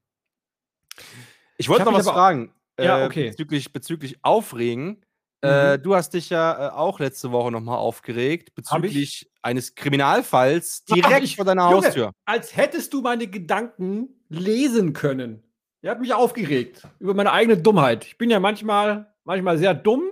Ich 1.57 1.69
wollte 1.69 1.85
noch 1.85 1.95
was 1.95 2.09
fragen. 2.09 2.53
Ja, 2.79 3.03
äh, 3.03 3.07
okay. 3.07 3.31
Bezüglich, 3.31 3.73
bezüglich 3.73 4.19
Aufregen. 4.23 5.05
Äh, 5.43 5.77
Mhm. 5.77 5.83
du 5.83 5.95
hast 5.95 6.15
dich 6.15 6.31
ja 6.31 6.69
äh, 6.69 6.71
auch 6.73 7.01
letzte 7.01 7.31
Woche 7.31 7.51
nochmal 7.53 7.77
aufgeregt 7.77 8.55
bezüglich 8.55 9.31
eines 9.43 9.75
Kriminalfalls 9.75 10.85
direkt 10.87 11.23
ich. 11.23 11.37
vor 11.37 11.45
deiner 11.45 11.71
Junge, 11.71 11.87
Haustür. 11.87 12.13
Als 12.25 12.57
hättest 12.57 12.93
du 12.95 13.03
meine 13.03 13.27
Gedanken 13.27 14.09
lesen 14.31 14.95
können. 14.95 15.43
Ihr 15.83 15.91
habt 15.91 16.01
mich 16.01 16.15
aufgeregt 16.15 16.89
über 16.99 17.13
meine 17.13 17.31
eigene 17.33 17.59
Dummheit. 17.59 18.07
Ich 18.07 18.17
bin 18.17 18.31
ja 18.31 18.41
manchmal, 18.41 19.13
manchmal 19.25 19.59
sehr 19.59 19.75
dumm. 19.75 20.11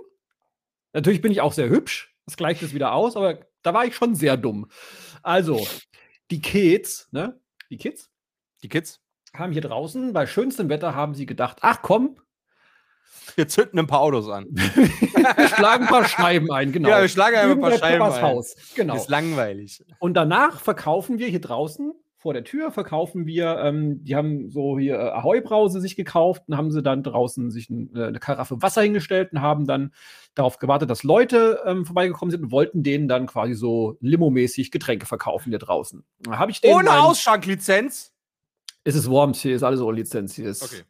Natürlich 0.93 1.21
bin 1.21 1.31
ich 1.31 1.41
auch 1.41 1.53
sehr 1.53 1.67
hübsch. 1.69 2.15
Das 2.27 2.37
gleicht 2.37 2.61
es 2.61 2.75
wieder 2.75 2.93
aus, 2.93 3.17
aber 3.17 3.39
da 3.63 3.73
war 3.73 3.85
ich 3.85 3.95
schon 3.95 4.13
sehr 4.13 4.37
dumm. 4.37 4.69
Also, 5.23 5.65
die 6.29 6.41
Kids, 6.41 7.07
ne? 7.11 7.39
Die 7.71 7.77
Kids 7.77 8.11
Die 8.61 8.69
Kids? 8.69 9.01
Haben 9.35 9.51
hier 9.51 9.61
draußen 9.61 10.13
bei 10.13 10.27
schönstem 10.27 10.69
Wetter 10.69 10.95
haben 10.95 11.15
sie 11.15 11.25
gedacht, 11.25 11.59
ach 11.61 11.81
komm, 11.81 12.17
Wir 13.35 13.47
zünden 13.47 13.79
ein 13.79 13.87
paar 13.87 14.01
Autos 14.01 14.29
an. 14.29 14.45
wir 14.51 15.47
schlagen 15.47 15.83
ein 15.83 15.89
paar 15.89 16.05
Scheiben 16.05 16.51
ein, 16.51 16.71
genau. 16.71 16.89
Ja, 16.89 17.01
wir 17.01 17.07
schlagen 17.07 17.37
einfach 17.37 17.55
ein 17.55 17.61
paar 17.61 17.77
Scheiben 17.77 18.03
ein. 18.03 18.21
Haus. 18.21 18.55
Genau. 18.75 18.95
Ist 18.95 19.09
langweilig. 19.09 19.83
Und 19.99 20.13
danach 20.15 20.59
verkaufen 20.59 21.19
wir 21.19 21.27
hier 21.27 21.41
draußen 21.41 21.93
vor 22.17 22.33
der 22.33 22.45
Tür, 22.45 22.71
verkaufen 22.71 23.25
wir, 23.25 23.57
ähm, 23.57 24.01
die 24.03 24.15
haben 24.15 24.49
so 24.49 24.79
hier 24.79 24.95
äh, 24.95 25.09
Ahoi-Brause 25.09 25.81
sich 25.81 25.97
gekauft 25.97 26.43
und 26.47 26.55
haben 26.55 26.71
sie 26.71 26.81
dann 26.81 27.03
draußen 27.03 27.51
sich 27.51 27.69
ein, 27.69 27.93
äh, 27.95 28.05
eine 28.05 28.19
Karaffe 28.19 28.61
Wasser 28.61 28.81
hingestellt 28.81 29.33
und 29.33 29.41
haben 29.41 29.67
dann 29.67 29.91
darauf 30.33 30.57
gewartet, 30.57 30.89
dass 30.89 31.03
Leute 31.03 31.59
ähm, 31.65 31.85
vorbeigekommen 31.85 32.31
sind 32.31 32.43
und 32.43 32.51
wollten 32.51 32.81
denen 32.81 33.09
dann 33.09 33.27
quasi 33.27 33.55
so 33.55 33.97
limomäßig 33.99 34.71
Getränke 34.71 35.05
verkaufen 35.05 35.49
hier 35.49 35.59
draußen. 35.59 36.05
Da 36.19 36.47
ich 36.47 36.61
Ohne 36.63 36.91
Ausschanklizenz? 37.01 38.12
Es 38.83 38.95
ist 38.95 39.09
Worms, 39.09 39.41
hier 39.41 39.55
ist 39.55 39.63
alles 39.63 39.81
ohne 39.81 39.97
Lizenz, 39.97 40.35
hier 40.35 40.49
ist, 40.49 40.63
Okay. 40.63 40.83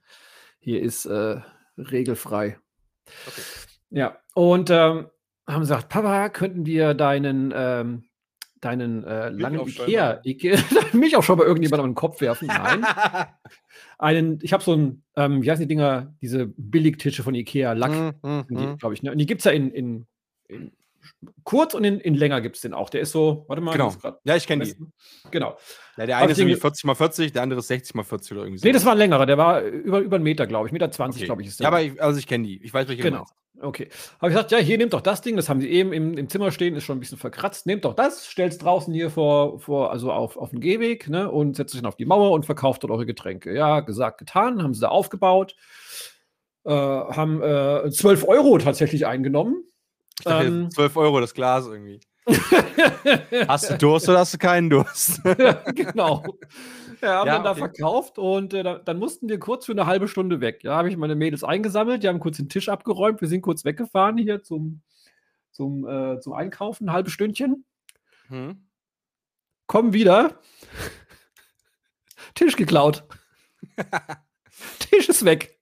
hier 0.59 0.81
ist 0.81 1.05
äh, 1.05 1.41
regelfrei. 1.77 2.57
Okay. 3.27 3.41
Ja, 3.91 4.17
und 4.33 4.69
ähm, 4.71 5.07
haben 5.47 5.59
gesagt, 5.61 5.89
Papa, 5.89 6.29
könnten 6.29 6.65
wir 6.65 6.93
deinen, 6.93 7.53
ähm, 7.55 8.05
deinen 8.61 9.03
äh, 9.03 9.29
langen. 9.29 9.67
Ikea, 9.67 10.21
Ikea 10.23 10.57
mich 10.93 11.15
auch 11.15 11.23
schon 11.23 11.37
bei 11.37 11.43
irgendjemandem 11.43 11.85
in 11.85 11.91
den 11.91 11.95
Kopf 11.95 12.21
werfen? 12.21 12.47
Nein. 12.47 12.85
einen, 13.99 14.39
ich 14.41 14.53
habe 14.53 14.63
so 14.63 14.73
ein, 14.73 15.03
ähm, 15.15 15.43
wie 15.43 15.51
heißen 15.51 15.63
die 15.63 15.67
Dinger, 15.67 16.15
diese 16.21 16.47
Billigtische 16.47 17.23
von 17.23 17.35
Ikea, 17.35 17.73
Lack, 17.73 17.91
Mhm, 17.91 18.13
mhm, 18.23 18.45
mhm. 18.49 18.77
glaube 18.77 18.95
ich. 18.95 19.03
Ne? 19.03 19.11
Und 19.11 19.17
die 19.19 19.25
gibt 19.25 19.41
es 19.41 19.45
ja 19.45 19.51
in, 19.51 19.69
in, 19.71 20.07
in 20.47 20.71
kurz 21.43 21.73
und 21.73 21.83
in, 21.83 21.99
in 21.99 22.15
länger 22.15 22.41
gibt 22.41 22.55
es 22.55 22.61
den 22.61 22.73
auch. 22.73 22.89
Der 22.89 23.01
ist 23.01 23.11
so, 23.11 23.45
warte 23.47 23.61
mal, 23.61 23.71
Genau. 23.73 23.93
Ja, 24.23 24.35
ich 24.35 24.47
kenne 24.47 24.65
die. 24.65 24.75
Genau. 25.31 25.57
Ja, 25.97 26.05
der 26.05 26.17
eine 26.17 26.31
ist 26.31 26.39
irgendwie 26.39 26.55
den- 26.55 26.61
40 26.61 26.85
mal 26.85 26.95
40, 26.95 27.31
der 27.31 27.41
andere 27.43 27.59
ist 27.59 27.67
60 27.67 27.95
mal 27.95 28.03
40 28.03 28.31
oder 28.33 28.41
irgendwie 28.41 28.59
so. 28.59 28.65
Nee, 28.67 28.73
das 28.73 28.85
war 28.85 28.93
ein 28.93 28.97
längerer, 28.97 29.25
der 29.25 29.37
war 29.37 29.61
über, 29.61 29.99
über 29.99 30.15
einen 30.15 30.23
Meter, 30.23 30.47
glaube 30.47 30.67
ich. 30.67 30.73
Meter 30.73 30.89
20, 30.91 31.21
Okay. 31.21 31.25
glaube 31.27 31.41
ich, 31.41 31.47
ist 31.49 31.59
der. 31.59 31.65
Ja, 31.65 31.67
aber 31.69 31.81
ich, 31.81 32.01
also 32.01 32.17
ich 32.19 32.27
kenne 32.27 32.47
die. 32.47 32.63
Ich 32.63 32.73
weiß, 32.73 32.87
welche 32.87 33.03
Genau. 33.03 33.25
Okay. 33.61 33.87
Habe 34.19 34.31
ich 34.31 34.35
gesagt, 34.35 34.51
ja, 34.51 34.57
hier 34.57 34.77
nehmt 34.79 34.93
doch 34.93 34.99
das 35.01 35.21
Ding, 35.21 35.35
das 35.35 35.47
haben 35.47 35.61
sie 35.61 35.69
eben 35.69 35.93
im, 35.93 36.17
im 36.17 36.27
Zimmer 36.27 36.51
stehen, 36.51 36.75
ist 36.75 36.83
schon 36.85 36.97
ein 36.97 36.99
bisschen 36.99 37.19
verkratzt. 37.19 37.67
Nehmt 37.67 37.85
doch 37.85 37.93
das, 37.93 38.25
stellt 38.27 38.51
es 38.51 38.57
draußen 38.57 38.91
hier 38.93 39.11
vor, 39.11 39.59
vor 39.59 39.91
also 39.91 40.11
auf, 40.11 40.37
auf 40.37 40.49
den 40.49 40.59
Gehweg, 40.59 41.07
ne, 41.07 41.29
und 41.31 41.55
setzt 41.55 41.73
euch 41.75 41.81
dann 41.81 41.87
auf 41.87 41.95
die 41.95 42.05
Mauer 42.05 42.31
und 42.31 42.45
verkauft 42.47 42.83
dort 42.83 42.91
eure 42.91 43.05
Getränke. 43.05 43.53
Ja, 43.55 43.81
gesagt, 43.81 44.17
getan, 44.17 44.63
haben 44.63 44.73
sie 44.73 44.81
da 44.81 44.87
aufgebaut, 44.89 45.55
äh, 46.65 46.71
haben 46.71 47.41
äh, 47.43 47.89
12 47.91 48.27
Euro 48.27 48.57
tatsächlich 48.57 49.05
eingenommen. 49.05 49.63
Ich 50.19 50.25
dachte, 50.25 50.47
Ähm. 50.47 50.71
12 50.71 50.95
Euro 50.97 51.19
das 51.19 51.33
Glas 51.33 51.65
irgendwie. 51.67 51.99
Hast 53.47 53.69
du 53.69 53.77
Durst 53.77 54.07
oder 54.07 54.19
hast 54.19 54.33
du 54.33 54.37
keinen 54.37 54.69
Durst? 54.69 55.21
genau. 55.75 56.23
Ja, 57.01 57.17
haben 57.19 57.27
Ja, 57.27 57.33
dann 57.33 57.43
da 57.43 57.51
okay. 57.51 57.59
verkauft 57.59 58.17
und 58.17 58.53
äh, 58.53 58.63
da, 58.63 58.77
dann 58.77 58.97
mussten 58.97 59.27
wir 59.27 59.39
kurz 59.39 59.65
für 59.65 59.73
eine 59.73 59.85
halbe 59.87 60.07
Stunde 60.07 60.39
weg. 60.39 60.63
Ja, 60.63 60.77
habe 60.77 60.89
ich 60.89 60.95
meine 60.95 61.15
Mädels 61.15 61.43
eingesammelt, 61.43 62.01
die 62.01 62.07
haben 62.07 62.21
kurz 62.21 62.37
den 62.37 62.47
Tisch 62.47 62.69
abgeräumt, 62.69 63.19
wir 63.19 63.27
sind 63.27 63.41
kurz 63.41 63.65
weggefahren 63.65 64.17
hier 64.17 64.41
zum, 64.41 64.81
zum, 65.51 65.85
äh, 65.85 66.21
zum 66.21 66.31
Einkaufen, 66.31 66.87
ein 66.87 66.93
halbes 66.93 67.11
Stündchen. 67.11 67.65
Hm? 68.27 68.69
Kommen 69.67 69.91
wieder. 69.91 70.39
Tisch 72.35 72.55
geklaut. 72.55 73.03
Tisch 74.79 75.09
ist 75.09 75.25
weg. 75.25 75.59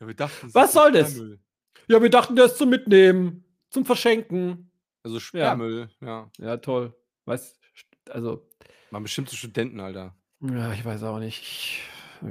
Ja, 0.00 0.06
wir 0.06 0.14
dachten, 0.14 0.46
das 0.46 0.54
Was 0.54 0.72
soll 0.72 0.92
das? 0.92 1.10
Sperrmüll. 1.10 1.40
Ja, 1.88 2.02
wir 2.02 2.10
dachten, 2.10 2.36
der 2.36 2.46
ist 2.46 2.58
zum 2.58 2.68
Mitnehmen, 2.70 3.44
zum 3.70 3.84
Verschenken. 3.84 4.70
Also 5.02 5.20
Sperrmüll, 5.20 5.88
ja. 6.00 6.30
Ja, 6.38 6.56
toll. 6.58 6.94
Weißt 7.24 7.58
also, 8.10 8.46
Man 8.90 9.02
bestimmte 9.02 9.36
Studenten, 9.36 9.80
Alter. 9.80 10.14
ja, 10.40 10.72
ich 10.72 10.84
weiß 10.84 11.02
auch 11.04 11.18
nicht. 11.18 11.40
Ich, 11.42 11.82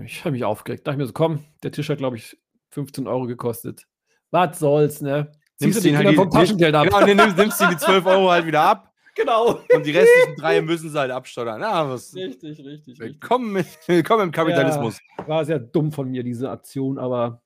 ich 0.05 0.19
habe 0.21 0.31
mich 0.31 0.43
aufgeregt. 0.43 0.85
Dachte 0.85 0.95
ich 0.95 0.99
mir 0.99 1.07
so, 1.07 1.13
komm, 1.13 1.43
der 1.63 1.71
Tisch 1.71 1.89
hat, 1.89 1.97
glaube 1.97 2.17
ich, 2.17 2.37
15 2.71 3.07
Euro 3.07 3.25
gekostet. 3.25 3.87
Was 4.31 4.59
soll's, 4.59 5.01
ne? 5.01 5.31
Nimmst 5.59 5.79
du 5.79 5.83
den 5.83 5.97
halt 5.97 6.09
die- 6.09 6.15
vom 6.15 6.29
Taschengeld 6.29 6.75
ab. 6.75 6.85
Genau, 6.85 6.99
dann 6.99 7.17
nimmst, 7.17 7.37
nimmst 7.37 7.61
du 7.61 7.65
die 7.67 7.77
12 7.77 8.05
Euro 8.05 8.29
halt 8.29 8.45
wieder 8.45 8.61
ab 8.61 8.93
Genau. 9.15 9.59
und 9.73 9.85
die 9.85 9.91
restlichen 9.91 10.35
drei 10.35 10.61
müssen 10.61 10.89
sie 10.91 10.99
halt 10.99 11.09
abstottern. 11.09 11.61
Ja, 11.61 11.89
was, 11.89 12.13
Richtig, 12.15 12.59
richtig, 12.59 12.65
richtig. 12.65 12.99
willkommen, 12.99 13.53
mit, 13.53 13.65
willkommen 13.87 14.23
im 14.25 14.31
Kapitalismus. 14.31 14.99
War 15.25 15.43
sehr 15.45 15.57
dumm 15.59 15.91
von 15.91 16.09
mir, 16.09 16.21
diese 16.21 16.51
Aktion, 16.51 16.99
aber 16.99 17.41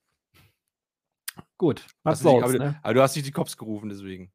gut. 1.62 1.86
Was 2.04 2.16
Hast 2.20 2.26
du 2.26 2.30
nicht- 2.34 2.42
soll's, 2.42 2.56
aber, 2.56 2.66
ne? 2.66 2.80
aber 2.84 2.94
du 2.96 3.02
hast 3.02 3.16
nicht 3.16 3.28
die 3.28 3.32
Cops 3.32 3.56
gerufen, 3.56 3.88
deswegen. 3.90 4.32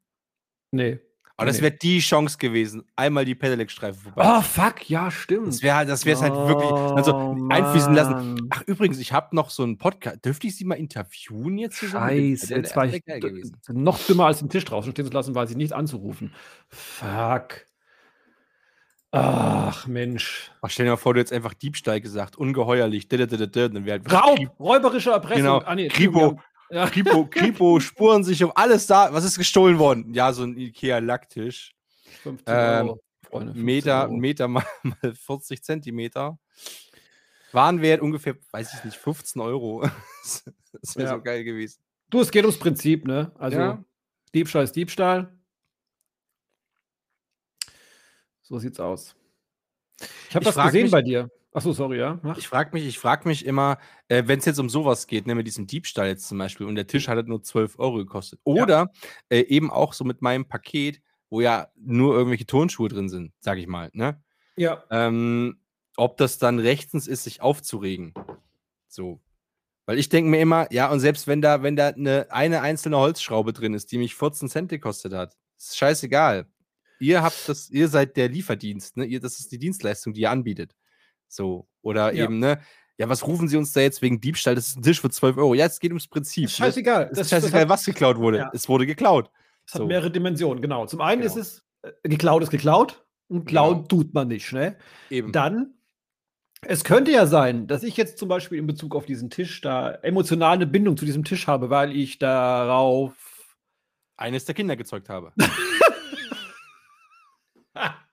Nee. 0.71 0.99
Aber 1.39 1.45
das 1.45 1.57
Nee. 1.57 1.63
wäre 1.65 1.73
die 1.77 1.99
Chance 1.99 2.39
gewesen, 2.39 2.83
einmal 2.95 3.23
die 3.23 3.35
Pedelec-Streife 3.35 3.99
vorbei. 3.99 4.23
Oh, 4.25 4.41
fuck, 4.41 4.89
ja, 4.89 5.11
stimmt. 5.11 5.47
Das 5.49 5.61
wäre 5.61 5.85
das 5.85 6.03
wäre 6.03 6.19
halt 6.19 6.33
wirklich, 6.33 6.71
also 6.71 7.13
Oh, 7.15 7.47
einfließen 7.49 7.93
lassen. 7.93 8.47
Ach, 8.49 8.63
übrigens, 8.65 8.97
ich 8.97 9.13
habe 9.13 9.35
noch 9.35 9.51
so 9.51 9.61
einen 9.61 9.77
Podcast. 9.77 10.25
Dürfte 10.25 10.47
ich 10.47 10.55
Sie 10.57 10.65
mal 10.65 10.75
interviewen 10.79 11.59
jetzt? 11.59 11.77
Scheiße, 11.77 12.55
jetzt 12.55 12.75
war 12.75 12.85
ich 12.87 13.03
noch 13.69 13.99
dümmer 13.99 14.25
als 14.25 14.39
den 14.39 14.49
Tisch 14.49 14.65
draußen 14.65 14.91
stehen 14.93 15.05
zu 15.05 15.11
lassen, 15.11 15.35
weil 15.35 15.47
sie 15.47 15.55
nicht 15.55 15.73
anzurufen. 15.73 16.33
Fuck. 16.69 17.67
Ach, 19.11 19.87
Mensch. 19.87 20.51
Ach, 20.61 20.69
stell 20.69 20.85
dir 20.85 20.91
mal 20.91 20.97
vor, 20.97 21.13
du 21.13 21.19
hättest 21.21 21.33
einfach 21.33 21.53
Diebstahl 21.53 22.01
gesagt, 22.01 22.35
ungeheuerlich, 22.35 23.07
dann 23.07 23.19
wäre 23.31 23.91
halt 23.91 24.11
Raub, 24.11 24.39
räuberische 24.59 25.11
Erpressung. 25.11 25.37
Genau, 25.43 25.57
Ah, 25.59 25.75
nee, 25.75 25.87
Kripo. 25.87 26.39
Ja. 26.69 26.89
Kripo, 26.89 27.25
Kripo, 27.29 27.79
Spurensicherung, 27.79 28.53
alles 28.55 28.87
da. 28.87 29.11
Was 29.13 29.23
ist 29.23 29.37
gestohlen 29.37 29.79
worden? 29.79 30.13
Ja, 30.13 30.33
so 30.33 30.43
ein 30.43 30.57
Ikea-Lacktisch. 30.57 31.73
15 32.23 32.43
Ähm, 32.47 32.87
Euro, 32.89 33.01
Freunde, 33.25 33.53
15 33.53 33.65
Meter, 33.65 34.01
Euro. 34.03 34.13
Meter 34.17 34.47
mal, 34.47 34.65
mal 34.83 35.15
40 35.15 35.63
Zentimeter. 35.63 36.37
Warenwert 37.53 38.01
ungefähr, 38.01 38.35
weiß 38.51 38.73
ich 38.73 38.83
nicht, 38.83 38.97
15 38.97 39.41
Euro. 39.41 39.81
das 40.81 40.95
wäre 40.95 41.07
Ja. 41.09 41.15
so 41.15 41.21
geil 41.21 41.43
gewesen. 41.43 41.79
Du, 42.09 42.21
es 42.21 42.31
geht 42.31 42.43
ums 42.43 42.59
Prinzip, 42.59 43.05
ne? 43.07 43.31
Also, 43.37 43.57
Ja. 43.59 43.83
Diebstahl 44.33 44.63
ist 44.65 44.75
Diebstahl. 44.75 45.33
So 48.41 48.59
sieht's 48.59 48.79
aus. 48.79 49.15
Ich 50.29 50.35
habe 50.35 50.45
das 50.45 50.55
gesehen 50.55 50.83
mich- 50.83 50.91
bei 50.91 51.01
dir. 51.01 51.29
Achso, 51.53 51.73
sorry, 51.73 51.97
ja. 51.97 52.19
Mach. 52.21 52.37
Ich 52.37 52.47
frage 52.47 52.71
mich, 52.73 52.85
ich 52.85 52.99
frag 52.99 53.25
mich 53.25 53.45
immer, 53.45 53.77
äh, 54.09 54.23
wenn 54.25 54.39
es 54.39 54.45
jetzt 54.45 54.59
um 54.59 54.69
sowas 54.69 55.07
geht, 55.07 55.25
ne, 55.27 55.33
mit 55.33 55.47
diesem 55.47 55.65
Diebstahl 55.65 56.07
jetzt 56.07 56.27
zum 56.27 56.37
Beispiel, 56.37 56.67
und 56.67 56.75
der 56.75 56.87
Tisch 56.87 57.07
hat 57.07 57.15
halt 57.15 57.27
nur 57.27 57.41
12 57.41 57.79
Euro 57.79 57.97
gekostet. 57.97 58.39
Oder 58.43 58.91
äh, 59.29 59.39
eben 59.41 59.71
auch 59.71 59.93
so 59.93 60.03
mit 60.03 60.21
meinem 60.21 60.45
Paket, 60.47 61.01
wo 61.29 61.41
ja 61.41 61.67
nur 61.75 62.15
irgendwelche 62.15 62.45
Turnschuhe 62.45 62.89
drin 62.89 63.09
sind, 63.09 63.33
sage 63.39 63.59
ich 63.61 63.67
mal, 63.67 63.89
ne? 63.93 64.21
Ja. 64.55 64.83
ähm, 64.89 65.59
ob 65.97 66.17
das 66.17 66.37
dann 66.37 66.59
rechtens 66.59 67.07
ist, 67.07 67.23
sich 67.23 67.41
aufzuregen. 67.41 68.13
So. 68.87 69.21
Weil 69.85 69.99
ich 69.99 70.09
denke 70.09 70.29
mir 70.29 70.39
immer, 70.39 70.71
ja, 70.71 70.91
und 70.91 70.99
selbst 70.99 71.27
wenn 71.27 71.41
da, 71.41 71.63
wenn 71.63 71.75
da 71.75 71.87
eine, 71.89 72.27
eine 72.29 72.61
einzelne 72.61 72.97
Holzschraube 72.97 73.53
drin 73.53 73.73
ist, 73.73 73.91
die 73.91 73.97
mich 73.97 74.15
14 74.15 74.49
Cent 74.49 74.69
gekostet 74.69 75.13
hat, 75.13 75.35
ist 75.57 75.77
scheißegal. 75.77 76.45
Ihr 76.99 77.21
habt 77.21 77.47
das, 77.47 77.69
ihr 77.69 77.87
seid 77.87 78.17
der 78.17 78.29
Lieferdienst, 78.29 78.97
ne? 78.97 79.05
Ihr, 79.05 79.19
das 79.19 79.39
ist 79.39 79.51
die 79.51 79.59
Dienstleistung, 79.59 80.13
die 80.13 80.21
ihr 80.21 80.31
anbietet. 80.31 80.73
So. 81.27 81.67
Oder 81.81 82.13
Ja. 82.13 82.25
eben, 82.25 82.39
ne? 82.39 82.59
Ja, 82.97 83.07
was 83.09 83.25
rufen 83.27 83.47
Sie 83.47 83.57
uns 83.57 83.71
da 83.73 83.81
jetzt 83.81 84.01
wegen 84.01 84.19
Diebstahl? 84.19 84.55
Das 84.55 84.69
ist 84.69 84.77
ein 84.77 84.81
Tisch 84.81 84.99
für 85.01 85.09
12 85.09 85.37
Euro. 85.37 85.53
Ja, 85.53 85.65
es 85.67 85.79
geht 85.79 85.91
ums 85.91 86.07
Prinzip. 86.07 86.45
Ist 86.45 86.57
scheißegal. 86.57 87.09
Es 87.11 87.19
ist 87.19 87.29
scheißegal, 87.29 87.61
hat, 87.61 87.69
was 87.69 87.85
geklaut 87.85 88.17
wurde. 88.17 88.37
Ja. 88.39 88.49
Es 88.53 88.67
wurde 88.67 88.87
geklaut. 88.87 89.29
das 89.65 89.75
hat 89.75 89.81
so. 89.81 89.87
mehrere 89.87 90.09
Dimensionen, 90.09 90.61
genau. 90.61 90.85
Zum 90.87 91.01
einen 91.01 91.21
Genau. 91.21 91.35
ist 91.35 91.39
es, 91.39 91.63
äh, 91.83 92.09
geklaut 92.09 92.41
ist 92.43 92.49
geklaut 92.49 93.05
und 93.27 93.45
klauen 93.45 93.75
Genau. 93.75 93.87
tut 93.87 94.13
man 94.15 94.29
nicht, 94.29 94.51
ne? 94.51 94.77
Eben. 95.11 95.31
Dann, 95.31 95.75
es 96.61 96.83
könnte 96.83 97.11
ja 97.11 97.27
sein, 97.27 97.67
dass 97.67 97.83
ich 97.83 97.97
jetzt 97.97 98.17
zum 98.17 98.29
Beispiel 98.29 98.57
in 98.57 98.65
Bezug 98.65 98.95
auf 98.95 99.05
diesen 99.05 99.29
Tisch 99.29 99.61
da 99.61 99.91
emotional 99.91 100.55
eine 100.55 100.65
Bindung 100.65 100.97
zu 100.97 101.05
diesem 101.05 101.23
Tisch 101.23 101.45
habe, 101.45 101.69
weil 101.69 101.95
ich 101.95 102.17
darauf. 102.17 103.13
Eines 104.19 104.45
der 104.45 104.55
Kinder 104.55 104.75
gezeugt 104.75 105.09
habe. 105.09 105.31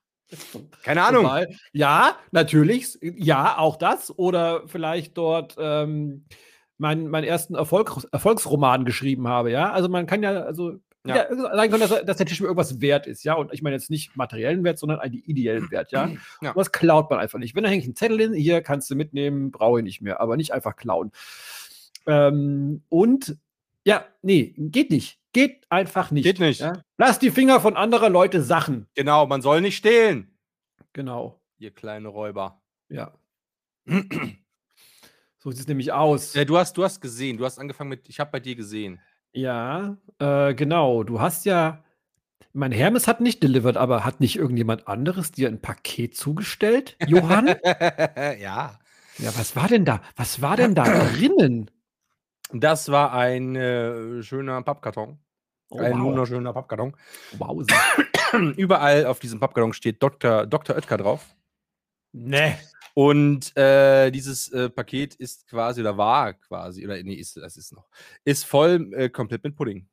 Keine 0.83 1.03
Ahnung. 1.05 1.29
Ja, 1.73 2.17
natürlich. 2.33 2.99
Ja, 3.03 3.59
auch 3.59 3.77
das. 3.77 4.17
Oder 4.19 4.63
vielleicht 4.67 5.17
dort 5.17 5.57
ähm, 5.59 6.25
meinen, 6.79 7.09
meinen 7.09 7.25
ersten 7.25 7.55
Erfolg, 7.55 8.05
Erfolgsroman 8.11 8.85
geschrieben 8.85 9.29
habe. 9.29 9.51
Ja, 9.51 9.71
also 9.73 9.89
man 9.89 10.07
kann 10.07 10.23
ja, 10.23 10.31
also 10.43 10.73
Ja. 11.07 11.17
ja. 11.17 11.27
sein 11.57 11.71
können, 11.71 11.83
dass, 11.83 11.91
er- 11.93 12.05
dass 12.05 12.17
der 12.17 12.27
Tisch 12.27 12.41
mir 12.41 12.47
irgendwas 12.47 12.81
wert 12.81 13.07
ist. 13.07 13.23
Ja, 13.25 13.35
und 13.35 13.53
ich 13.53 13.63
meine 13.63 13.77
jetzt 13.77 13.91
nicht 13.91 14.17
materiellen 14.17 14.65
Wert, 14.65 14.79
sondern 14.79 14.99
einen 15.01 15.15
ideellen 15.15 15.71
Wert. 15.71 15.93
Ja, 15.93 16.11
Ja. 16.41 16.51
Und 16.51 16.57
das 16.59 16.73
klaut 16.73 17.11
man 17.11 17.21
einfach 17.21 17.39
nicht. 17.39 17.55
Wenn 17.55 17.63
da 17.65 17.71
hängt 17.71 17.87
ein 17.87 17.95
Zettel 17.95 18.19
hin, 18.19 18.33
hier 18.33 18.61
kannst 18.63 18.91
du 18.91 18.97
mitnehmen, 18.97 19.51
brauche 19.53 19.79
ich 19.81 19.85
nicht 19.85 20.01
mehr, 20.01 20.21
aber 20.21 20.37
nicht 20.37 20.53
einfach 20.53 20.75
klauen. 20.77 21.13
Ähm, 22.07 22.83
und 22.89 23.37
ja, 23.85 24.05
nee, 24.23 24.55
geht 24.57 24.91
nicht. 24.91 25.19
Geht 25.35 25.67
einfach 25.69 26.11
nicht. 26.11 26.25
Geht 26.25 26.41
nicht. 26.41 26.61
Ja? 26.61 26.81
Lass 26.97 27.19
die 27.19 27.31
Finger 27.31 27.61
von 27.61 27.77
anderer 27.77 28.09
Leute 28.09 28.43
Sachen. 28.43 28.87
Genau, 28.95 29.27
man 29.27 29.43
soll 29.43 29.61
nicht 29.61 29.77
stehlen. 29.77 30.39
Genau. 30.95 31.43
Ihr 31.59 31.73
kleine 31.73 32.09
Räuber. 32.09 32.63
Ja. 32.89 33.13
So 35.39 35.51
sieht 35.51 35.61
es 35.61 35.69
nämlich 35.69 35.93
aus. 35.93 36.35
Äh, 36.35 36.47
du, 36.47 36.57
hast, 36.57 36.79
du 36.79 36.85
hast 36.85 37.03
gesehen, 37.03 37.37
du 37.37 37.45
hast 37.45 37.59
angefangen 37.59 37.91
mit, 37.91 38.09
ich 38.09 38.19
habe 38.19 38.31
bei 38.31 38.41
dir 38.41 38.57
gesehen. 38.57 38.99
Ja, 39.33 39.99
äh, 40.19 40.55
genau. 40.55 41.03
Du 41.03 41.21
hast 41.21 41.45
ja, 41.45 41.85
Mein 42.55 42.73
Hermes 42.73 43.07
hat 43.07 43.21
nicht 43.21 43.43
delivered, 43.43 43.77
aber 43.77 44.07
hat 44.07 44.21
nicht 44.21 44.37
irgendjemand 44.37 44.89
anderes 44.89 45.33
dir 45.33 45.49
ein 45.49 45.61
Paket 45.61 46.17
zugestellt, 46.17 46.97
Johann? 47.07 47.49
ja. 48.41 48.79
ja, 49.19 49.37
was 49.37 49.55
war 49.55 49.69
denn 49.69 49.85
da? 49.85 50.01
Was 50.17 50.41
war 50.41 50.57
denn 50.57 50.75
da 50.75 50.85
drinnen? 50.85 51.71
Das 52.53 52.91
war 52.91 53.13
ein 53.13 53.55
äh, 53.55 54.23
schöner 54.23 54.63
Pappkarton. 54.63 55.19
Oh, 55.75 55.79
ein 55.79 55.93
wow. 55.93 56.05
wunderschöner 56.05 56.53
Pappkarton. 56.53 56.97
wow. 57.39 57.65
Überall 58.57 59.07
auf 59.07 59.19
diesem 59.19 59.41
Pappkarton 59.41 59.73
steht 59.73 60.03
Dr. 60.03 60.47
Dr. 60.47 60.77
Oetker 60.77 60.97
drauf. 60.97 61.35
Ne. 62.13 62.59
Und 62.95 63.57
äh, 63.57 64.13
dieses 64.13 64.53
äh, 64.53 64.71
Paket 64.71 65.17
ist 65.17 65.49
quasi, 65.49 65.81
oder 65.81 65.99
war 65.99 66.35
quasi, 66.35 66.85
oder 66.85 67.03
nee, 67.03 67.15
ist, 67.15 67.37
das 67.37 67.57
ist 67.57 67.73
noch, 67.73 67.89
ist 68.25 68.45
voll 68.45 68.93
äh, 68.95 69.09
komplett 69.09 69.43
mit 69.43 69.57
Pudding. 69.57 69.89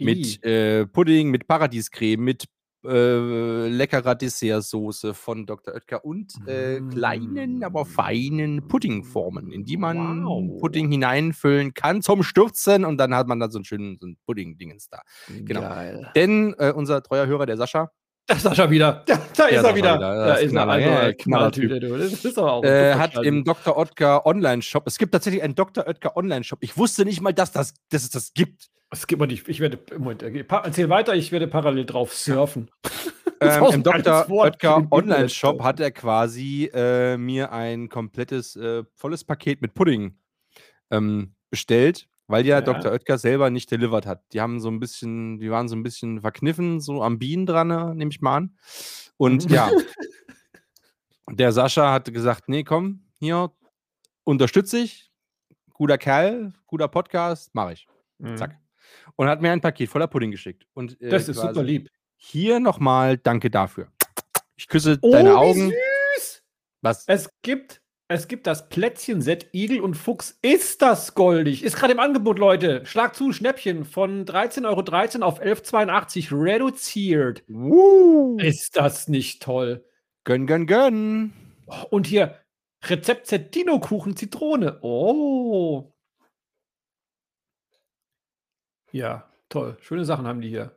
Mit 0.00 0.44
äh, 0.44 0.84
Pudding, 0.86 1.30
mit 1.30 1.46
Paradiescreme, 1.46 2.20
mit 2.20 2.46
äh, 2.86 3.68
leckerer 3.68 4.14
Dessertsoße 4.14 5.14
von 5.14 5.46
Dr. 5.46 5.74
Oetker 5.74 6.04
und 6.04 6.34
äh, 6.46 6.80
kleinen, 6.90 7.64
aber 7.64 7.84
feinen 7.84 8.66
Puddingformen, 8.68 9.50
in 9.52 9.64
die 9.64 9.76
man 9.76 10.24
Wow. 10.24 10.60
Pudding 10.60 10.90
hineinfüllen 10.90 11.74
kann 11.74 12.02
zum 12.02 12.22
Stürzen 12.22 12.84
und 12.84 12.98
dann 12.98 13.14
hat 13.14 13.26
man 13.26 13.40
da 13.40 13.50
so 13.50 13.58
einen 13.58 13.64
schönen 13.64 13.98
so 14.00 14.06
Pudding-Dingens 14.26 14.88
da. 14.88 15.02
genau. 15.44 15.60
Geil. 15.62 16.10
Denn 16.14 16.54
äh, 16.58 16.72
unser 16.74 17.02
treuer 17.02 17.26
Hörer, 17.26 17.46
der 17.46 17.56
Sascha, 17.56 17.90
Da 18.26 18.36
ist 18.36 18.46
er 18.46 18.54
schon 18.54 18.70
wieder. 18.70 19.02
Da, 19.06 19.18
da 19.36 19.44
ist 19.48 19.56
Sascha 19.56 19.68
er 19.68 19.74
wieder. 19.76 19.94
wieder. 19.96 20.14
Da 20.16 20.26
Das 20.26 20.40
ist 20.42 20.52
er. 20.54 20.62
Knaller, 20.64 20.72
Also, 20.72 20.88
ja, 20.88 21.12
Knallertyp. 21.12 21.68
Knalltüte, 21.68 21.80
du. 21.80 21.98
Das 21.98 22.24
ist 22.24 22.38
aber 22.38 22.52
auch 22.54 22.64
äh, 22.64 22.94
hat 22.94 23.22
im 23.22 23.44
Dr. 23.44 23.76
Oetker 23.76 24.24
Online-Shop, 24.24 24.84
es 24.86 24.96
gibt 24.96 25.12
tatsächlich 25.12 25.42
einen 25.42 25.54
Dr. 25.54 25.86
Oetker 25.86 26.16
Online-Shop. 26.16 26.58
Ich 26.62 26.78
wusste 26.78 27.04
nicht 27.04 27.20
mal, 27.20 27.34
dass, 27.34 27.52
das, 27.52 27.74
dass 27.90 28.02
es 28.04 28.08
das 28.10 28.32
gibt. 28.32 28.70
Es 28.94 29.06
gibt 29.06 29.18
mal 29.20 29.26
nicht. 29.26 29.48
Ich 29.48 29.60
werde. 29.60 29.78
Moment, 29.98 30.22
äh, 30.22 30.44
erzähl 30.48 30.88
weiter, 30.88 31.14
ich 31.14 31.32
werde 31.32 31.48
parallel 31.48 31.84
drauf 31.84 32.14
surfen. 32.14 32.70
Ähm, 33.40 33.64
Im 33.72 33.82
Dr. 33.82 34.30
Oetker 34.30 34.86
Online-Shop 34.90 35.62
hat 35.62 35.78
er 35.78 35.90
quasi 35.90 36.70
äh, 36.72 37.18
mir 37.18 37.52
ein 37.52 37.90
komplettes, 37.90 38.56
äh, 38.56 38.84
volles 38.94 39.24
Paket 39.24 39.60
mit 39.60 39.74
Pudding 39.74 40.16
ähm, 40.90 41.34
bestellt, 41.50 42.08
weil 42.28 42.46
ja, 42.46 42.58
Ja. 42.58 42.60
Dr. 42.62 42.92
Oetker 42.92 43.18
selber 43.18 43.50
nicht 43.50 43.70
delivered 43.70 44.06
hat. 44.06 44.22
Die 44.32 44.40
haben 44.40 44.60
so 44.60 44.70
ein 44.70 44.80
bisschen, 44.80 45.40
die 45.40 45.50
waren 45.50 45.68
so 45.68 45.76
ein 45.76 45.82
bisschen 45.82 46.20
verkniffen, 46.22 46.80
so 46.80 47.02
am 47.02 47.18
Bienen 47.18 47.44
dran, 47.44 47.70
äh, 47.70 47.94
nehme 47.94 48.10
ich 48.12 48.22
mal 48.22 48.36
an. 48.36 48.56
Und 49.18 49.46
Mhm. 49.50 49.54
ja, 49.54 49.68
der 51.30 51.52
Sascha 51.52 51.92
hat 51.92 52.14
gesagt, 52.14 52.48
nee, 52.48 52.62
komm, 52.64 53.02
hier, 53.18 53.50
unterstütze 54.22 54.78
ich. 54.78 55.10
Guter 55.74 55.98
Kerl, 55.98 56.52
guter 56.66 56.88
Podcast, 56.88 57.54
mache 57.54 57.74
ich. 57.74 57.88
Zack. 58.36 58.56
Und 59.16 59.28
hat 59.28 59.40
mir 59.42 59.52
ein 59.52 59.60
Paket 59.60 59.88
voller 59.88 60.06
Pudding 60.08 60.30
geschickt. 60.30 60.66
Und, 60.74 61.00
äh, 61.00 61.08
Das 61.08 61.28
ist 61.28 61.36
super 61.40 61.62
lieb. 61.62 61.88
Hier 62.16 62.58
nochmal 62.60 63.16
danke 63.18 63.50
dafür. 63.50 63.88
Ich 64.56 64.68
küsse 64.68 64.98
deine 64.98 65.36
Oh, 65.36 65.42
wie 65.42 65.48
Augen. 65.50 65.70
süß! 66.16 66.42
Was? 66.80 67.04
Es 67.06 67.28
gibt, 67.42 67.80
es 68.08 68.28
gibt 68.28 68.46
das 68.46 68.68
Plätzchen-Set 68.68 69.48
Igel 69.52 69.80
und 69.80 69.94
Fuchs. 69.94 70.38
Ist 70.42 70.82
das 70.82 71.14
goldig? 71.14 71.62
Ist 71.64 71.76
gerade 71.76 71.92
im 71.92 72.00
Angebot, 72.00 72.38
Leute. 72.38 72.84
Schlag 72.86 73.14
zu, 73.14 73.32
Schnäppchen 73.32 73.84
von 73.84 74.24
13,13 74.26 74.64
Euro 75.16 75.26
auf 75.26 75.40
11,82 75.40 76.30
reduziert. 76.32 77.44
Woo. 77.48 78.36
Ist 78.38 78.76
das 78.76 79.08
nicht 79.08 79.42
toll? 79.42 79.84
Gönn, 80.24 80.46
gönn, 80.46 80.66
gönn. 80.66 81.32
Oh, 81.66 81.86
Und 81.90 82.06
hier 82.06 82.38
Rezept 82.86 83.54
Dino-Kuchen 83.54 84.16
Zitrone. 84.16 84.78
Oh. 84.82 85.93
Ja, 88.94 89.28
toll. 89.48 89.76
Schöne 89.80 90.04
Sachen 90.04 90.24
haben 90.24 90.40
die 90.40 90.48
hier. 90.48 90.70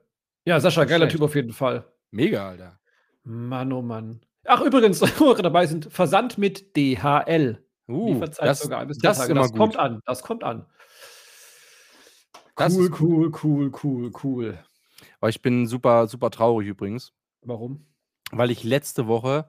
Ja, 0.43 0.59
Sascha, 0.59 0.85
geiler 0.85 1.05
schlecht. 1.05 1.11
Typ 1.17 1.21
auf 1.21 1.35
jeden 1.35 1.53
Fall. 1.53 1.85
Mega, 2.09 2.49
Alter. 2.49 2.79
Mann, 3.23 3.71
oh 3.71 3.83
Mann. 3.83 4.21
Ach, 4.45 4.59
übrigens, 4.61 5.01
wo 5.19 5.37
wir 5.37 5.43
dabei 5.43 5.67
sind, 5.67 5.93
Versand 5.93 6.39
mit 6.39 6.75
DHL. 6.75 7.63
Uh, 7.87 8.19
das, 8.19 8.59
sogar 8.59 8.79
ein 8.79 8.87
bis 8.87 8.97
das 8.97 9.19
Das 9.19 9.27
gut. 9.51 9.55
kommt 9.55 9.77
an. 9.77 10.01
Das 10.07 10.23
kommt 10.23 10.43
an. 10.43 10.65
Das 12.55 12.75
cool, 12.75 12.91
cool, 12.99 13.31
cool, 13.43 13.71
cool, 13.83 14.11
cool. 14.23 14.59
Aber 15.19 15.29
ich 15.29 15.43
bin 15.43 15.67
super, 15.67 16.07
super 16.07 16.31
traurig 16.31 16.67
übrigens, 16.67 17.13
Warum? 17.43 17.85
weil 18.31 18.49
ich 18.49 18.63
letzte 18.63 19.05
Woche 19.07 19.47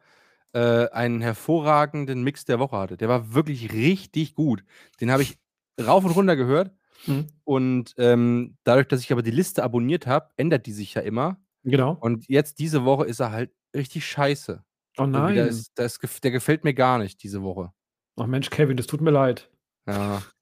äh, 0.53 0.91
einen 0.91 1.23
hervorragenden 1.23 2.23
Mix 2.23 2.45
der 2.45 2.59
Woche 2.59 2.77
hatte. 2.77 2.99
Der 2.99 3.09
war 3.09 3.33
wirklich 3.33 3.73
richtig 3.73 4.35
gut. 4.35 4.62
Den 5.01 5.11
habe 5.11 5.23
ich 5.23 5.39
rauf 5.81 6.05
und 6.05 6.11
runter 6.11 6.37
gehört. 6.37 6.78
Mhm. 7.07 7.26
Und 7.44 7.94
ähm, 7.99 8.57
dadurch, 8.64 8.88
dass 8.88 9.01
ich 9.01 9.12
aber 9.12 9.22
die 9.22 9.30
Liste 9.30 9.62
abonniert 9.62 10.07
habe, 10.07 10.28
ändert 10.36 10.66
die 10.66 10.72
sich 10.72 10.94
ja 10.94 11.03
immer. 11.03 11.38
Genau. 11.64 11.96
Und 12.01 12.28
jetzt 12.28 12.59
diese 12.59 12.84
Woche 12.84 13.05
ist 13.07 13.20
er 13.20 13.30
halt 13.32 13.51
richtig 13.74 14.07
scheiße. 14.07 14.62
Oh 14.99 15.07
nein. 15.07 15.34
Der, 15.34 15.46
ist, 15.46 15.76
der, 15.78 15.86
ist, 15.86 16.24
der 16.24 16.30
gefällt 16.30 16.64
mir 16.64 16.74
gar 16.74 16.99
nicht 16.99 17.22
diese 17.22 17.42
Woche. 17.42 17.72
Ach 18.16 18.26
Mensch, 18.26 18.51
Kevin, 18.51 18.76
das 18.76 18.86
tut 18.86 19.01
mir 19.01 19.11
leid. 19.11 19.51
Ja. 19.86 20.22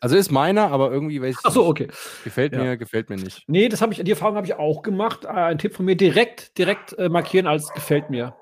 Also 0.00 0.16
ist 0.16 0.32
meiner, 0.32 0.72
aber 0.72 0.90
irgendwie 0.90 1.22
weiß 1.22 1.36
ich 1.38 1.40
Ach 1.44 1.52
so, 1.52 1.64
okay. 1.64 1.86
Gefällt 2.24 2.52
Ja. 2.54 2.58
mir, 2.64 2.76
gefällt 2.76 3.08
mir 3.08 3.14
nicht. 3.14 3.44
Nee, 3.46 3.68
das 3.68 3.80
habe 3.80 3.92
ich, 3.92 4.02
die 4.02 4.10
Erfahrung 4.10 4.34
habe 4.34 4.44
ich 4.48 4.54
auch 4.54 4.82
gemacht. 4.82 5.24
Äh, 5.26 5.28
ein 5.28 5.58
Tipp 5.58 5.76
von 5.76 5.84
mir, 5.84 5.94
direkt, 5.94 6.58
direkt 6.58 6.92
äh, 6.98 7.08
markieren 7.08 7.46
als 7.46 7.72
gefällt 7.72 8.10
mir. 8.10 8.34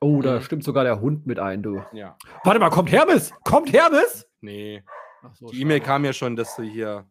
Oh, 0.00 0.22
da 0.22 0.36
Mhm. 0.36 0.42
stimmt 0.42 0.62
sogar 0.62 0.84
der 0.84 1.00
Hund 1.00 1.26
mit 1.26 1.40
ein, 1.40 1.60
du. 1.64 1.82
Ja. 1.92 2.16
Warte 2.44 2.60
mal, 2.60 2.70
kommt 2.70 2.92
Hermes? 2.92 3.32
Kommt 3.42 3.72
Hermes? 3.72 4.28
Nee. 4.42 4.84
Ach 5.22 5.34
so, 5.34 5.48
Die 5.48 5.60
E-Mail 5.60 5.80
kam 5.80 6.04
ja 6.04 6.12
schon, 6.12 6.36
dass 6.36 6.54
du 6.56 6.62
hier. 6.62 7.06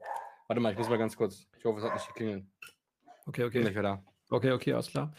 Warte 0.48 0.62
mal, 0.62 0.72
ich 0.72 0.78
muss 0.78 0.90
mal 0.90 0.98
ganz 0.98 1.16
kurz. 1.16 1.48
Ich 1.58 1.66
hoffe, 1.66 1.80
es 1.80 1.86
hat 1.86 1.94
nicht 1.94 2.08
geklingelt. 2.08 2.46
Okay, 3.26 3.42
Bin 3.42 3.48
okay. 3.48 3.62
gleich 3.62 3.72
wieder 3.74 3.84
da. 3.84 4.04
Okay, 4.30 4.52
okay, 4.52 4.74
alles 4.74 4.88
klar. 4.88 5.14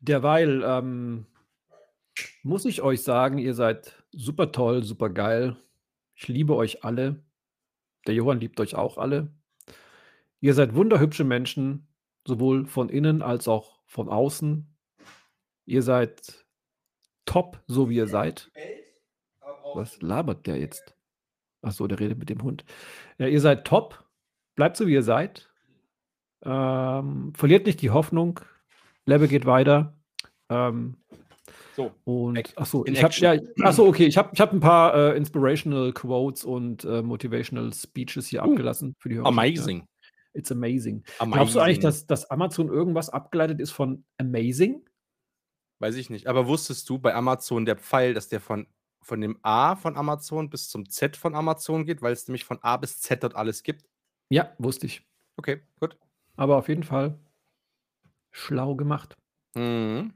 Derweil 0.00 0.62
ähm, 0.64 1.26
muss 2.42 2.64
ich 2.64 2.82
euch 2.82 3.02
sagen, 3.02 3.38
ihr 3.38 3.54
seid 3.54 4.02
super 4.12 4.52
toll, 4.52 4.82
super 4.82 5.10
geil. 5.10 5.56
Ich 6.14 6.28
liebe 6.28 6.54
euch 6.54 6.84
alle. 6.84 7.22
Der 8.06 8.14
Johann 8.14 8.40
liebt 8.40 8.60
euch 8.60 8.74
auch 8.74 8.98
alle. 8.98 9.32
Ihr 10.40 10.54
seid 10.54 10.74
wunderhübsche 10.74 11.24
Menschen, 11.24 11.88
sowohl 12.26 12.66
von 12.66 12.90
innen 12.90 13.22
als 13.22 13.48
auch 13.48 13.80
von 13.86 14.08
außen. 14.08 14.66
Ihr 15.64 15.82
seid 15.82 16.44
top, 17.24 17.62
so 17.66 17.88
wie 17.88 17.96
ihr 17.96 18.06
seid. 18.06 18.50
Was 19.74 20.00
labert 20.02 20.46
der 20.46 20.58
jetzt? 20.58 20.94
Ach 21.64 21.72
so, 21.72 21.86
der 21.86 21.98
redet 21.98 22.18
mit 22.18 22.28
dem 22.28 22.42
Hund. 22.42 22.64
Ja, 23.18 23.26
ihr 23.26 23.40
seid 23.40 23.64
top. 23.66 24.04
Bleibt 24.54 24.76
so, 24.76 24.86
wie 24.86 24.92
ihr 24.92 25.02
seid. 25.02 25.50
Ähm, 26.44 27.32
verliert 27.34 27.66
nicht 27.66 27.80
die 27.80 27.90
Hoffnung. 27.90 28.40
Level 29.06 29.28
geht 29.28 29.46
weiter. 29.46 29.96
Ähm, 30.48 30.96
So. 31.74 31.92
und 32.04 32.38
Ac- 32.38 32.52
ach 32.56 32.66
so, 32.66 32.84
ich 32.86 33.02
habe 33.02 33.14
ja, 33.16 33.34
ach 33.62 33.72
so, 33.72 33.86
okay, 33.86 34.06
ich 34.06 34.16
habe 34.16 34.30
ich 34.32 34.40
hab 34.40 34.52
ein 34.52 34.60
paar 34.60 34.94
äh, 34.94 35.16
inspirational 35.16 35.92
Quotes 35.92 36.44
und 36.44 36.84
äh, 36.84 37.02
motivational 37.02 37.72
Speeches 37.72 38.28
hier 38.28 38.42
Uh, 38.44 38.50
abgelassen 38.50 38.94
für 38.98 39.08
die. 39.08 39.16
Ja. 39.16 39.22
Amazing. 39.24 39.86
It's 40.34 40.52
amazing. 40.52 41.02
Amazing. 41.18 41.32
Glaubst 41.32 41.54
du 41.54 41.60
eigentlich, 41.60 41.80
dass, 41.80 42.06
dass 42.06 42.30
Amazon 42.30 42.68
irgendwas 42.68 43.08
abgeleitet 43.08 43.60
ist 43.60 43.70
von 43.72 44.04
amazing? 44.18 44.84
Weiß 45.80 45.96
ich 45.96 46.10
nicht. 46.10 46.26
Aber 46.26 46.46
wusstest 46.46 46.88
du 46.88 46.98
bei 46.98 47.14
Amazon 47.14 47.64
der 47.64 47.76
Pfeil, 47.76 48.14
dass 48.14 48.28
der 48.28 48.40
von, 48.40 48.66
von 49.04 49.20
dem 49.20 49.38
A 49.42 49.76
von 49.76 49.96
Amazon 49.96 50.50
bis 50.50 50.68
zum 50.68 50.88
Z 50.88 51.16
von 51.16 51.34
Amazon 51.34 51.84
geht, 51.84 52.02
weil 52.02 52.12
es 52.12 52.26
nämlich 52.26 52.44
von 52.44 52.58
A 52.62 52.76
bis 52.76 53.00
Z 53.00 53.22
dort 53.22 53.36
alles 53.36 53.62
gibt? 53.62 53.84
Ja, 54.30 54.52
wusste 54.58 54.86
ich. 54.86 55.06
Okay, 55.36 55.62
gut. 55.78 55.96
Aber 56.36 56.56
auf 56.56 56.68
jeden 56.68 56.82
Fall 56.82 57.18
schlau 58.32 58.74
gemacht. 58.74 59.16
Mhm. 59.54 60.14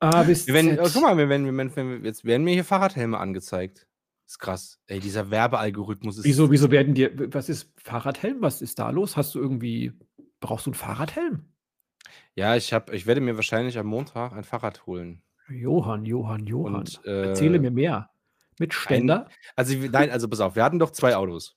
A 0.00 0.22
bis 0.24 0.46
werden, 0.46 0.76
Z. 0.76 0.80
oh, 0.80 0.90
guck 0.92 1.02
mal, 1.02 1.16
wir 1.16 1.28
werden, 1.28 1.46
wir 1.46 1.56
werden, 1.56 2.04
jetzt 2.04 2.24
werden 2.24 2.44
mir 2.44 2.52
hier 2.52 2.64
Fahrradhelme 2.64 3.18
angezeigt. 3.18 3.86
ist 4.26 4.38
krass. 4.38 4.78
Ey, 4.86 5.00
dieser 5.00 5.30
Werbealgorithmus 5.30 6.18
ist. 6.18 6.24
Wieso, 6.24 6.50
wieso 6.50 6.70
werden 6.70 6.94
dir, 6.94 7.12
was 7.32 7.48
ist 7.48 7.72
Fahrradhelm? 7.82 8.42
Was 8.42 8.60
ist 8.60 8.78
da 8.78 8.90
los? 8.90 9.16
Hast 9.16 9.34
du 9.34 9.38
irgendwie, 9.38 9.92
brauchst 10.40 10.66
du 10.66 10.70
einen 10.70 10.74
Fahrradhelm? 10.74 11.46
Ja, 12.34 12.56
ich, 12.56 12.72
hab, 12.74 12.92
ich 12.92 13.06
werde 13.06 13.22
mir 13.22 13.36
wahrscheinlich 13.36 13.78
am 13.78 13.86
Montag 13.86 14.32
ein 14.32 14.44
Fahrrad 14.44 14.86
holen. 14.86 15.22
Johann, 15.48 16.04
Johann, 16.04 16.46
Johann. 16.46 16.74
Und, 16.76 17.00
äh, 17.04 17.28
Erzähle 17.28 17.58
mir 17.58 17.70
mehr. 17.70 18.10
Mit 18.58 18.72
Ständer? 18.72 19.28
Also, 19.54 19.80
wir- 19.82 19.90
nein, 19.90 20.10
also 20.10 20.28
pass 20.28 20.40
auf, 20.40 20.56
wir 20.56 20.64
hatten 20.64 20.78
doch 20.78 20.90
zwei 20.90 21.14
Autos. 21.16 21.56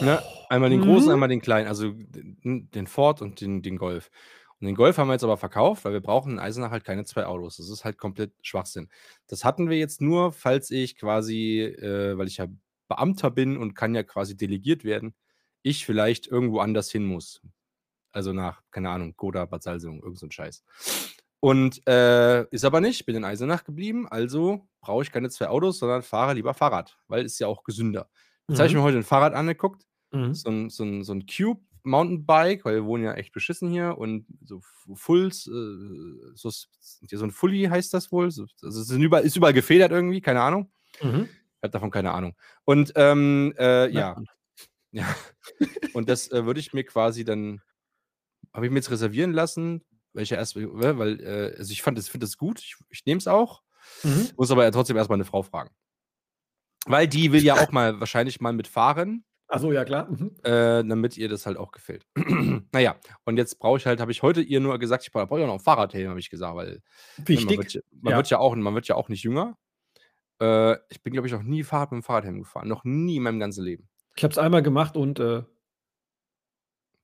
Ne? 0.00 0.22
Einmal 0.48 0.70
den 0.70 0.80
großen, 0.82 1.08
Mhm. 1.08 1.12
einmal 1.14 1.28
den 1.28 1.40
kleinen, 1.40 1.68
also 1.68 1.92
den 1.92 2.70
den 2.70 2.86
Ford 2.86 3.20
und 3.22 3.40
den, 3.40 3.62
den 3.62 3.76
Golf. 3.76 4.10
Und 4.60 4.66
den 4.66 4.74
Golf 4.76 4.96
haben 4.98 5.08
wir 5.08 5.14
jetzt 5.14 5.24
aber 5.24 5.36
verkauft, 5.36 5.84
weil 5.84 5.92
wir 5.92 6.00
brauchen 6.00 6.32
in 6.32 6.38
Eisenach 6.38 6.70
halt 6.70 6.84
keine 6.84 7.04
zwei 7.04 7.26
Autos. 7.26 7.56
Das 7.58 7.68
ist 7.68 7.84
halt 7.84 7.98
komplett 7.98 8.32
Schwachsinn. 8.42 8.88
Das 9.26 9.44
hatten 9.44 9.68
wir 9.68 9.76
jetzt 9.78 10.00
nur, 10.00 10.32
falls 10.32 10.70
ich 10.70 10.96
quasi, 10.96 11.60
äh, 11.60 12.16
weil 12.16 12.28
ich 12.28 12.38
ja 12.38 12.46
Beamter 12.88 13.30
bin 13.30 13.56
und 13.56 13.74
kann 13.74 13.94
ja 13.94 14.02
quasi 14.02 14.36
delegiert 14.36 14.84
werden, 14.84 15.14
ich 15.62 15.84
vielleicht 15.86 16.26
irgendwo 16.26 16.60
anders 16.60 16.90
hin 16.90 17.04
muss. 17.04 17.40
Also 18.12 18.32
nach, 18.32 18.62
keine 18.70 18.90
Ahnung, 18.90 19.14
Goda, 19.16 19.44
Bad 19.46 19.62
Salzung, 19.62 20.02
irgend 20.02 20.18
so 20.18 20.26
ein 20.26 20.30
Scheiß. 20.32 20.62
Und 21.44 21.86
äh, 21.86 22.48
ist 22.52 22.64
aber 22.64 22.80
nicht, 22.80 23.04
bin 23.04 23.16
in 23.16 23.24
Eisenach 23.24 23.64
geblieben, 23.64 24.08
also 24.08 24.66
brauche 24.80 25.02
ich 25.02 25.12
keine 25.12 25.28
zwei 25.28 25.48
Autos, 25.48 25.78
sondern 25.78 26.02
fahre 26.02 26.32
lieber 26.32 26.54
Fahrrad, 26.54 26.96
weil 27.06 27.22
ist 27.26 27.38
ja 27.38 27.48
auch 27.48 27.64
gesünder. 27.64 28.08
Jetzt 28.48 28.60
habe 28.60 28.66
ich 28.68 28.72
Mhm. 28.72 28.78
mir 28.80 28.84
heute 28.84 28.96
ein 28.96 29.02
Fahrrad 29.02 29.34
angeguckt, 29.34 29.84
Mhm. 30.10 30.32
so 30.32 30.48
ein, 30.48 30.70
so 30.70 30.84
ein, 30.84 31.04
so 31.04 31.12
ein 31.12 31.26
Cube 31.26 31.60
Mountainbike, 31.82 32.64
weil 32.64 32.76
wir 32.76 32.84
wohnen 32.86 33.04
ja 33.04 33.12
echt 33.12 33.34
beschissen 33.34 33.68
hier 33.68 33.98
und 33.98 34.24
so 34.42 34.62
Fulls, 34.94 35.46
äh, 35.46 35.50
so, 36.34 36.48
so 36.48 37.24
ein 37.26 37.30
Fully 37.30 37.64
heißt 37.64 37.92
das 37.92 38.10
wohl. 38.10 38.30
So, 38.30 38.46
also 38.62 38.80
es 38.80 38.88
ist 38.88 38.96
überall, 38.98 39.24
ist 39.24 39.36
überall 39.36 39.52
gefedert 39.52 39.92
irgendwie, 39.92 40.22
keine 40.22 40.40
Ahnung. 40.40 40.72
Mhm. 41.02 41.28
Ich 41.28 41.62
habe 41.62 41.72
davon 41.72 41.90
keine 41.90 42.12
Ahnung. 42.12 42.34
Und 42.64 42.94
ähm, 42.96 43.52
äh, 43.58 43.90
ja, 43.90 44.16
ja. 44.92 45.14
Und 45.92 46.08
das 46.08 46.30
äh, 46.32 46.46
würde 46.46 46.60
ich 46.60 46.72
mir 46.72 46.84
quasi 46.84 47.22
dann, 47.22 47.60
habe 48.54 48.64
ich 48.64 48.72
mir 48.72 48.78
jetzt 48.78 48.90
reservieren 48.90 49.32
lassen, 49.34 49.84
ja 50.14 50.36
erst, 50.36 50.56
weil, 50.56 50.98
weil, 50.98 51.20
äh, 51.20 51.56
also 51.58 51.72
ich 51.72 51.82
fand 51.82 51.98
das, 51.98 52.08
finde 52.08 52.24
das 52.26 52.36
gut, 52.36 52.60
ich, 52.60 52.76
ich 52.90 53.04
nehme 53.06 53.18
es 53.18 53.26
auch, 53.26 53.62
Mhm. 54.02 54.30
muss 54.36 54.50
aber 54.50 54.64
ja 54.64 54.70
trotzdem 54.70 54.96
erstmal 54.96 55.16
eine 55.16 55.24
Frau 55.26 55.42
fragen. 55.42 55.70
Weil 56.86 57.06
die 57.08 57.32
will 57.32 57.42
ja 57.42 57.54
auch 57.54 57.70
mal 57.72 57.98
wahrscheinlich 58.00 58.40
mal 58.40 58.52
mitfahren, 58.52 59.24
Achso, 59.46 59.72
ja 59.72 59.84
klar. 59.84 60.10
Mhm. 60.10 60.30
äh, 60.42 60.82
damit 60.82 61.18
ihr 61.18 61.28
das 61.28 61.44
halt 61.44 61.58
auch 61.58 61.70
gefällt. 61.70 62.06
naja, 62.72 62.96
und 63.24 63.36
jetzt 63.36 63.58
brauche 63.58 63.76
ich 63.76 63.84
halt, 63.86 64.00
habe 64.00 64.10
ich 64.10 64.22
heute 64.22 64.40
ihr 64.40 64.58
nur 64.58 64.78
gesagt, 64.78 65.04
ich 65.04 65.12
brauche 65.12 65.38
ja 65.38 65.46
noch 65.46 65.54
ein 65.54 65.60
Fahrradhelm, 65.60 66.08
habe 66.08 66.18
ich 66.18 66.30
gesagt, 66.30 66.56
weil 66.56 66.66
ne, 66.70 66.80
man, 67.18 67.26
Wichtig. 67.28 67.58
wird, 67.58 67.72
ja- 67.74 67.80
man, 68.00 68.10
ja. 68.12 68.16
wird 68.16 68.30
ja 68.30 68.38
auch, 68.38 68.56
man 68.56 68.74
wird 68.74 68.88
ja 68.88 68.94
auch 68.94 69.08
nicht 69.10 69.22
jünger. 69.22 69.56
Äh, 70.40 70.76
ich 70.88 71.02
bin, 71.02 71.12
glaube 71.12 71.28
ich, 71.28 71.34
auch 71.34 71.42
nie 71.42 71.62
Fahrrad 71.62 71.92
mit 71.92 72.00
dem 72.02 72.04
Fahrradhelm 72.04 72.38
gefahren. 72.38 72.68
Noch 72.68 72.84
nie 72.84 73.16
in 73.16 73.22
meinem 73.22 73.38
ganzen 73.38 73.64
Leben. 73.64 73.88
Ich 74.16 74.24
habe 74.24 74.32
es 74.32 74.38
einmal 74.38 74.62
gemacht 74.62 74.96
und 74.96 75.18
äh, 75.20 75.42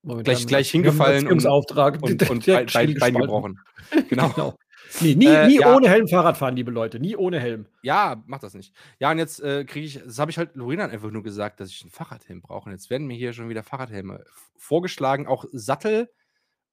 Gleich- 0.03 0.47
gleich 0.47 0.71
hingefallen 0.71 1.27
und- 1.29 1.45
Und, 1.47 2.31
und 2.31 2.47
Bein, 2.47 2.67
Bein, 2.73 2.95
Bein 2.95 3.15
gebrochen. 3.15 3.61
Genau. 4.09 4.29
Genau. 4.31 4.57
Nee, 5.01 5.15
nie, 5.15 5.27
Äh, 5.27 5.47
nie 5.47 5.61
ja. 5.61 5.77
ohne 5.77 5.89
Helm 5.89 6.09
Fahrrad 6.09 6.37
fahren, 6.37 6.57
liebe 6.57 6.71
Leute. 6.71 6.99
Nie 6.99 7.15
ohne 7.17 7.39
Helm. 7.39 7.67
Ja, 7.83 8.23
mach 8.27 8.41
das 8.41 8.55
nicht. 8.55 8.75
Ja, 8.99 9.11
und 9.11 9.19
jetzt 9.19 9.41
äh, 9.41 9.65
kriege 9.65 9.87
ich, 9.87 10.01
das 10.03 10.19
habe 10.19 10.31
ich 10.31 10.39
halt 10.39 10.57
Lorena 10.57 10.87
einfach 10.87 11.11
nur 11.11 11.23
gesagt, 11.23 11.61
dass 11.61 11.71
ich 11.71 11.83
einen 11.83 11.91
Fahrradhelm 11.91 12.41
brauche. 12.41 12.67
Und 12.71 12.73
jetzt 12.73 12.91
werden 12.91 13.07
mir 13.07 13.17
hier 13.17 13.33
schon 13.33 13.49
wieder 13.49 13.63
Fahrradhelme 13.63 14.25
vorgeschlagen, 14.57 15.27
auch 15.27 15.45
Sattel 15.53 16.11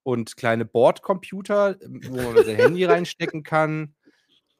und 0.03 0.35
kleine 0.37 0.65
Bordcomputer, 0.65 1.75
wo 2.09 2.15
man 2.33 2.45
sein 2.45 2.55
Handy 2.55 2.85
reinstecken 2.85 3.43
kann 3.43 3.93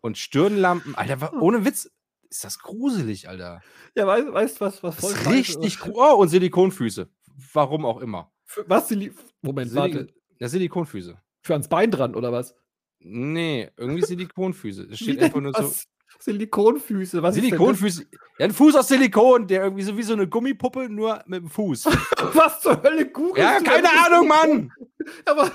und 0.02 0.18
Stirnlampen. 0.18 0.94
Alter, 0.96 1.22
wa- 1.22 1.32
ohne 1.40 1.64
Witz, 1.66 1.90
ist 2.30 2.44
das 2.44 2.60
gruselig, 2.60 3.28
Alter. 3.30 3.62
Ja, 3.96 4.06
weißt 4.06 4.58
du, 4.62 4.66
was, 4.66 4.84
was 4.84 4.98
Das 4.98 5.12
ist 5.12 5.30
richtig 5.30 5.80
gruselig. 5.80 5.96
Oh, 5.98 6.16
und 6.18 6.28
Silikonfüße. 6.28 7.10
Warum 7.54 7.86
auch 7.86 8.02
immer. 8.02 8.30
Für, 8.48 8.68
was? 8.68 8.88
Sili 8.88 9.12
Moment, 9.42 9.70
Sili 9.70 9.80
warte. 9.82 10.08
ja, 10.40 10.48
Silikonfüße. 10.48 11.22
Für 11.42 11.54
ans 11.54 11.68
Bein 11.68 11.92
dran, 11.92 12.16
oder 12.16 12.32
was? 12.32 12.56
Nee, 13.00 13.70
irgendwie 13.78 14.04
Silikonfüße. 14.04 14.88
Es 14.92 15.00
steht 15.00 15.22
einfach 15.22 15.40
nur 15.42 15.54
so. 15.54 15.72
Silikonfüße. 16.20 17.22
Was 17.22 17.36
Silikonfüße. 17.36 18.06
Ja, 18.40 18.46
ein 18.46 18.52
Fuß 18.54 18.76
aus 18.76 18.88
Silikon, 18.88 19.48
der 19.48 19.64
irgendwie 19.64 19.84
so 19.84 19.98
wie 19.98 20.04
so 20.04 20.14
eine 20.14 20.28
Gummipuppe, 20.28 20.90
nur 20.90 21.22
mit 21.28 21.42
dem 21.42 21.50
Fuß. 21.50 21.84
Das? 21.84 21.96
Was 22.36 22.62
zur 22.62 22.82
Hölle 22.82 23.10
googelst 23.10 23.38
ja, 23.38 23.60
keine? 23.60 23.90
Ahnung, 24.06 24.28
Mann! 24.28 24.72
Aber 25.26 25.52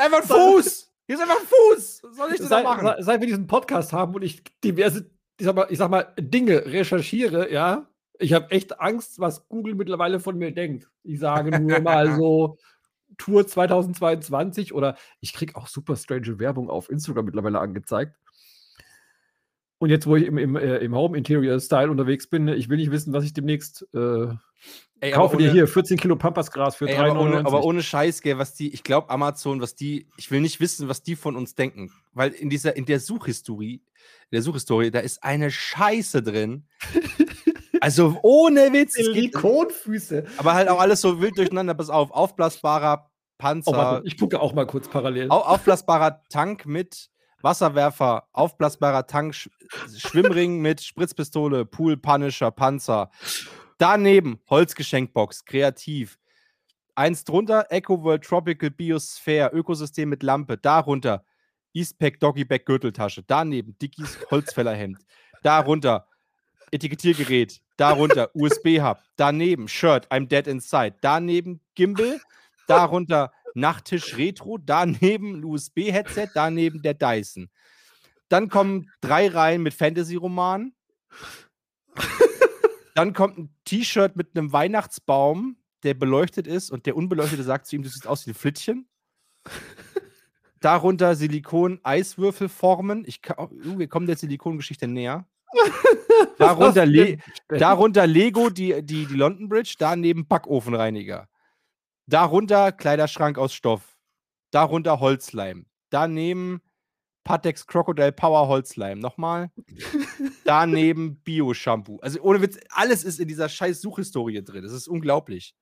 einfach 0.00 0.22
ein 0.22 0.26
Fuß! 0.28 0.90
Hier 1.06 1.16
ist 1.16 1.22
einfach 1.22 1.40
ein 1.40 1.46
Fuß! 1.46 2.02
Was 2.04 2.16
soll 2.16 2.30
ich 2.32 2.36
denn 2.38 2.48
da 2.48 2.56
seit, 2.56 2.64
machen? 2.64 2.86
seit- 2.86 3.04
seit 3.04 3.20
wir 3.20 3.26
diesen 3.26 3.46
Podcast 3.46 3.92
haben 3.92 4.14
und 4.14 4.22
ich 4.22 4.42
diverse, 4.64 5.10
ich 5.38 5.46
sag 5.46 5.54
mal, 5.54 5.66
ich 5.68 5.78
sag 5.78 5.90
mal 5.90 6.12
Dinge 6.18 6.64
recherchiere, 6.66 7.52
ja, 7.52 7.86
ich 8.22 8.32
habe 8.32 8.50
echt 8.50 8.80
Angst, 8.80 9.18
was 9.18 9.48
Google 9.48 9.74
mittlerweile 9.74 10.20
von 10.20 10.36
mir 10.38 10.52
denkt. 10.52 10.88
Ich 11.02 11.18
sage 11.20 11.58
nur 11.60 11.80
mal 11.80 12.16
so 12.16 12.58
Tour 13.18 13.46
2022 13.46 14.72
oder 14.72 14.96
ich 15.20 15.32
kriege 15.32 15.56
auch 15.56 15.66
super 15.66 15.96
strange 15.96 16.38
Werbung 16.38 16.70
auf 16.70 16.88
Instagram 16.90 17.26
mittlerweile 17.26 17.60
angezeigt. 17.60 18.16
Und 19.78 19.90
jetzt, 19.90 20.06
wo 20.06 20.14
ich 20.14 20.24
im, 20.26 20.38
im, 20.38 20.54
äh, 20.54 20.78
im 20.78 20.94
Home 20.94 21.18
Interior 21.18 21.58
Style 21.58 21.90
unterwegs 21.90 22.28
bin, 22.28 22.46
ich 22.46 22.68
will 22.68 22.76
nicht 22.76 22.92
wissen, 22.92 23.12
was 23.12 23.24
ich 23.24 23.32
demnächst 23.32 23.84
äh, 23.92 24.28
Ey, 25.00 25.10
kaufe 25.10 25.34
aber 25.34 25.42
dir 25.42 25.48
ohne- 25.48 25.52
hier 25.52 25.66
14 25.66 25.98
Kilo 25.98 26.14
Pampasgras 26.14 26.76
für 26.76 26.88
Ey, 26.88 26.94
aber, 26.96 27.20
ohne, 27.20 27.38
3,99. 27.40 27.46
aber 27.46 27.64
ohne 27.64 27.82
Scheiß, 27.82 28.22
gell, 28.22 28.38
was 28.38 28.54
die, 28.54 28.72
ich 28.72 28.84
glaube, 28.84 29.10
Amazon, 29.10 29.60
was 29.60 29.74
die, 29.74 30.06
ich 30.16 30.30
will 30.30 30.40
nicht 30.40 30.60
wissen, 30.60 30.88
was 30.88 31.02
die 31.02 31.16
von 31.16 31.34
uns 31.34 31.56
denken. 31.56 31.92
Weil 32.12 32.30
in 32.30 32.48
dieser, 32.48 32.76
in 32.76 32.84
der 32.84 33.00
Suchhistorie, 33.00 33.82
in 34.30 34.30
der 34.30 34.42
Suchhistorie, 34.42 34.92
da 34.92 35.00
ist 35.00 35.24
eine 35.24 35.50
Scheiße 35.50 36.22
drin. 36.22 36.68
Also 37.82 38.16
ohne 38.22 38.72
Witz. 38.72 38.96
es 38.96 39.06
geht- 39.06 39.14
Silikonfüße. 39.14 40.24
aber 40.36 40.54
halt 40.54 40.68
auch 40.68 40.78
alles 40.80 41.00
so 41.00 41.20
wild 41.20 41.36
durcheinander. 41.36 41.74
Pass 41.74 41.90
auf, 41.90 42.12
aufblasbarer 42.12 43.10
Panzer. 43.38 43.70
Oh, 43.72 43.76
warte, 43.76 44.06
ich 44.06 44.16
gucke 44.16 44.40
auch 44.40 44.52
mal 44.54 44.66
kurz 44.68 44.88
parallel. 44.88 45.28
Au 45.30 45.38
aufblasbarer 45.40 46.22
Tank 46.28 46.64
mit 46.64 47.10
Wasserwerfer, 47.40 48.28
aufblasbarer 48.32 49.08
Tank, 49.08 49.34
Sch 49.34 49.50
Schwimmring 49.96 50.60
mit 50.60 50.80
Spritzpistole, 50.80 51.64
Pool 51.64 51.96
Punisher, 51.96 52.52
Panzer. 52.52 53.10
Daneben 53.78 54.40
Holzgeschenkbox, 54.48 55.44
kreativ. 55.44 56.18
Eins 56.94 57.24
drunter 57.24 57.66
Echo 57.70 58.00
World 58.04 58.22
Tropical 58.22 58.70
Biosphere, 58.70 59.50
Ökosystem 59.52 60.08
mit 60.08 60.22
Lampe. 60.22 60.56
Darunter 60.56 61.24
Eastpack 61.72 62.20
Doggybag 62.20 62.64
Gürteltasche. 62.64 63.24
Daneben 63.26 63.76
Dickies 63.80 64.18
Holzfällerhemd. 64.30 64.98
Darunter 65.42 66.06
Etikettiergerät. 66.70 67.60
Darunter 67.82 68.30
USB-Hub. 68.34 68.98
Daneben 69.16 69.66
Shirt, 69.66 70.06
I'm 70.12 70.28
Dead 70.28 70.46
Inside. 70.46 70.98
Daneben 71.00 71.60
Gimbal. 71.74 72.20
Darunter 72.68 73.32
Nachttisch 73.54 74.16
Retro. 74.16 74.56
Daneben 74.58 75.44
USB-Headset. 75.44 76.28
Daneben 76.32 76.80
der 76.82 76.94
Dyson. 76.94 77.50
Dann 78.28 78.48
kommen 78.48 78.88
drei 79.00 79.26
Reihen 79.26 79.64
mit 79.64 79.74
Fantasy-Romanen. 79.74 80.76
Dann 82.94 83.14
kommt 83.14 83.38
ein 83.38 83.54
T-Shirt 83.64 84.14
mit 84.14 84.36
einem 84.36 84.52
Weihnachtsbaum, 84.52 85.56
der 85.82 85.94
beleuchtet 85.94 86.46
ist 86.46 86.70
und 86.70 86.86
der 86.86 86.96
Unbeleuchtete 86.96 87.42
sagt 87.42 87.66
zu 87.66 87.74
ihm, 87.74 87.82
du 87.82 87.88
siehst 87.88 88.06
aus 88.06 88.26
wie 88.26 88.30
ein 88.30 88.34
Flittchen. 88.34 88.86
Darunter 90.60 91.16
Silikon-Eiswürfelformen. 91.16 93.06
Uh, 93.36 93.78
wir 93.78 93.88
kommen 93.88 94.06
der 94.06 94.16
Silikongeschichte 94.16 94.86
näher. 94.86 95.26
Darunter, 96.38 96.86
Le 96.86 97.18
darunter 97.48 98.06
Lego, 98.06 98.50
die, 98.50 98.82
die, 98.82 99.06
die 99.06 99.14
London 99.14 99.48
Bridge. 99.48 99.74
Daneben 99.78 100.26
Backofenreiniger. 100.26 101.28
Darunter 102.06 102.72
Kleiderschrank 102.72 103.38
aus 103.38 103.52
Stoff. 103.52 103.96
Darunter 104.50 105.00
Holzleim. 105.00 105.66
Daneben 105.90 106.62
Patex 107.24 107.66
Crocodile 107.66 108.12
Power 108.12 108.48
Holzleim. 108.48 108.98
Nochmal. 108.98 109.50
Daneben 110.44 111.16
Bio-Shampoo. 111.22 111.98
Also 112.00 112.20
ohne 112.22 112.42
Witz, 112.42 112.58
alles 112.70 113.04
ist 113.04 113.20
in 113.20 113.28
dieser 113.28 113.48
scheiß 113.48 113.80
Suchhistorie 113.80 114.42
drin. 114.42 114.62
Das 114.62 114.72
ist 114.72 114.88
unglaublich. 114.88 115.54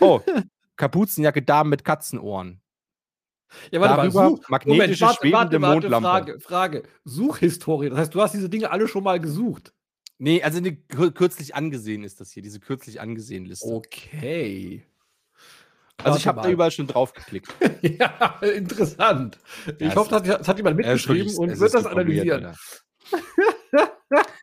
Oh, 0.00 0.20
Kapuzenjacke 0.76 1.42
Damen 1.42 1.70
mit 1.70 1.84
Katzenohren. 1.84 2.60
Ja, 3.70 3.80
warte 3.80 3.96
mal, 3.96 4.02
Darüber 4.10 4.28
Such, 4.36 4.48
magnetische, 4.48 5.04
Moment, 5.04 5.22
warte, 5.22 5.32
warte, 5.32 5.62
warte, 5.62 5.88
Mondlampe. 5.88 6.08
Frage, 6.08 6.40
Frage. 6.40 6.82
Suchhistorie. 7.04 7.90
Das 7.90 7.98
heißt, 7.98 8.14
du 8.14 8.20
hast 8.20 8.34
diese 8.34 8.48
Dinge 8.48 8.70
alle 8.70 8.88
schon 8.88 9.04
mal 9.04 9.20
gesucht. 9.20 9.72
Nee, 10.18 10.42
also 10.42 10.58
eine 10.58 10.70
kür- 10.70 11.12
kürzlich 11.12 11.54
angesehen 11.54 12.02
ist 12.04 12.20
das 12.20 12.30
hier, 12.32 12.42
diese 12.42 12.58
kürzlich 12.60 13.00
angesehen 13.00 13.44
Liste. 13.44 13.68
Okay. 13.68 14.84
also 16.02 16.18
ich 16.18 16.26
habe 16.26 16.40
da 16.40 16.48
mal. 16.48 16.52
überall 16.52 16.70
schon 16.70 16.86
drauf 16.86 17.12
geklickt. 17.12 17.52
ja, 17.82 18.40
interessant. 18.42 19.38
Ich 19.66 19.80
Ja, 19.80 19.88
es 19.88 19.96
hoffe, 19.96 20.10
das 20.10 20.22
hat, 20.28 20.40
das 20.40 20.48
hat 20.48 20.56
jemand 20.56 20.80
ist 20.80 20.86
mitgeschrieben 20.86 21.18
wirklich- 21.26 21.38
und 21.38 21.48
wird 21.48 21.60
ist 21.60 21.74
das 21.74 21.86
analysieren. 21.86 22.56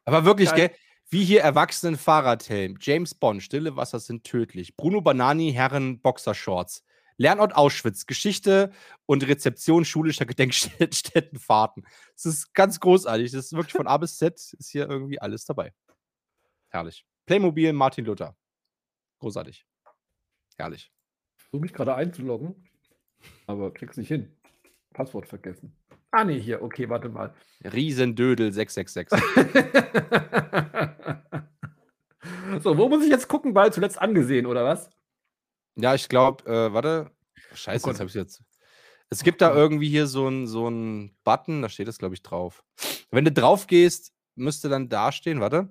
Aber 0.05 0.25
wirklich, 0.25 0.49
Geil. 0.51 0.69
gell? 0.69 0.77
Wie 1.09 1.23
hier 1.23 1.41
Erwachsenen 1.41 1.95
Fahrradhelm, 1.97 2.77
James 2.81 3.13
Bond, 3.13 3.43
Stille 3.43 3.75
Wasser 3.75 3.99
sind 3.99 4.23
tödlich, 4.23 4.75
Bruno 4.75 5.01
Banani, 5.01 5.51
Herren 5.53 5.99
Boxershorts, 5.99 6.83
Lernort 7.17 7.55
Auschwitz, 7.55 8.05
Geschichte 8.05 8.71
und 9.05 9.27
Rezeption 9.27 9.85
schulischer 9.85 10.25
Gedenkstättenfahrten. 10.25 11.85
Das 12.15 12.25
ist 12.25 12.53
ganz 12.53 12.79
großartig. 12.79 13.31
Das 13.31 13.45
ist 13.45 13.53
wirklich 13.53 13.73
von 13.73 13.87
A 13.87 13.97
bis 13.97 14.17
Z 14.17 14.53
ist 14.53 14.69
hier 14.69 14.89
irgendwie 14.89 15.19
alles 15.19 15.45
dabei. 15.45 15.73
Herrlich. 16.69 17.05
Playmobil, 17.25 17.73
Martin 17.73 18.05
Luther. 18.05 18.35
Großartig. 19.19 19.65
Herrlich. 20.57 20.91
Ich 21.37 21.43
versuche 21.43 21.61
mich 21.61 21.73
gerade 21.73 21.95
einzuloggen, 21.95 22.69
aber 23.47 23.73
krieg's 23.73 23.97
nicht 23.97 24.09
hin. 24.09 24.35
Passwort 24.93 25.27
vergessen. 25.27 25.75
Ah, 26.11 26.23
nee, 26.23 26.39
hier. 26.39 26.61
Okay, 26.61 26.87
warte 26.89 27.09
mal. 27.09 27.33
Riesendödel 27.63 28.51
666. 28.51 29.19
so, 32.61 32.77
wo 32.77 32.87
muss 32.87 33.03
ich 33.03 33.09
jetzt 33.09 33.27
gucken? 33.27 33.55
Weil 33.55 33.73
zuletzt 33.73 33.99
angesehen, 33.99 34.45
oder 34.45 34.63
was? 34.63 34.91
Ja, 35.75 35.95
ich 35.95 36.09
glaube, 36.09 36.45
äh, 36.45 36.73
warte. 36.73 37.11
Scheiße, 37.53 37.83
Oh 37.83 37.87
Gott. 37.87 37.93
jetzt 37.93 37.99
habe 37.99 38.09
ich 38.09 38.15
jetzt. 38.15 38.43
Es 39.09 39.23
gibt 39.23 39.41
da 39.41 39.53
irgendwie 39.53 39.89
hier 39.89 40.07
so 40.07 40.25
einen 40.27 40.47
so 40.47 40.63
Button, 41.23 41.61
da 41.61 41.69
steht 41.69 41.87
das, 41.87 41.99
glaube 41.99 42.15
ich, 42.15 42.23
drauf. 42.23 42.63
Wenn 43.11 43.25
du 43.25 43.31
drauf 43.31 43.67
gehst, 43.67 44.11
müsste 44.35 44.69
dann 44.69 44.89
dastehen, 44.89 45.39
warte. 45.39 45.69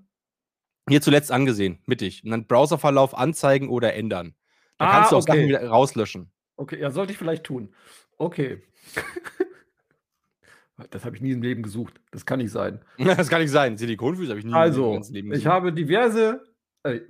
Hier 0.88 1.00
zuletzt 1.02 1.30
angesehen, 1.32 1.80
mittig. 1.86 2.22
Und 2.24 2.30
dann 2.30 2.46
Browserverlauf 2.46 3.16
anzeigen 3.16 3.68
oder 3.68 3.94
ändern. 3.94 4.34
Da 4.78 4.86
Ah, 4.86 4.92
kannst 4.92 5.12
du 5.12 5.16
auch 5.16 5.22
okay. 5.22 5.32
Sachen 5.32 5.48
wieder 5.48 5.66
rauslöschen. 5.68 6.30
Okay, 6.56 6.80
ja, 6.80 6.90
sollte 6.90 7.12
ich 7.12 7.18
vielleicht 7.18 7.44
tun. 7.44 7.74
Okay. 8.18 8.62
das 10.90 11.04
habe 11.04 11.16
ich 11.16 11.22
nie 11.22 11.32
im 11.32 11.42
Leben 11.42 11.62
gesucht. 11.62 12.00
Das 12.10 12.26
kann 12.26 12.38
nicht 12.38 12.50
sein. 12.50 12.80
das 12.98 13.28
kann 13.28 13.40
nicht 13.42 13.50
sein. 13.50 13.76
Silikonfüße 13.76 14.30
habe 14.30 14.38
ich 14.40 14.44
nie 14.44 14.50
im 14.52 14.56
Also, 14.56 14.92
ganzen 14.92 15.14
Leben 15.14 15.28
ich 15.28 15.34
gesehen. 15.38 15.52
habe 15.52 15.72
diverse 15.72 16.42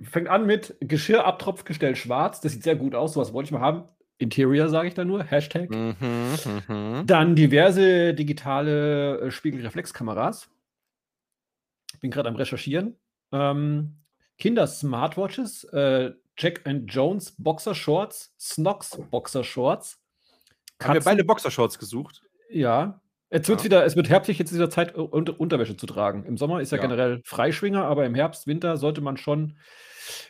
fängt 0.01 0.27
an 0.29 0.45
mit 0.45 0.75
Geschirrabtropfgestell 0.81 1.95
schwarz. 1.95 2.41
Das 2.41 2.51
sieht 2.51 2.63
sehr 2.63 2.75
gut 2.75 2.95
aus. 2.95 3.13
Sowas 3.13 3.33
wollte 3.33 3.47
ich 3.47 3.51
mal 3.51 3.61
haben. 3.61 3.83
Interior 4.19 4.69
sage 4.69 4.87
ich 4.87 4.93
da 4.93 5.03
nur. 5.03 5.23
Hashtag. 5.23 5.69
Mhm, 5.69 5.95
mhm. 6.67 7.03
Dann 7.07 7.35
diverse 7.35 8.13
digitale 8.13 9.19
äh, 9.19 9.31
Spiegelreflexkameras. 9.31 10.49
Bin 12.01 12.11
gerade 12.11 12.29
am 12.29 12.35
Recherchieren. 12.35 12.95
Ähm, 13.31 13.97
Kinder-Smartwatches, 14.37 15.63
äh, 15.65 16.11
Jack 16.37 16.61
and 16.65 16.91
Jones 16.93 17.35
Boxershorts, 17.37 18.33
Snox 18.39 18.99
Boxershorts. 19.09 19.99
Haben 20.81 20.93
wir 20.93 21.01
Katzen- 21.01 21.05
beide 21.05 21.23
Boxershorts 21.23 21.77
gesucht? 21.79 22.21
Ja. 22.49 23.01
Jetzt 23.33 23.49
wird's 23.49 23.63
Ja. 23.63 23.65
wieder, 23.65 23.85
es 23.85 23.95
wird 23.95 24.09
herbstlich 24.09 24.37
jetzt 24.37 24.51
in 24.51 24.57
dieser 24.57 24.69
Zeit 24.69 24.95
uh, 24.97 25.01
unter, 25.03 25.39
Unterwäsche 25.39 25.75
zu 25.75 25.85
tragen. 25.87 26.23
Im 26.25 26.37
Sommer 26.37 26.61
ist 26.61 26.71
ja, 26.71 26.77
Ja. 26.77 26.83
generell 26.83 27.21
Freischwinger, 27.25 27.83
aber 27.83 28.05
im 28.05 28.13
Herbst, 28.15 28.45
Winter 28.47 28.77
sollte 28.77 29.01
man 29.01 29.17
schon 29.17 29.57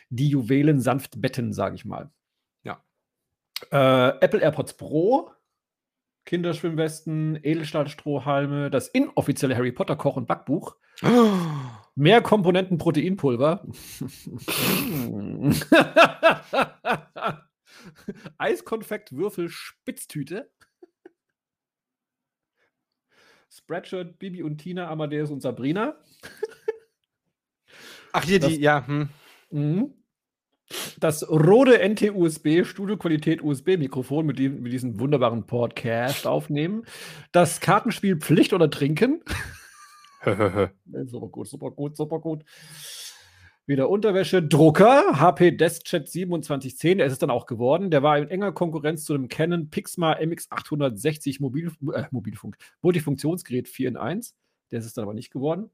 die 0.08 0.28
Juwelen 0.28 0.80
sanft 0.80 1.20
betten, 1.20 1.52
sage 1.52 1.74
ich 1.76 1.84
mal. 1.84 2.10
Ja. 2.62 2.82
Äh, 3.70 4.18
Apple 4.20 4.40
AirPods 4.40 4.74
Pro, 4.76 5.30
Kinderschwimmwesten, 6.24 7.38
Edelstahlstrohhalme, 7.42 8.70
das 8.70 8.88
inoffizielle 8.88 9.54
Harry 9.56 9.72
Potter 9.72 9.96
Koch- 9.96 10.16
und 10.16 10.26
Backbuch, 10.26 10.76
mehr 11.94 12.22
Komponenten 12.22 12.78
Proteinpulver, 12.78 13.66
Eiskonfekt 18.38 19.12
Würfel 19.16 19.48
Spitztüte, 19.48 20.50
Spreadshirt 23.56 24.18
Bibi 24.18 24.42
und 24.42 24.58
Tina, 24.58 24.88
Amadeus 24.90 25.30
und 25.30 25.40
Sabrina. 25.40 25.94
Ach, 28.12 28.24
hier 28.24 28.40
Das- 28.40 28.50
die, 28.50 28.60
ja. 28.60 28.86
Hm. 28.86 29.08
Mhm. 29.50 29.94
Das 30.98 31.28
Rode 31.28 31.78
NT-USB 31.78 32.64
Studioqualität 32.64 33.42
USB-Mikrofon, 33.42 34.24
mit 34.26 34.38
dem 34.38 34.64
wir 34.64 34.70
diesen 34.70 34.98
wunderbaren 34.98 35.46
Podcast 35.46 36.26
aufnehmen. 36.26 36.84
Das 37.32 37.60
Kartenspiel 37.60 38.16
Pflicht 38.16 38.52
oder 38.52 38.70
Trinken. 38.70 39.22
Super 40.24 41.28
gut, 41.28 41.48
super 41.48 41.70
gut, 41.70 41.96
super 41.96 42.18
gut. 42.18 42.44
Wieder 43.66 43.88
Unterwäsche. 43.88 44.42
Drucker, 44.42 45.18
HP 45.18 45.52
DeskJet 45.52 46.06
2710, 46.06 46.98
der 46.98 47.06
ist 47.06 47.14
es 47.14 47.18
dann 47.18 47.30
auch 47.30 47.46
geworden. 47.46 47.90
Der 47.90 48.02
war 48.02 48.18
in 48.18 48.28
enger 48.28 48.52
Konkurrenz 48.52 49.04
zu 49.06 49.14
dem 49.14 49.28
Canon 49.28 49.70
Pixma 49.70 50.12
MX860 50.18 51.40
Mobil, 51.40 51.72
äh, 51.94 52.04
Mobilfunk, 52.10 52.58
Multifunktionsgerät 52.82 53.66
4 53.66 53.88
in 53.88 53.96
1. 53.96 54.34
Der 54.70 54.80
ist 54.80 54.84
es 54.84 54.92
dann 54.92 55.04
aber 55.04 55.14
nicht 55.14 55.30
geworden. 55.30 55.70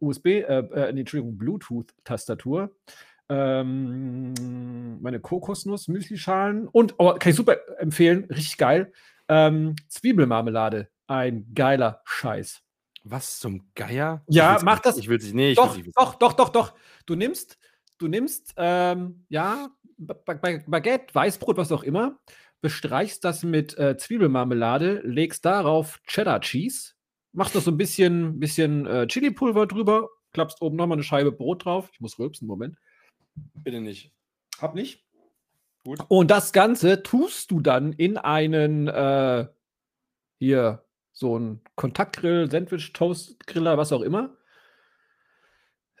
USB, 0.00 0.26
äh, 0.26 0.42
äh, 0.42 0.90
Entschuldigung, 0.90 1.38
Bluetooth-Tastatur. 1.38 2.76
Ähm, 3.30 5.00
meine 5.00 5.20
Kokosnuss, 5.20 5.88
Müslischalen 5.88 6.68
und, 6.68 6.96
oh, 6.98 7.14
kann 7.14 7.30
ich 7.30 7.36
super 7.36 7.56
empfehlen, 7.78 8.24
richtig 8.24 8.58
geil. 8.58 8.92
Ähm, 9.28 9.76
Zwiebelmarmelade, 9.88 10.88
ein 11.06 11.46
geiler 11.54 12.02
Scheiß. 12.04 12.62
Was 13.02 13.38
zum 13.38 13.70
Geier? 13.74 14.22
Ja, 14.28 14.58
mach 14.62 14.74
nicht- 14.74 14.86
das- 14.86 14.98
Ich 14.98 15.08
will 15.08 15.20
sie, 15.20 15.34
nee, 15.34 15.50
ich 15.52 15.56
Doch, 15.56 15.76
nicht 15.76 15.90
doch, 15.96 16.14
doch, 16.16 16.32
doch, 16.34 16.48
doch. 16.50 16.74
Du 17.06 17.14
nimmst, 17.14 17.58
du 17.98 18.08
nimmst, 18.08 18.52
ähm, 18.56 19.24
ja, 19.28 19.68
Ba- 19.96 20.14
Ba- 20.14 20.60
Baguette, 20.66 21.14
Weißbrot, 21.14 21.56
was 21.56 21.72
auch 21.72 21.82
immer, 21.82 22.18
bestreichst 22.62 23.24
das 23.24 23.42
mit 23.42 23.76
äh, 23.78 23.96
Zwiebelmarmelade, 23.96 25.00
legst 25.04 25.44
darauf 25.44 26.00
Cheddar 26.06 26.40
Cheese, 26.40 26.92
machst 27.32 27.54
noch 27.54 27.62
so 27.62 27.70
ein 27.70 27.76
bisschen, 27.78 28.38
bisschen 28.38 28.86
äh, 28.86 29.06
Chili-Pulver 29.06 29.66
drüber, 29.66 30.08
klappst 30.32 30.60
oben 30.62 30.76
nochmal 30.76 30.96
eine 30.96 31.02
Scheibe 31.04 31.32
Brot 31.32 31.64
drauf. 31.64 31.88
Ich 31.92 32.00
muss 32.00 32.18
rülpsen, 32.18 32.46
Moment. 32.46 32.76
Bitte 33.54 33.80
nicht. 33.80 34.12
Hab 34.60 34.74
nicht. 34.74 35.04
Gut. 35.84 36.00
Und 36.08 36.30
das 36.30 36.52
Ganze 36.52 37.02
tust 37.02 37.50
du 37.50 37.60
dann 37.60 37.92
in 37.94 38.18
einen, 38.18 38.88
äh, 38.88 39.46
hier, 40.38 40.84
so 41.20 41.38
ein 41.38 41.60
Kontaktgrill, 41.76 42.50
Sandwich, 42.50 42.92
Toastgriller, 42.94 43.76
was 43.78 43.92
auch 43.92 44.00
immer. 44.00 44.36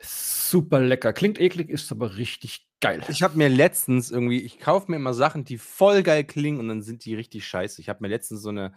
Super 0.02 0.80
lecker. 0.80 1.12
Klingt 1.12 1.38
eklig, 1.38 1.68
ist 1.68 1.92
aber 1.92 2.16
richtig 2.16 2.66
geil. 2.80 3.02
Ich 3.10 3.22
habe 3.22 3.36
mir 3.36 3.50
letztens 3.50 4.10
irgendwie, 4.10 4.40
ich 4.40 4.58
kaufe 4.58 4.90
mir 4.90 4.96
immer 4.96 5.12
Sachen, 5.12 5.44
die 5.44 5.58
voll 5.58 6.02
geil 6.02 6.24
klingen 6.24 6.58
und 6.58 6.68
dann 6.68 6.80
sind 6.82 7.04
die 7.04 7.14
richtig 7.14 7.46
scheiße. 7.46 7.82
Ich 7.82 7.90
habe 7.90 7.98
mir 8.02 8.08
letztens 8.08 8.40
so 8.40 8.48
eine, 8.48 8.72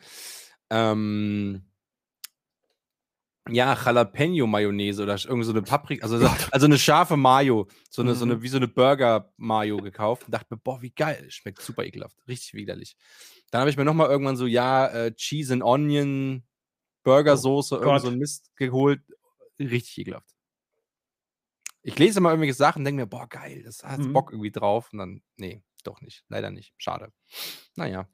ähm, 0.69 1.63
ja, 3.49 3.73
Jalapeno-Mayonnaise 3.75 5.01
oder 5.03 5.17
irgend 5.25 5.45
so 5.45 5.51
eine 5.51 5.61
Paprika, 5.61 6.03
also, 6.03 6.17
so- 6.17 6.27
also 6.51 6.65
eine 6.65 6.77
scharfe 6.79 7.17
Mayo, 7.17 7.67
so 7.89 8.01
eine, 8.01 8.15
so 8.15 8.23
eine, 8.25 8.41
wie 8.41 8.47
so 8.47 8.57
eine 8.57 8.67
Burger-Mayo 8.69 9.77
gekauft 9.77 10.25
und 10.25 10.31
dachte 10.33 10.47
mir, 10.51 10.57
boah, 10.57 10.81
wie 10.81 10.91
geil, 10.91 11.25
schmeckt 11.29 11.61
super 11.61 11.83
ekelhaft, 11.83 12.15
richtig 12.27 12.53
widerlich. 12.53 12.95
Dann 13.53 13.59
habe 13.61 13.69
ich 13.69 13.77
mir 13.77 13.85
nochmal 13.85 14.09
irgendwann 14.09 14.35
so, 14.35 14.47
ja, 14.47 14.87
äh, 14.87 15.13
Cheese 15.13 15.53
and 15.53 15.61
Onion, 15.61 16.41
Burgersoße, 17.03 17.75
irgend 17.75 18.01
so 18.01 18.07
ein 18.07 18.17
Mist 18.17 18.49
geholt, 18.55 19.01
richtig 19.59 19.99
ekelhaft. 19.99 20.31
Ich 21.83 21.99
lese 21.99 22.17
immer 22.17 22.29
irgendwelche 22.29 22.55
Sachen 22.55 22.79
und 22.79 22.85
denke 22.85 23.01
mir, 23.03 23.07
boah, 23.07 23.29
geil, 23.29 23.61
das 23.63 23.83
hat 23.83 23.99
Mhm. 23.99 24.11
Bock 24.11 24.31
irgendwie 24.31 24.49
drauf 24.49 24.91
und 24.91 24.97
dann, 24.97 25.21
nee, 25.35 25.61
doch 25.83 26.01
nicht, 26.01 26.23
leider 26.29 26.49
nicht, 26.49 26.73
schade. 26.77 27.13
Naja. 27.75 28.09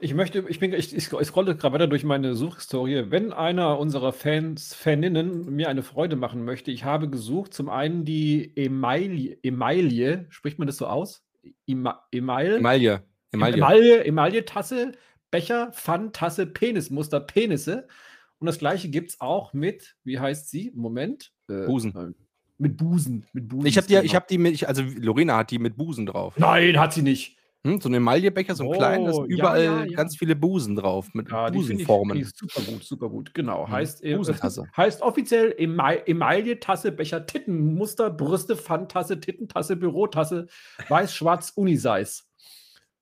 Ich 0.00 0.14
möchte, 0.14 0.44
ich 0.48 0.58
bin, 0.58 0.72
ich, 0.72 0.92
ich 0.92 1.04
scro- 1.04 1.20
ich 1.20 1.28
scrolle 1.28 1.54
gerade 1.56 1.74
weiter 1.74 1.86
durch 1.86 2.02
meine 2.02 2.34
Suchhistorie. 2.34 3.04
Wenn 3.10 3.32
einer 3.32 3.78
unserer 3.78 4.12
Fans, 4.12 4.74
Faninnen 4.74 5.54
mir 5.54 5.68
eine 5.68 5.84
Freude 5.84 6.16
machen 6.16 6.44
möchte, 6.44 6.72
ich 6.72 6.82
habe 6.82 7.08
gesucht 7.08 7.54
zum 7.54 7.68
einen 7.68 8.04
die 8.04 8.52
Emaille, 8.56 9.38
Emaille, 9.44 10.26
spricht 10.30 10.58
man 10.58 10.66
das 10.66 10.78
so 10.78 10.88
aus? 10.88 11.24
Ema, 11.68 12.04
Emaille? 12.10 12.56
Emaille, 12.56 13.04
Emaille. 13.32 13.56
Emaille, 13.56 14.04
Emaille-Tasse, 14.04 14.92
Becher, 15.30 15.72
Pfanntasse, 15.72 16.46
Penismuster, 16.46 17.20
Penisse. 17.20 17.86
Und 18.38 18.46
das 18.46 18.58
gleiche 18.58 18.88
gibt 18.88 19.10
es 19.10 19.20
auch 19.20 19.52
mit, 19.52 19.96
wie 20.04 20.18
heißt 20.18 20.50
sie? 20.50 20.72
Moment. 20.74 21.32
Äh, 21.48 21.66
Busen. 21.66 21.94
äh, 21.96 22.12
Mit 22.58 22.76
Busen. 22.76 23.26
Mit 23.32 23.48
Busen. 23.48 23.66
Ich 23.66 23.76
habe 23.76 23.86
die, 23.86 23.96
ich 23.96 24.14
habe 24.14 24.26
die 24.28 24.38
mit, 24.38 24.62
also 24.64 24.82
Lorena 24.82 25.38
hat 25.38 25.50
die 25.50 25.58
mit 25.58 25.76
Busen 25.76 26.06
drauf. 26.06 26.34
Nein, 26.38 26.78
hat 26.78 26.92
sie 26.92 27.02
nicht. 27.02 27.36
Hm, 27.66 27.80
so 27.80 27.88
ein 27.88 27.94
Emaillebecher, 27.94 28.54
so 28.54 28.70
ein 28.70 28.78
kleinen, 28.78 29.06
da 29.06 29.10
Oh, 29.12 29.22
sind 29.22 29.30
ja, 29.32 29.36
überall 29.38 29.64
ja, 29.64 29.84
ja. 29.84 29.96
ganz 29.96 30.16
viele 30.16 30.36
Busen 30.36 30.76
drauf, 30.76 31.08
mit 31.14 31.30
Ja, 31.30 31.50
die 31.50 31.58
finde 31.58 31.82
ich, 31.82 31.88
Busenformen. 31.88 32.16
die 32.18 32.24
super 32.24 32.60
gut, 32.60 32.84
super 32.84 33.08
gut. 33.08 33.34
Genau. 33.34 33.66
Mhm. 33.66 33.72
Heißt, 33.72 34.04
äh, 34.04 34.16
heißt 34.76 35.02
offiziell 35.02 35.52
Ema- 35.58 36.06
Emaille, 36.06 36.60
Tasse, 36.60 36.92
Becher, 36.92 37.26
Tittenmuster, 37.26 38.10
Brüste, 38.10 38.54
Pfanntasse, 38.56 39.18
Tittentasse, 39.18 39.74
Bürotasse, 39.76 40.46
weiß-schwarz, 40.88 41.50
Unisize. 41.56 42.22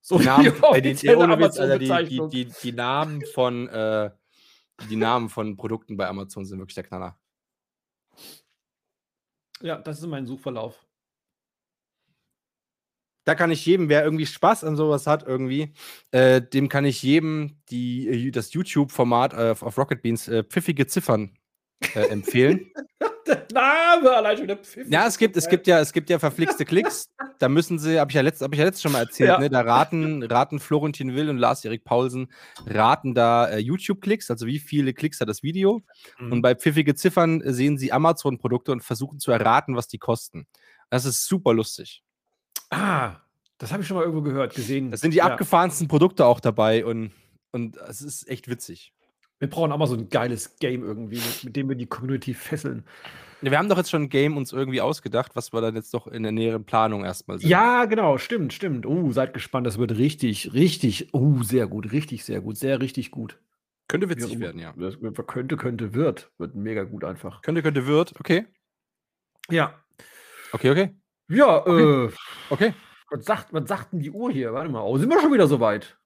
So 0.06 0.18
Die 0.18 0.26
Namen, 0.26 0.46
äh, 0.74 0.82
die, 0.82 0.92
die, 0.92 1.08
Witz, 1.08 1.58
Alter, 1.58 1.78
die, 1.78 2.28
die, 2.28 2.44
die, 2.62 2.72
Namen 2.72 3.24
von 3.32 3.68
äh, 3.68 4.10
die 4.90 4.96
Namen 4.96 5.30
von 5.30 5.56
Produkten 5.56 5.96
bei 5.96 6.06
Amazon 6.06 6.44
sind 6.44 6.58
wirklich 6.58 6.74
der 6.74 6.84
Knaller. 6.84 7.18
Ja, 9.62 9.78
das 9.78 10.00
ist 10.00 10.06
mein 10.06 10.26
Suchverlauf. 10.26 10.84
Da 13.24 13.34
kann 13.34 13.50
ich 13.50 13.64
jedem, 13.64 13.88
wer 13.88 14.04
irgendwie 14.04 14.26
Spaß 14.26 14.64
an 14.64 14.76
sowas 14.76 15.06
hat, 15.06 15.22
irgendwie, 15.22 15.72
äh, 16.10 16.42
dem 16.42 16.68
kann 16.68 16.84
ich 16.84 17.02
jedem 17.02 17.62
die, 17.70 18.06
äh, 18.26 18.30
das 18.30 18.52
YouTube-Format 18.52 19.32
äh, 19.32 19.54
auf 19.58 19.78
Rocket 19.78 20.02
Beans 20.02 20.28
äh, 20.28 20.44
pfiffige 20.44 20.86
Ziffern 20.86 21.38
empfehlen. 21.94 22.70
Der 23.26 23.46
Name 23.52 24.14
allein 24.14 24.36
schon 24.36 24.48
der 24.48 24.56
Pfiff. 24.58 24.86
Ja, 24.88 25.06
es 25.06 25.16
gibt, 25.16 25.36
es 25.36 25.48
gibt 25.48 25.66
ja, 25.66 25.80
es 25.80 25.92
gibt 25.92 26.10
ja 26.10 26.18
verflixte 26.18 26.64
Klicks. 26.64 27.08
Da 27.40 27.48
müssen 27.48 27.80
sie, 27.80 27.98
habe 27.98 28.10
ich 28.10 28.14
ja 28.14 28.22
letzt, 28.22 28.42
habe 28.42 28.54
ich 28.54 28.60
ja 28.60 28.64
letztes 28.64 28.82
schon 28.82 28.92
mal 28.92 29.00
erzählt, 29.00 29.28
Ja. 29.28 29.38
ne? 29.38 29.50
Da 29.50 29.62
raten, 29.62 30.22
raten 30.22 30.60
Florentin 30.60 31.16
Will 31.16 31.28
und 31.28 31.36
Lars-Erik 31.36 31.82
Paulsen, 31.84 32.28
raten 32.64 33.12
da 33.12 33.48
äh, 33.48 33.58
YouTube-Klicks, 33.58 34.30
also 34.30 34.46
wie 34.46 34.60
viele 34.60 34.94
Klicks 34.94 35.20
hat 35.20 35.28
das 35.28 35.42
Video. 35.42 35.82
Mhm. 36.20 36.32
Und 36.32 36.42
bei 36.42 36.54
pfiffige 36.54 36.94
Ziffern 36.94 37.42
sehen 37.44 37.76
sie 37.76 37.92
Amazon-Produkte 37.92 38.70
und 38.70 38.82
versuchen 38.84 39.18
zu 39.18 39.32
erraten, 39.32 39.74
was 39.74 39.88
die 39.88 39.98
kosten. 39.98 40.46
Das 40.90 41.04
ist 41.04 41.26
super 41.26 41.52
lustig. 41.52 42.04
Ah, 42.70 43.16
das 43.58 43.72
habe 43.72 43.82
ich 43.82 43.88
schon 43.88 43.96
mal 43.96 44.04
irgendwo 44.04 44.22
gehört, 44.22 44.54
gesehen. 44.54 44.92
Da 44.92 44.96
sind 44.96 45.10
die 45.10 45.18
ja. 45.18 45.24
abgefahrensten 45.24 45.88
Produkte 45.88 46.26
auch 46.26 46.38
dabei 46.38 46.84
und, 46.84 47.12
und 47.50 47.76
es 47.78 48.00
ist 48.00 48.28
echt 48.28 48.48
witzig. 48.48 48.92
Wir 49.40 49.50
brauchen 49.50 49.72
auch 49.72 49.78
mal 49.78 49.86
so 49.86 49.96
ein 49.96 50.08
geiles 50.08 50.56
Game 50.58 50.84
irgendwie, 50.84 51.16
mit, 51.16 51.44
mit 51.44 51.56
dem 51.56 51.68
wir 51.68 51.76
die 51.76 51.86
Community 51.86 52.34
fesseln. 52.34 52.84
Wir 53.40 53.58
haben 53.58 53.68
doch 53.68 53.76
jetzt 53.76 53.90
schon 53.90 54.04
ein 54.04 54.08
Game 54.08 54.36
uns 54.38 54.52
irgendwie 54.52 54.80
ausgedacht, 54.80 55.32
was 55.36 55.52
wir 55.52 55.60
dann 55.60 55.74
jetzt 55.74 55.92
doch 55.92 56.06
in 56.06 56.22
der 56.22 56.32
näheren 56.32 56.64
Planung 56.64 57.04
erstmal 57.04 57.38
sehen. 57.38 57.50
Ja, 57.50 57.84
genau, 57.84 58.16
stimmt, 58.16 58.54
stimmt. 58.54 58.86
Oh, 58.86 59.12
seid 59.12 59.34
gespannt, 59.34 59.66
das 59.66 59.76
wird 59.76 59.98
richtig, 59.98 60.54
richtig, 60.54 61.12
oh, 61.12 61.42
sehr 61.42 61.66
gut, 61.66 61.92
richtig, 61.92 62.24
sehr 62.24 62.40
gut, 62.40 62.56
sehr 62.56 62.80
richtig 62.80 63.10
gut. 63.10 63.38
Könnte 63.86 64.08
witzig 64.08 64.32
immer. 64.32 64.46
werden, 64.46 64.60
ja. 64.60 64.72
Das 64.78 64.96
könnte, 65.26 65.56
könnte, 65.58 65.92
wird. 65.92 66.30
Wird 66.38 66.54
mega 66.54 66.84
gut 66.84 67.04
einfach. 67.04 67.42
Könnte, 67.42 67.62
könnte, 67.62 67.86
wird. 67.86 68.18
Okay. 68.18 68.46
Ja. 69.50 69.74
Okay, 70.52 70.70
okay. 70.70 70.96
Ja, 71.28 71.58
Okay. 71.66 72.06
äh, 72.06 72.10
Okay. 72.48 72.74
was 73.10 73.24
sagt, 73.26 73.52
was 73.52 73.68
sagt 73.68 73.92
denn 73.92 74.00
die 74.00 74.10
Uhr 74.10 74.30
hier? 74.32 74.54
Warte 74.54 74.70
mal. 74.70 74.80
Oh, 74.80 74.96
sind 74.96 75.10
wir 75.10 75.20
schon 75.20 75.32
wieder 75.34 75.48
so 75.48 75.60
weit? 75.60 75.98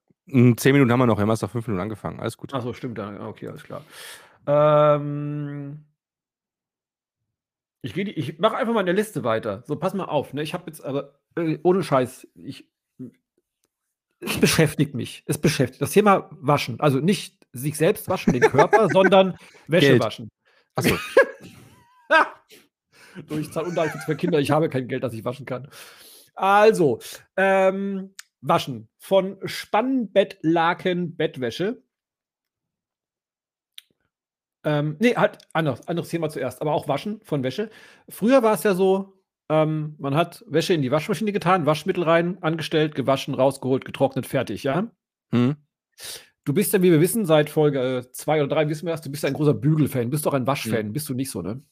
Zehn 0.57 0.73
Minuten 0.73 0.91
haben 0.91 0.99
wir 0.99 1.05
noch. 1.07 1.17
Wir 1.17 1.23
haben 1.23 1.29
erst 1.29 1.41
nach 1.41 1.49
fünf 1.51 1.67
Minuten 1.67 1.81
angefangen. 1.81 2.19
Alles 2.19 2.37
gut. 2.37 2.53
Achso, 2.53 2.73
stimmt. 2.73 2.99
Okay, 2.99 3.47
alles 3.47 3.63
klar. 3.63 3.83
Ähm, 4.47 5.85
Ich, 7.81 7.93
die- 7.93 8.11
ich 8.11 8.39
mache 8.39 8.57
einfach 8.57 8.73
mal 8.73 8.81
eine 8.81 8.91
Liste 8.91 9.23
weiter. 9.23 9.63
So, 9.65 9.75
pass 9.77 9.93
mal 9.93 10.05
auf. 10.05 10.33
Ne? 10.33 10.43
Ich 10.43 10.53
habe 10.53 10.65
jetzt 10.67 10.83
aber, 10.83 11.19
äh, 11.37 11.57
ohne 11.63 11.81
Scheiß, 11.83 12.27
ich, 12.35 12.67
es 14.19 14.37
beschäftigt 14.39 14.95
mich. 14.95 15.23
Es 15.27 15.37
beschäftigt. 15.37 15.81
Das 15.81 15.91
Thema 15.91 16.27
Waschen. 16.31 16.79
Also 16.81 16.99
nicht 16.99 17.37
sich 17.53 17.77
selbst 17.77 18.09
waschen, 18.09 18.33
den 18.33 18.41
Körper, 18.41 18.89
sondern 18.91 19.37
Wäsche 19.67 19.87
Geld. 19.91 20.03
waschen. 20.03 20.29
Achso. 20.75 20.95
So, 23.27 23.37
ich 23.37 23.51
zahle 23.51 23.67
Unterhaltung 23.67 23.99
für 24.01 24.15
Kinder, 24.15 24.39
ich 24.39 24.49
habe 24.51 24.69
kein 24.69 24.87
Geld, 24.87 25.03
das 25.03 25.13
ich 25.13 25.25
waschen 25.25 25.45
kann. 25.45 25.67
Also, 26.35 26.99
ähm, 27.35 28.13
waschen 28.41 28.89
von 28.97 29.37
Spannbettlaken, 29.45 31.15
Bettwäsche. 31.15 31.83
Ähm, 34.63 34.97
nee, 34.99 35.15
halt 35.15 35.37
anderes, 35.53 35.87
anderes 35.87 36.09
Thema 36.09 36.29
zuerst, 36.29 36.61
aber 36.61 36.73
auch 36.73 36.87
Waschen 36.87 37.21
von 37.23 37.43
Wäsche. 37.43 37.69
Früher 38.09 38.43
war 38.43 38.53
es 38.53 38.63
ja 38.63 38.73
so, 38.73 39.21
ähm, 39.49 39.95
man 39.99 40.15
hat 40.15 40.43
Wäsche 40.47 40.73
in 40.73 40.81
die 40.81 40.91
Waschmaschine 40.91 41.31
getan, 41.31 41.65
Waschmittel 41.65 42.03
rein, 42.03 42.37
angestellt, 42.41 42.93
gewaschen, 42.93 43.33
rausgeholt, 43.33 43.85
getrocknet, 43.85 44.25
fertig, 44.25 44.63
ja? 44.63 44.91
Hm. 45.31 45.55
Du 46.43 46.53
bist 46.53 46.73
ja, 46.73 46.81
wie 46.81 46.91
wir 46.91 46.99
wissen, 46.99 47.25
seit 47.25 47.49
Folge 47.49 48.09
2 48.11 48.43
oder 48.43 48.55
3 48.55 48.69
wissen 48.69 48.85
wir 48.85 48.91
erst, 48.91 49.05
du 49.05 49.11
bist 49.11 49.23
ein 49.23 49.33
großer 49.33 49.53
Bügelfan, 49.53 50.09
bist 50.09 50.25
doch 50.25 50.33
ein 50.33 50.47
Waschfan, 50.47 50.91
bist 50.91 51.07
du 51.07 51.13
nicht 51.13 51.31
so, 51.31 51.41
ne? 51.41 51.63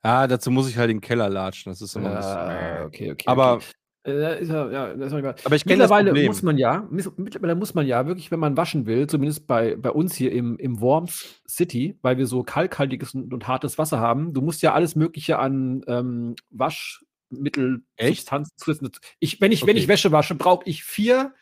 Ah, 0.00 0.26
dazu 0.26 0.50
muss 0.50 0.68
ich 0.68 0.76
halt 0.76 0.90
in 0.90 0.98
den 0.98 1.00
Keller 1.00 1.30
latschen. 1.30 1.72
Das 1.72 1.80
ist 1.80 1.96
immer 1.96 2.10
ein 2.10 2.16
bisschen. 2.16 2.32
Ah, 2.32 2.84
okay, 2.84 3.12
okay. 3.12 3.24
Aber, 3.26 3.54
okay. 3.54 3.66
Äh, 4.06 4.42
ist 4.42 4.50
ja, 4.50 4.70
ja, 4.70 4.86
ist 4.88 5.12
mal- 5.12 5.34
aber 5.44 5.56
ich 5.56 5.64
Mittlerweile 5.64 6.12
muss 6.26 6.42
man 6.42 6.58
ja, 6.58 6.86
mittlerweile 6.90 7.54
muss 7.54 7.74
man 7.74 7.86
ja 7.86 8.06
wirklich, 8.06 8.30
wenn 8.30 8.38
man 8.40 8.56
waschen 8.56 8.84
will, 8.84 9.06
zumindest 9.06 9.46
bei, 9.46 9.76
bei 9.76 9.90
uns 9.90 10.14
hier 10.14 10.30
im, 10.32 10.58
im 10.58 10.80
Worms 10.82 11.40
City, 11.48 11.98
weil 12.02 12.18
wir 12.18 12.26
so 12.26 12.42
kalkhaltiges 12.42 13.14
und, 13.14 13.32
und 13.32 13.48
hartes 13.48 13.78
Wasser 13.78 14.00
haben, 14.00 14.34
du 14.34 14.42
musst 14.42 14.60
ja 14.60 14.74
alles 14.74 14.94
Mögliche 14.94 15.38
an 15.38 15.82
ähm, 15.86 16.34
Waschmittel, 16.50 17.82
Echt? 17.96 18.28
Substanzen. 18.28 18.90
Ich, 19.20 19.40
wenn, 19.40 19.52
ich, 19.52 19.66
wenn 19.66 19.76
ich 19.76 19.84
Okay. 19.84 19.92
Wäsche 19.92 20.12
wasche, 20.12 20.34
brauche 20.34 20.68
ich 20.68 20.84
vier, 20.84 21.32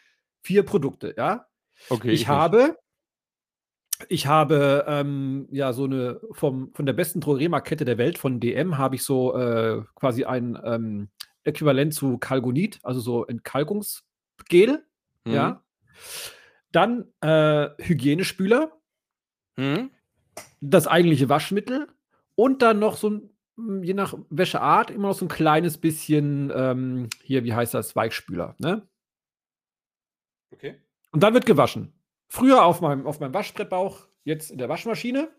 vier 0.43 0.63
Produkte, 0.63 1.15
ja. 1.17 1.47
okay, 1.91 2.11
ich, 2.13 2.21
nicht. 2.21 2.29
habe, 2.29 2.77
ich 4.09 4.29
habe 4.29 4.85
ähm, 4.87 5.49
ja 5.51 5.73
so 5.73 5.85
eine 5.85 6.21
vom, 6.31 6.73
von 6.75 6.87
der 6.87 6.93
besten 6.93 7.21
Drogeriema-Kette 7.21 7.85
der 7.85 7.99
Welt, 7.99 8.19
von 8.19 8.39
DM, 8.39 8.79
habe 8.79 8.95
ich 8.95 9.03
so 9.03 9.37
äh, 9.37 9.83
quasi 9.97 10.23
ein 10.25 10.57
ähm, 10.65 11.09
Äquivalent 11.45 11.95
zu 11.95 12.19
Kalgonit, 12.19 12.81
also 12.83 13.01
so 13.01 13.27
Entkalkungsgel, 13.27 14.85
Hm. 15.27 15.35
ja. 15.35 15.65
Dann 16.73 17.13
äh, 17.21 17.69
Hygienespüler, 17.79 18.73
Hm? 19.57 19.91
das 20.61 20.87
eigentliche 20.87 21.29
Waschmittel 21.29 21.89
und 22.35 22.63
dann 22.63 22.79
noch 22.79 22.97
so 22.97 23.11
ein, 23.11 23.31
m, 23.59 23.83
je 23.83 23.95
nach 23.95 24.15
Wäscheart, 24.31 24.91
immer 24.91 25.09
noch 25.09 25.15
so 25.17 25.27
ein 25.27 25.29
kleines 25.29 25.79
bisschen, 25.79 26.51
ähm, 26.55 27.09
hier, 27.23 27.45
wie 27.45 27.53
heißt 27.55 27.75
das, 27.75 27.95
Weichspüler, 27.95 28.55
ne? 28.59 28.89
Okay. 30.53 30.81
Und 31.11 31.23
dann 31.23 31.35
wird 31.35 31.47
gewaschen. 31.47 31.93
Früher 32.29 32.65
auf 32.65 32.81
meinem, 32.81 33.07
auf 33.07 33.21
meinem 33.21 33.35
Waschbrettbauch, 33.35 34.07
jetzt 34.25 34.51
in 34.51 34.59
der 34.59 34.69
Waschmaschine. 34.71 35.31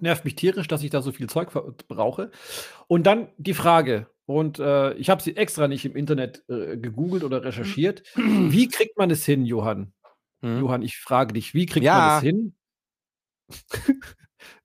Nervt 0.00 0.24
mich 0.24 0.34
tierisch, 0.34 0.68
dass 0.68 0.82
ich 0.82 0.90
da 0.90 1.00
so 1.00 1.12
viel 1.12 1.28
Zeug 1.28 1.50
brauche. 1.88 2.30
Und 2.88 3.04
dann 3.06 3.28
die 3.38 3.54
Frage, 3.54 4.10
und 4.26 4.58
äh, 4.58 4.94
ich 4.94 5.10
habe 5.10 5.22
sie 5.22 5.36
extra 5.36 5.68
nicht 5.68 5.84
im 5.84 5.96
Internet 5.96 6.44
äh, 6.48 6.76
gegoogelt 6.76 7.24
oder 7.24 7.44
recherchiert. 7.44 8.02
Wie 8.16 8.68
kriegt 8.68 8.96
man 8.96 9.10
es 9.10 9.24
hin, 9.24 9.44
Johann? 9.44 9.92
Hm? 10.42 10.60
Johann, 10.60 10.82
ich 10.82 10.96
frage 10.98 11.34
dich, 11.34 11.54
wie 11.54 11.66
kriegt 11.66 11.84
Ja. 11.84 11.98
man 11.98 12.16
es 12.16 12.22
hin? 12.22 12.54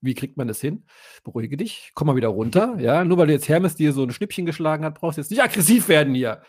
wie 0.01 0.13
kriegt 0.15 0.37
man 0.37 0.49
es 0.49 0.59
hin? 0.61 0.85
Beruhige 1.23 1.57
dich, 1.57 1.91
komm 1.93 2.07
mal 2.07 2.15
wieder 2.15 2.29
runter. 2.29 2.77
Ja, 2.79 3.03
nur 3.05 3.17
weil 3.17 3.27
du 3.27 3.33
jetzt 3.33 3.47
Hermes 3.49 3.75
dir 3.75 3.93
so 3.93 4.03
ein 4.03 4.11
Schnippchen 4.11 4.45
geschlagen 4.45 4.83
hat, 4.83 4.99
brauchst 4.99 5.17
du 5.17 5.21
jetzt 5.21 5.29
nicht 5.31 5.41
aggressiv 5.43 5.87
werden 5.87 6.15
hier. 6.15 6.41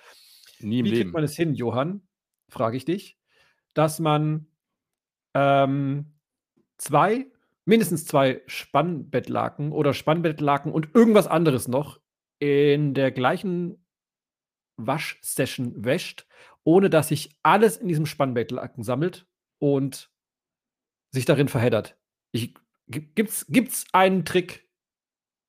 Nie 0.60 0.80
im 0.80 0.86
Wie 0.86 0.90
Leben. 0.90 1.02
kriegt 1.02 1.14
man 1.14 1.24
es 1.24 1.36
hin, 1.36 1.54
Johann? 1.54 2.02
Frage 2.48 2.76
ich 2.76 2.84
dich, 2.84 3.18
dass 3.74 4.00
man 4.00 4.46
ähm, 5.34 6.14
zwei, 6.78 7.26
mindestens 7.66 8.06
zwei 8.06 8.40
Spannbettlaken 8.46 9.72
oder 9.72 9.92
Spannbettlaken 9.92 10.72
und 10.72 10.94
irgendwas 10.94 11.26
anderes 11.26 11.68
noch 11.68 12.00
in 12.38 12.94
der 12.94 13.10
gleichen 13.10 13.84
Waschsession 14.76 15.84
wäscht, 15.84 16.26
ohne 16.64 16.88
dass 16.90 17.08
sich 17.08 17.36
alles 17.42 17.76
in 17.76 17.88
diesem 17.88 18.06
Spannbettlaken 18.06 18.84
sammelt 18.84 19.26
und 19.58 20.10
sich 21.12 21.24
darin 21.24 21.48
verheddert. 21.48 21.98
Ich, 22.32 22.54
gi- 22.86 23.10
gibt's, 23.14 23.46
gibt's 23.48 23.86
einen 23.92 24.24
Trick? 24.24 24.68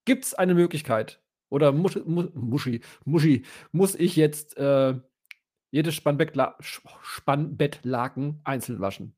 Gibt's 0.06 0.34
eine 0.34 0.56
Möglichkeit? 0.56 1.22
Oder 1.50 1.72
muss, 1.72 1.96
muss, 2.06 2.28
Muschi, 2.34 2.82
Muschi, 3.06 3.46
muss 3.72 3.96
ich 3.96 4.16
jetzt 4.16 4.58
äh, 4.58 5.00
jedes 5.72 5.96
Spannbettla 5.96 6.58
Spannbettlaken 6.60 8.42
einzeln 8.44 8.80
waschen? 8.80 9.16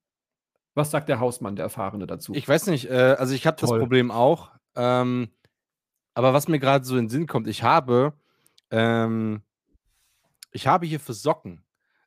Was 0.74 0.92
sagt 0.92 1.10
der 1.10 1.20
Hausmann, 1.20 1.56
der 1.56 1.64
Erfahrene 1.64 2.08
dazu? 2.08 2.34
Ich 2.34 2.48
weiß 2.48 2.68
nicht, 2.68 2.90
äh, 2.90 3.16
also 3.18 3.34
ich 3.34 3.46
habe 3.46 3.58
das. 3.60 3.70
Problem 3.70 4.12
auch. 4.12 4.52
Ähm, 4.76 5.30
aber 6.14 6.34
was 6.34 6.48
mir 6.48 6.60
gerade 6.60 6.86
so 6.86 6.96
in 6.98 7.06
den 7.06 7.10
Sinn 7.10 7.28
kommt, 7.28 7.48
ich 7.48 7.64
habe, 7.64 8.14
ähm, 8.70 9.42
ich 10.52 10.68
habe 10.68 10.86
hier 10.86 11.00
für 11.00 11.14
Socken, 11.14 11.64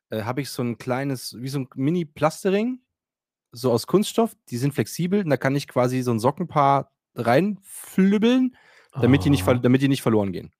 äh, 0.09 0.23
habe 0.23 0.41
ich 0.41 0.49
so 0.49 0.61
ein 0.61 0.77
kleines, 0.77 1.35
wie 1.39 1.49
so 1.49 1.59
ein 1.59 1.67
Mini-Plastering, 1.75 2.79
so 3.51 3.71
aus 3.71 3.87
Kunststoff, 3.87 4.35
die 4.49 4.57
sind 4.57 4.73
flexibel 4.73 5.23
und 5.23 5.29
da 5.29 5.37
kann 5.37 5.55
ich 5.55 5.67
quasi 5.67 6.01
so 6.01 6.11
ein 6.11 6.19
Sockenpaar 6.19 6.91
reinflübbeln, 7.15 8.55
damit, 8.99 9.25
die 9.25 9.29
nicht, 9.29 9.45
damit 9.47 9.81
die 9.81 9.87
nicht 9.87 10.01
verloren 10.01 10.31
gehen. 10.31 10.51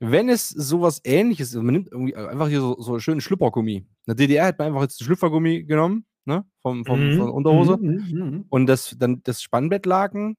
Wenn 0.00 0.28
es 0.28 0.48
sowas 0.48 1.00
ähnliches 1.04 1.50
ist, 1.50 1.62
man 1.62 1.74
nimmt 1.74 1.92
irgendwie 1.92 2.16
einfach 2.16 2.48
hier 2.48 2.60
so, 2.60 2.80
so 2.80 2.98
schönen 2.98 3.20
Schlüppergummi. 3.20 3.76
In 3.76 3.86
der 4.06 4.16
DDR 4.16 4.46
hat 4.46 4.58
man 4.58 4.68
einfach 4.68 4.82
jetzt 4.82 5.02
Schlüpfergummi 5.02 5.64
genommen, 5.64 6.06
ne, 6.24 6.44
vom, 6.60 6.84
vom, 6.84 7.00
Mhm, 7.00 7.16
von 7.18 7.26
der 7.26 7.34
Unterhose. 7.34 7.76
mhm, 7.76 8.04
mhm, 8.10 8.18
mhm. 8.18 8.44
Und 8.48 8.66
das, 8.66 8.96
dann 8.98 9.22
das 9.22 9.42
Spannbettlaken 9.42 10.36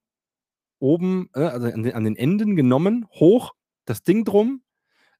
oben, 0.84 1.30
äh, 1.34 1.40
also 1.40 1.68
an 1.68 1.84
den, 1.84 1.94
an 1.94 2.04
den 2.04 2.16
Enden 2.16 2.56
genommen, 2.56 3.08
hoch, 3.12 3.54
das 3.86 4.04
Ding 4.04 4.26
drum, 4.26 4.62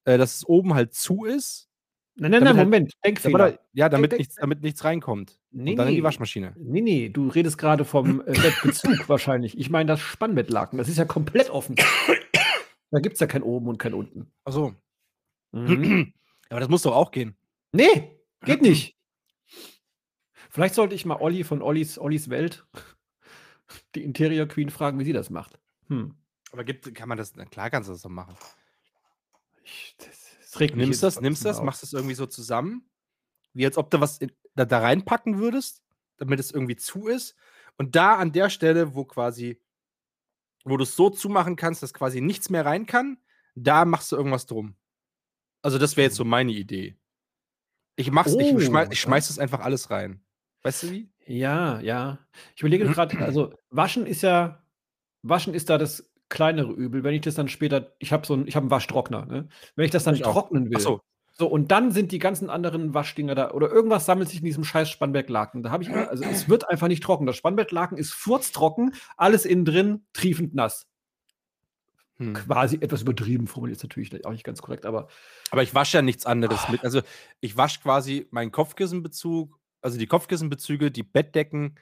äh, 0.06 0.18
dass 0.18 0.36
es 0.36 0.46
oben 0.48 0.74
halt 0.76 0.94
zu 0.94 1.24
ist. 1.26 1.70
Nein, 2.16 2.30
nein, 2.32 2.44
nein, 2.44 2.58
halt- 2.58 2.66
Moment, 2.68 2.94
Damit, 3.02 3.06
Denkfehler. 3.24 3.60
ja, 3.74 3.90
damit 3.90 4.12
Denk- 4.12 4.20
nichts, 4.20 4.36
damit 4.36 4.62
nichts 4.62 4.84
reinkommt. 4.84 5.40
Nee, 5.52 5.72
und 5.72 5.78
dann 5.78 5.88
in 5.88 5.96
die. 5.96 6.04
Waschmaschine. 6.04 6.54
Nee, 6.58 6.82
nee, 6.82 7.10
du 7.10 7.28
redest 7.30 7.58
gerade 7.58 7.86
vom 7.86 8.22
äh, 8.22 8.34
Bettbezug 8.34 9.08
wahrscheinlich. 9.10 9.58
Ich 9.58 9.70
meine 9.72 9.88
das 9.88 10.00
Spannbettlaken. 10.02 10.78
Das 10.78 10.90
ist 10.90 10.98
ja 10.98 11.06
komplett 11.06 11.50
offen. 11.50 11.76
Da 12.92 13.00
gibt 13.00 13.16
es 13.16 13.20
ja 13.20 13.26
kein 13.28 13.42
oben 13.42 13.68
und 13.68 13.80
kein 13.80 13.94
unten. 13.96 14.32
Achso. 14.44 14.76
Mhm. 15.54 16.14
Aber 16.50 16.60
das 16.60 16.70
muss 16.70 16.84
doch 16.84 16.96
auch 16.96 17.10
gehen. 17.12 17.36
nee, 17.72 18.20
geht 18.46 18.62
nicht. 18.62 18.96
Vielleicht 20.50 20.76
sollte 20.76 20.94
ich 20.94 21.06
mal 21.06 21.16
Olli 21.20 21.44
von 21.44 21.64
Ollis, 21.64 21.98
Ollis 21.98 22.30
Welt, 22.30 22.66
die 23.96 24.04
Interior 24.04 24.48
Queen, 24.48 24.70
fragen, 24.70 25.00
wie 25.00 25.06
sie 25.06 25.14
das 25.14 25.30
macht. 25.30 25.60
Hm. 25.88 26.16
Aber 26.52 26.64
gibt, 26.64 26.94
kann 26.94 27.10
man 27.10 27.18
das, 27.18 27.36
na 27.36 27.46
klar 27.46 27.70
kannst 27.70 27.90
du 27.90 27.94
das 27.94 28.02
doch 28.02 28.10
machen. 28.10 28.36
Ich, 29.64 29.96
das, 29.98 30.38
das 30.40 30.60
regt 30.60 30.76
mich 30.76 30.86
Nimmst 30.86 31.04
das, 31.04 31.20
nimmst 31.22 31.46
das, 31.46 31.58
auf. 31.58 31.64
machst 31.64 31.84
das 31.84 31.94
irgendwie 31.94 32.16
so 32.16 32.26
zusammen, 32.26 32.90
wie 33.54 33.66
als 33.66 33.78
ob 33.78 33.90
du 33.90 34.00
was 34.00 34.20
in, 34.20 34.32
da, 34.56 34.66
da 34.66 34.80
reinpacken 34.80 35.40
würdest, 35.40 35.82
damit 36.18 36.40
es 36.40 36.52
irgendwie 36.52 36.76
zu 36.76 37.08
ist. 37.08 37.36
Und 37.78 37.96
da 37.96 38.16
an 38.18 38.32
der 38.32 38.50
Stelle, 38.50 38.94
wo 38.94 39.04
quasi, 39.06 39.60
wo 40.64 40.78
du 40.78 40.84
es 40.84 40.96
so 40.96 41.10
zumachen 41.10 41.56
kannst, 41.56 41.82
dass 41.82 41.94
quasi 41.94 42.22
nichts 42.22 42.50
mehr 42.50 42.66
rein 42.66 42.86
kann, 42.86 43.18
da 43.56 43.86
machst 43.86 44.12
du 44.12 44.16
irgendwas 44.16 44.46
drum. 44.46 44.76
Also 45.62 45.78
das 45.78 45.98
wäre 45.98 46.06
jetzt 46.06 46.18
so 46.18 46.26
meine 46.26 46.52
Idee. 46.52 46.98
Ich 47.96 48.12
mach's, 48.12 48.34
Oh, 48.34 48.40
ich, 48.40 48.66
schmeiß, 48.66 48.90
ich 48.92 49.00
schmeiß 49.00 49.28
das 49.28 49.40
einfach 49.40 49.62
alles 49.62 49.90
rein. 49.90 50.24
Weißt 50.64 50.84
du 50.84 50.92
wie? 50.92 51.13
Ja, 51.26 51.80
ja. 51.80 52.20
Ich 52.56 52.62
überlege 52.62 52.86
gerade, 52.86 53.18
also 53.20 53.54
waschen 53.70 54.06
ist 54.06 54.22
ja, 54.24 54.62
waschen 55.22 55.54
ist 55.54 55.70
da 55.70 55.78
das 55.78 56.10
kleinere 56.30 56.72
Übel. 56.74 57.04
Wenn 57.04 57.14
ich 57.14 57.22
das 57.22 57.36
dann 57.36 57.48
später, 57.48 57.94
ich 58.00 58.12
habe 58.12 58.26
so 58.26 58.34
einen, 58.34 58.48
ich 58.48 58.56
habe 58.56 58.64
einen 58.66 58.72
Waschtrockner, 58.72 59.26
ne? 59.26 59.48
Wenn 59.76 59.86
ich 59.86 59.92
das 59.92 60.04
dann 60.04 60.16
Ich 60.16 60.26
auch. 60.26 60.34
trocknen 60.34 60.70
will. 60.70 60.78
Achso, 60.78 61.02
So, 61.32 61.48
und 61.48 61.72
dann 61.72 61.92
sind 61.92 62.12
die 62.12 62.20
ganzen 62.20 62.50
anderen 62.50 62.94
Waschdinger 62.94 63.36
da 63.36 63.52
oder 63.52 63.70
irgendwas 63.72 64.06
sammelt 64.06 64.30
sich 64.30 64.40
in 64.40 64.46
diesem 64.46 64.64
scheiß 64.64 64.90
Spannbettlaken. 64.90 65.64
Da 65.64 65.72
habe 65.72 65.84
ich, 65.84 65.90
immer- 65.90 66.10
also 66.10 66.24
es 66.26 66.50
wird 66.50 66.70
einfach 66.70 66.88
nicht 66.88 67.04
trocken. 67.04 67.26
Das 67.26 67.38
Spannbettlaken 67.38 67.98
ist 67.98 68.12
furztrocken, 68.14 68.94
alles 69.16 69.46
innen 69.46 69.66
drin, 69.66 70.06
triefend 70.14 70.54
nass. 70.56 70.88
hm. 72.18 72.34
Quasi 72.36 72.78
etwas 72.82 73.02
übertrieben 73.02 73.48
formuliert, 73.48 73.78
ist 73.78 73.84
natürlich 73.84 74.26
auch 74.26 74.32
nicht 74.32 74.44
ganz 74.44 74.62
korrekt, 74.62 74.86
aber 74.86 75.08
aber 75.52 75.64
ich 75.64 75.74
wasche 75.74 75.98
ja 75.98 76.02
nichts 76.04 76.26
anderes 76.26 76.68
mit. 76.70 76.84
Also 76.84 77.02
ich 77.40 77.58
wasche 77.58 77.80
quasi 77.82 78.28
meinen 78.32 78.52
Kopfkissenbezug, 78.52 79.58
also 79.84 79.98
die 80.00 80.08
Kopfkissenbezüge, 80.08 80.92
die 80.92 81.04
Bettdecken, 81.04 81.76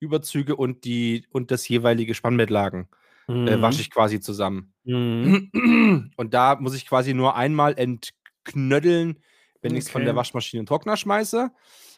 Überzüge 0.00 0.56
und 0.56 0.84
die 0.84 1.26
und 1.30 1.50
das 1.50 1.68
jeweilige 1.68 2.14
Spannbettlaken 2.14 2.88
Mhm. 3.28 3.46
äh, 3.48 3.60
wasche 3.62 3.80
ich 3.82 3.90
quasi 3.90 4.20
zusammen. 4.20 4.72
Mhm. 4.84 5.50
Und 6.16 6.34
da 6.34 6.56
muss 6.56 6.74
ich 6.74 6.86
quasi 6.86 7.14
nur 7.14 7.36
einmal 7.36 7.74
entknödeln, 7.78 9.20
wenn 9.62 9.74
ich 9.76 9.84
es 9.84 9.90
von 9.90 10.04
der 10.04 10.14
Okay. 10.14 10.18
Waschmaschine 10.20 10.60
in 10.60 10.64
den 10.64 10.68
Trockner 10.68 10.96
schmeiße. 10.96 11.50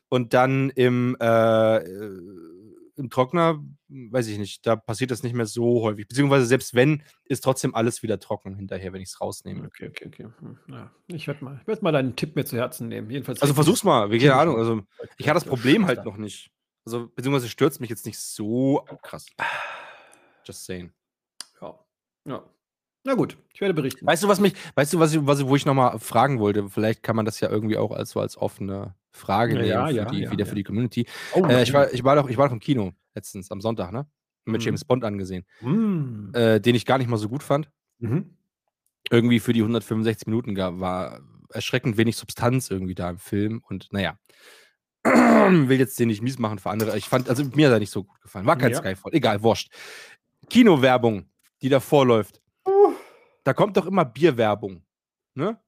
Und 0.09 0.35
dann 0.35 0.71
im, 0.71 1.17
äh, 1.21 1.77
äh, 1.77 2.21
im 3.01 3.11
Trockner, 3.11 3.63
weiß 3.89 4.29
ich 4.29 4.39
nicht, 4.39 4.67
da 4.67 4.77
passiert 4.77 5.11
das 5.11 5.23
nicht 5.23 5.35
mehr 5.35 5.47
so 5.47 5.83
häufig. 5.83 6.07
Beziehungsweise 6.07 6.47
selbst 6.47 6.75
wenn, 6.75 7.03
ist 7.25 7.43
trotzdem 7.43 7.75
alles 7.75 8.03
wieder 8.03 8.21
trocken 8.21 8.55
hinterher, 8.55 8.93
wenn 8.93 9.03
ich 9.03 9.09
es 9.09 9.21
rausnehme. 9.21 9.67
Okay, 9.67 9.89
okay, 9.89 10.07
okay. 10.07 10.29
Hm, 10.39 10.59
Ja, 10.69 10.91
ich 11.09 11.27
werde 11.27 11.45
mal, 11.45 11.59
ich 11.61 11.67
werd 11.67 11.83
mal 11.83 11.93
deinen 11.93 12.15
Tipp 12.15 12.37
mir 12.37 12.45
zu 12.45 12.57
Herzen 12.57 12.89
nehmen. 12.89 13.11
Jedenfalls 13.11 13.43
Also 13.43 13.55
versuch's 13.55 13.83
mal, 13.83 14.09
keine 14.09 14.35
Ahnung. 14.35 14.57
Also 14.57 14.83
ich 15.19 15.27
hatte 15.29 15.41
das 15.41 15.45
Problem 15.45 15.87
halt 15.87 16.05
noch 16.05 16.17
nicht. 16.17 16.51
Also, 16.87 17.09
beziehungsweise 17.15 17.49
stürzt 17.49 17.81
mich 17.81 17.91
jetzt 17.91 18.07
nicht 18.07 18.19
so 18.19 18.87
krass. 19.03 19.27
Just 20.45 20.65
saying. 20.65 20.93
Ja. 21.61 21.79
ja. 22.27 22.43
Na 23.05 23.15
gut, 23.15 23.39
ich 23.53 23.61
werde 23.61 23.75
berichten. 23.75 24.07
Weißt 24.07 24.23
du, 24.23 24.29
was 24.29 24.41
mich, 24.41 24.55
weißt 24.75 24.93
du, 24.93 24.99
was 24.99 25.15
ich, 25.15 25.27
was 25.27 25.41
ich, 25.41 25.47
wo 25.47 25.57
ich 25.57 25.67
nochmal 25.67 25.99
fragen 25.99 26.39
wollte? 26.39 26.69
Vielleicht 26.69 27.03
kann 27.03 27.17
man 27.17 27.25
das 27.25 27.41
ja 27.41 27.49
irgendwie 27.49 27.77
auch 27.77 27.93
als, 27.93 28.11
so 28.11 28.21
als 28.21 28.37
offene 28.37 28.95
Frage 29.13 29.55
Ja, 29.55 29.59
nehmen 29.59 29.69
ja, 29.71 29.87
für 29.87 29.93
ja, 29.95 30.05
die, 30.07 30.21
ja, 30.25 30.31
wieder 30.33 30.47
für 30.47 30.55
die 30.55 30.63
Community. 30.65 31.07
Oh, 31.35 31.45
Äh, 31.47 31.63
ich, 31.63 31.73
war, 31.73 31.93
ich, 31.93 32.05
war 32.05 32.17
doch, 32.17 32.29
ich 32.29 32.37
war 32.37 32.47
doch 32.49 32.53
im 32.55 32.61
Kino 32.61 32.93
letztens 33.15 33.51
am 33.51 33.61
Sonntag, 33.61 33.93
ne? 33.93 34.07
Mit 34.45 34.61
Mhm. 34.61 34.67
James 34.67 34.85
Bond 34.85 35.05
angesehen, 35.05 35.45
Mm. 35.61 36.31
äh, 36.35 36.61
den 36.61 36.75
ich 36.75 36.87
gar 36.87 36.99
nicht 36.99 37.09
mal 37.09 37.19
so 37.19 37.29
gut 37.29 37.43
fand. 37.43 37.71
Mhm. 37.99 38.37
Irgendwie 39.11 39.41
für 39.41 39.53
die 39.53 39.63
165 39.63 40.27
Minuten 40.27 40.55
gab, 40.55 40.81
war 40.81 41.21
erschreckend 41.53 41.97
wenig 41.97 42.17
Substanz 42.17 42.71
irgendwie 42.71 42.95
da 42.95 43.11
im 43.11 43.19
Film 43.19 43.63
und 43.69 43.89
naja. 43.93 44.19
Will 45.05 45.79
jetzt 45.79 45.99
den 45.99 46.09
nicht 46.09 46.23
mies 46.23 46.39
machen 46.39 46.59
für 46.59 46.71
andere. 46.71 46.97
Ich 46.97 47.07
fand, 47.09 47.29
also 47.29 47.45
mir 47.55 47.67
hat 47.69 47.73
er 47.75 47.79
nicht 47.81 47.91
so 47.91 48.05
gut 48.05 48.21
gefallen. 48.21 48.47
War 48.47 48.57
kein. 48.57 48.75
Skyfall. 48.75 49.13
Egal, 49.15 49.43
wurscht. 49.43 49.73
Kinowerbung, 50.49 51.29
die 51.63 51.69
davor 51.69 52.07
läuft. 52.07 52.41
Da 53.45 53.55
kommt 53.55 53.77
doch 53.77 53.87
immer 53.87 54.05
Bierwerbung. 54.05 54.85
Ne? 55.35 55.59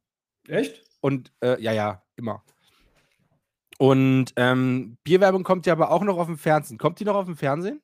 Echt? 0.49 0.82
Und 1.01 1.32
äh, 1.40 1.61
ja, 1.62 1.72
ja, 1.72 2.03
immer. 2.16 2.45
Und 3.83 4.26
ähm, 4.37 4.97
Bierwerbung 5.03 5.43
kommt 5.43 5.66
ja 5.66 5.72
aber 5.72 5.91
auch 5.91 6.05
noch 6.05 6.16
auf 6.16 6.28
dem 6.28 6.39
Fernsehen. 6.39 6.78
Kommt 6.78 7.01
die 7.01 7.05
noch 7.05 7.16
auf 7.16 7.24
dem 7.24 7.35
Fernsehen? 7.35 7.83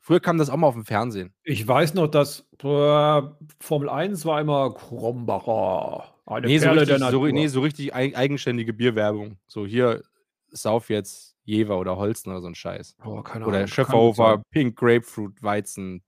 Früher 0.00 0.20
kam 0.20 0.38
das 0.38 0.48
auch 0.48 0.56
mal 0.56 0.68
auf 0.68 0.74
dem 0.74 0.86
Fernsehen. 0.86 1.34
Ich 1.42 1.68
weiß 1.68 1.92
noch, 1.92 2.06
dass 2.06 2.48
äh, 2.62 3.22
Formel 3.60 3.90
1 3.90 4.24
war 4.24 4.40
immer 4.40 4.72
Krombacher. 4.72 6.14
Eine 6.24 6.46
Nee 6.46 6.56
so, 6.56 6.64
Perle 6.64 6.80
richtig, 6.80 6.98
der 6.98 7.10
so, 7.10 7.26
nee, 7.26 7.46
so 7.48 7.60
richtig 7.60 7.94
eig 7.94 8.16
eigenständige 8.16 8.72
Bierwerbung. 8.72 9.36
So 9.46 9.66
hier, 9.66 10.02
sauf 10.48 10.88
jetzt 10.88 11.36
Jever 11.44 11.78
oder 11.78 11.98
Holsten 11.98 12.30
oder 12.30 12.40
so 12.40 12.46
ein 12.46 12.54
Scheiß. 12.54 12.96
oh, 13.04 13.20
keine 13.20 13.44
Oder 13.44 13.56
Ahnung, 13.58 13.68
Schöfferhofer. 13.68 14.42
Pink 14.50 14.78
Grapefruit, 14.78 15.42
Weizen, 15.42 16.02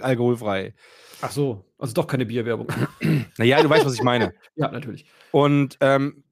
alkoholfrei. 0.00 0.74
Ach 1.20 1.30
so, 1.30 1.64
also 1.78 1.94
doch 1.94 2.08
keine 2.08 2.26
Bierwerbung. 2.26 2.66
Naja, 3.38 3.62
du 3.62 3.70
weißt, 3.70 3.86
was 3.86 3.94
ich 3.94 4.02
meine. 4.02 4.34
ja, 4.56 4.72
natürlich. 4.72 5.06
Und 5.30 5.78
ähm, 5.80 6.24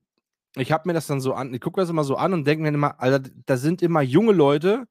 ich 0.56 0.72
habe 0.72 0.88
mir 0.88 0.92
das 0.94 1.06
dann 1.06 1.20
so 1.20 1.34
an, 1.34 1.52
ich 1.54 1.60
gucke 1.60 1.80
das 1.80 1.90
immer 1.90 2.04
so 2.04 2.16
an 2.16 2.32
und 2.32 2.46
denke 2.46 2.62
mir 2.62 2.68
immer, 2.68 3.00
Alter, 3.00 3.28
da 3.46 3.56
sind 3.56 3.82
immer 3.82 4.00
junge 4.02 4.32
Leute, 4.32 4.84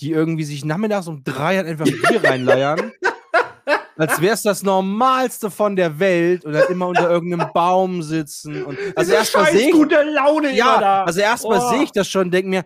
die 0.00 0.12
irgendwie 0.12 0.44
sich 0.44 0.64
nachmittags 0.64 1.08
um 1.08 1.24
drei 1.24 1.56
halt 1.56 1.66
einfach 1.66 1.86
Bier 1.86 2.22
reinleiern. 2.24 2.92
Als 3.96 4.20
wäre 4.20 4.34
es 4.34 4.42
das 4.42 4.62
Normalste 4.62 5.50
von 5.50 5.74
der 5.74 5.98
Welt 5.98 6.44
und 6.44 6.52
dann 6.52 6.68
immer 6.70 6.86
unter 6.86 7.10
irgendeinem 7.10 7.52
Baum 7.52 8.02
sitzen. 8.02 8.62
Und 8.64 8.78
also 8.94 9.12
erstmal 9.12 9.50
sehe 9.50 9.66
ich, 9.68 9.72
gute 9.72 10.00
Laune 10.04 10.54
ja, 10.54 10.78
da. 10.80 11.04
also 11.04 11.20
erstmal 11.20 11.58
Oh. 11.60 11.70
sehe 11.70 11.82
ich 11.82 11.90
das 11.90 12.08
schon 12.08 12.26
und 12.26 12.30
denke 12.30 12.48
mir, 12.48 12.64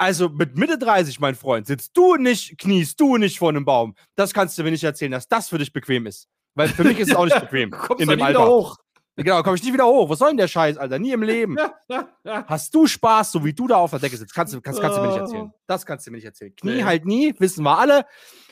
also 0.00 0.28
mit 0.28 0.56
Mitte 0.56 0.78
30, 0.78 1.18
mein 1.18 1.34
Freund, 1.34 1.66
sitzt 1.66 1.96
du 1.96 2.14
nicht, 2.14 2.56
kniest 2.58 3.00
du 3.00 3.16
nicht 3.16 3.40
vor 3.40 3.48
einem 3.48 3.64
Baum. 3.64 3.96
Das 4.14 4.32
kannst 4.32 4.56
du 4.56 4.62
mir 4.62 4.70
nicht 4.70 4.84
erzählen, 4.84 5.10
dass 5.10 5.26
das 5.26 5.48
für 5.48 5.58
dich 5.58 5.72
bequem 5.72 6.06
ist. 6.06 6.28
Weil 6.54 6.68
für 6.68 6.84
mich 6.84 7.00
ist 7.00 7.10
es 7.10 7.16
auch 7.16 7.24
nicht 7.24 7.40
bequem. 7.40 7.74
In 7.98 8.08
dem 8.08 8.22
Alter. 8.22 8.46
hoch. 8.46 8.76
Genau, 9.24 9.42
komme 9.42 9.56
ich 9.56 9.62
nicht 9.64 9.72
wieder 9.72 9.86
hoch. 9.86 10.08
Was 10.08 10.20
soll 10.20 10.28
denn 10.28 10.36
der 10.36 10.48
Scheiß, 10.48 10.78
Alter? 10.78 10.98
Nie 10.98 11.12
im 11.12 11.22
Leben. 11.22 11.56
Hast 12.24 12.72
du 12.74 12.86
Spaß, 12.86 13.32
so 13.32 13.44
wie 13.44 13.52
du 13.52 13.66
da 13.66 13.76
auf 13.76 13.90
der 13.90 13.98
Decke 13.98 14.16
sitzt? 14.16 14.32
Kannst 14.34 14.54
du, 14.54 14.60
kannst, 14.60 14.80
kannst 14.80 14.96
du 14.96 15.02
mir 15.02 15.08
nicht 15.08 15.18
erzählen. 15.18 15.52
Das 15.66 15.84
kannst 15.84 16.06
du 16.06 16.10
mir 16.12 16.18
nicht 16.18 16.24
erzählen. 16.26 16.54
Knie 16.54 16.76
Nee. 16.76 16.84
halt 16.84 17.04
nie, 17.04 17.34
wissen 17.38 17.64
wir 17.64 17.76
alle. 17.78 18.06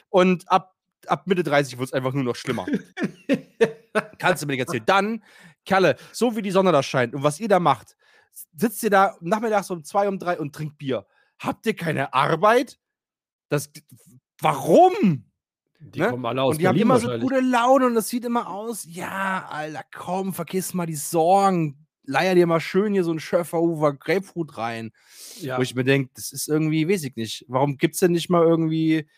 Und 0.09 0.51
ab, 0.51 0.75
ab 1.07 1.27
Mitte 1.27 1.45
30 1.45 1.79
wird 1.79 1.89
es 1.89 1.93
einfach 1.93 2.13
nur 2.13 2.25
noch 2.25 2.35
schlimmer. 2.35 2.67
kannst 4.19 4.43
du 4.43 4.47
mir 4.47 4.55
nicht 4.55 4.61
erzählen. 4.67 4.85
Dann, 4.87 5.23
Kerle, 5.65 5.97
so 6.13 6.37
wie 6.37 6.43
die 6.43 6.51
Sonne 6.51 6.73
da 6.73 6.83
scheint 6.83 7.15
und 7.15 7.23
was 7.23 7.39
ihr 7.39 7.49
da 7.49 7.61
macht, 7.61 7.97
sitzt 8.57 8.83
ihr 8.83 8.91
da 8.91 9.17
nachmittags 9.21 9.71
um 9.71 9.85
zwei, 9.85 10.09
um 10.09 10.19
drei 10.19 10.39
und 10.39 10.55
trinkt 10.55 10.79
Bier. 10.79 11.07
Habt 11.39 11.65
ihr 11.67 11.77
keine 11.77 12.13
Arbeit? 12.13 12.79
Das, 13.51 13.71
warum? 14.41 15.26
Die 15.95 16.01
Ne? 16.01 16.09
kommen 16.11 16.27
alle 16.27 16.43
aus 16.43 16.55
und 16.55 16.61
die 16.61 16.67
haben 16.67 16.75
Berlin 16.75 16.91
immer 16.91 16.99
so 16.99 17.19
gute 17.19 17.41
Laune 17.41 17.87
und 17.87 17.95
das 17.95 18.09
sieht 18.09 18.25
immer 18.25 18.51
aus, 18.51 18.87
ja, 18.89 19.47
Alter, 19.49 19.83
komm, 19.95 20.33
vergiss 20.33 20.75
mal 20.75 20.87
die 20.87 20.97
Sorgen. 20.97 21.87
Leier 22.09 22.35
dir 22.35 22.47
mal 22.47 22.61
schön 22.61 22.93
hier 22.93 23.03
so 23.03 23.13
ein 23.13 23.19
Schöfferhofer 23.19 23.93
Grapefruit 23.95 24.57
rein. 24.59 24.93
Ja. 25.41 25.59
Wo 25.59 25.63
ich 25.63 25.75
mir 25.75 25.85
denke, 25.85 26.11
das 26.15 26.33
ist 26.33 26.49
irgendwie, 26.49 26.89
weiß 26.89 27.05
ich 27.05 27.17
nicht. 27.17 27.45
Warum 27.49 27.79
gibt 27.79 27.95
es 27.95 28.01
denn 28.01 28.13
nicht 28.13 28.31
mal 28.31 28.45
irgendwie 28.45 29.09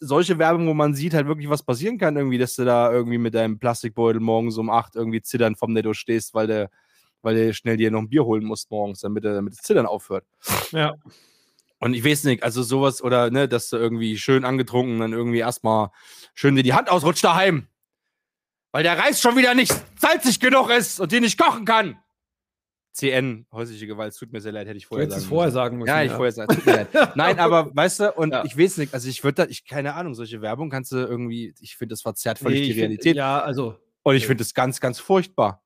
solche 0.00 0.38
Werbung, 0.38 0.68
wo 0.68 0.74
man 0.74 0.94
sieht 0.94 1.14
halt 1.14 1.26
wirklich, 1.26 1.48
was 1.48 1.62
passieren 1.62 1.98
kann, 1.98 2.16
irgendwie, 2.16 2.38
dass 2.38 2.54
du 2.54 2.64
da 2.64 2.92
irgendwie 2.92 3.18
mit 3.18 3.34
deinem 3.34 3.58
Plastikbeutel 3.58 4.20
morgens 4.20 4.56
um 4.58 4.70
8 4.70 4.96
irgendwie 4.96 5.22
zittern 5.22 5.56
vom 5.56 5.72
Netto 5.72 5.94
stehst, 5.94 6.34
weil 6.34 6.46
du, 6.46 6.70
weil 7.22 7.34
du 7.34 7.54
schnell 7.54 7.76
dir 7.76 7.90
noch 7.90 8.00
ein 8.00 8.08
Bier 8.08 8.24
holen 8.24 8.44
musst 8.44 8.70
morgens, 8.70 9.00
damit, 9.00 9.24
damit 9.24 9.54
das 9.54 9.62
Zittern 9.62 9.86
aufhört. 9.86 10.24
ja. 10.72 10.94
Und 11.80 11.94
ich 11.94 12.04
weiß 12.04 12.24
nicht, 12.24 12.42
also 12.42 12.62
sowas 12.62 13.02
oder, 13.02 13.30
ne, 13.30 13.48
dass 13.48 13.70
du 13.70 13.76
irgendwie 13.76 14.18
schön 14.18 14.44
angetrunken 14.44 14.98
dann 14.98 15.12
irgendwie 15.12 15.38
erstmal 15.38 15.90
schön 16.34 16.56
dir 16.56 16.62
die 16.64 16.74
Hand 16.74 16.90
ausrutscht 16.90 17.22
daheim. 17.24 17.68
Weil 18.72 18.82
der 18.82 18.98
Reis 18.98 19.20
schon 19.20 19.36
wieder 19.36 19.54
nicht 19.54 19.72
salzig 19.98 20.40
genug 20.40 20.70
ist 20.70 21.00
und 21.00 21.12
den 21.12 21.22
nicht 21.22 21.38
kochen 21.38 21.64
kann. 21.64 21.98
CN, 22.92 23.46
häusliche 23.52 23.86
Gewalt, 23.86 24.12
es 24.12 24.18
tut 24.18 24.32
mir 24.32 24.40
sehr 24.40 24.50
leid, 24.50 24.66
hätte 24.66 24.76
ich 24.76 24.86
vorher 24.86 25.08
sagen 25.08 25.22
vorher 25.24 25.46
müssen. 25.46 25.54
sagen 25.54 25.78
müssen. 25.78 25.88
Ja, 25.88 26.02
ich 26.02 26.10
vorher 26.10 26.32
sagen, 26.32 26.52
tut 26.54 26.66
mir 26.66 26.72
leid. 26.72 26.88
Nein, 27.16 27.38
aber 27.38 27.74
weißt 27.74 28.00
du, 28.00 28.12
und 28.12 28.32
Ja. 28.32 28.44
ich 28.44 28.58
weiß 28.58 28.78
nicht, 28.78 28.92
also 28.92 29.08
ich 29.08 29.22
würde 29.22 29.44
da, 29.44 29.50
ich, 29.50 29.64
keine 29.64 29.94
Ahnung, 29.94 30.14
solche 30.14 30.42
Werbung 30.42 30.68
kannst 30.68 30.90
du 30.90 30.96
irgendwie, 30.96 31.54
ich 31.60 31.76
finde, 31.76 31.92
das 31.92 32.02
verzerrt 32.02 32.40
völlig 32.40 32.58
Nee, 32.60 32.64
die 32.64 32.70
ich 32.70 32.74
find- 32.76 32.82
Realität. 32.88 33.16
Ja, 33.16 33.40
also. 33.40 33.78
Und 34.02 34.16
ich 34.16 34.22
nee. 34.22 34.26
finde 34.28 34.42
es 34.42 34.52
ganz, 34.52 34.80
ganz 34.80 34.98
furchtbar. 34.98 35.62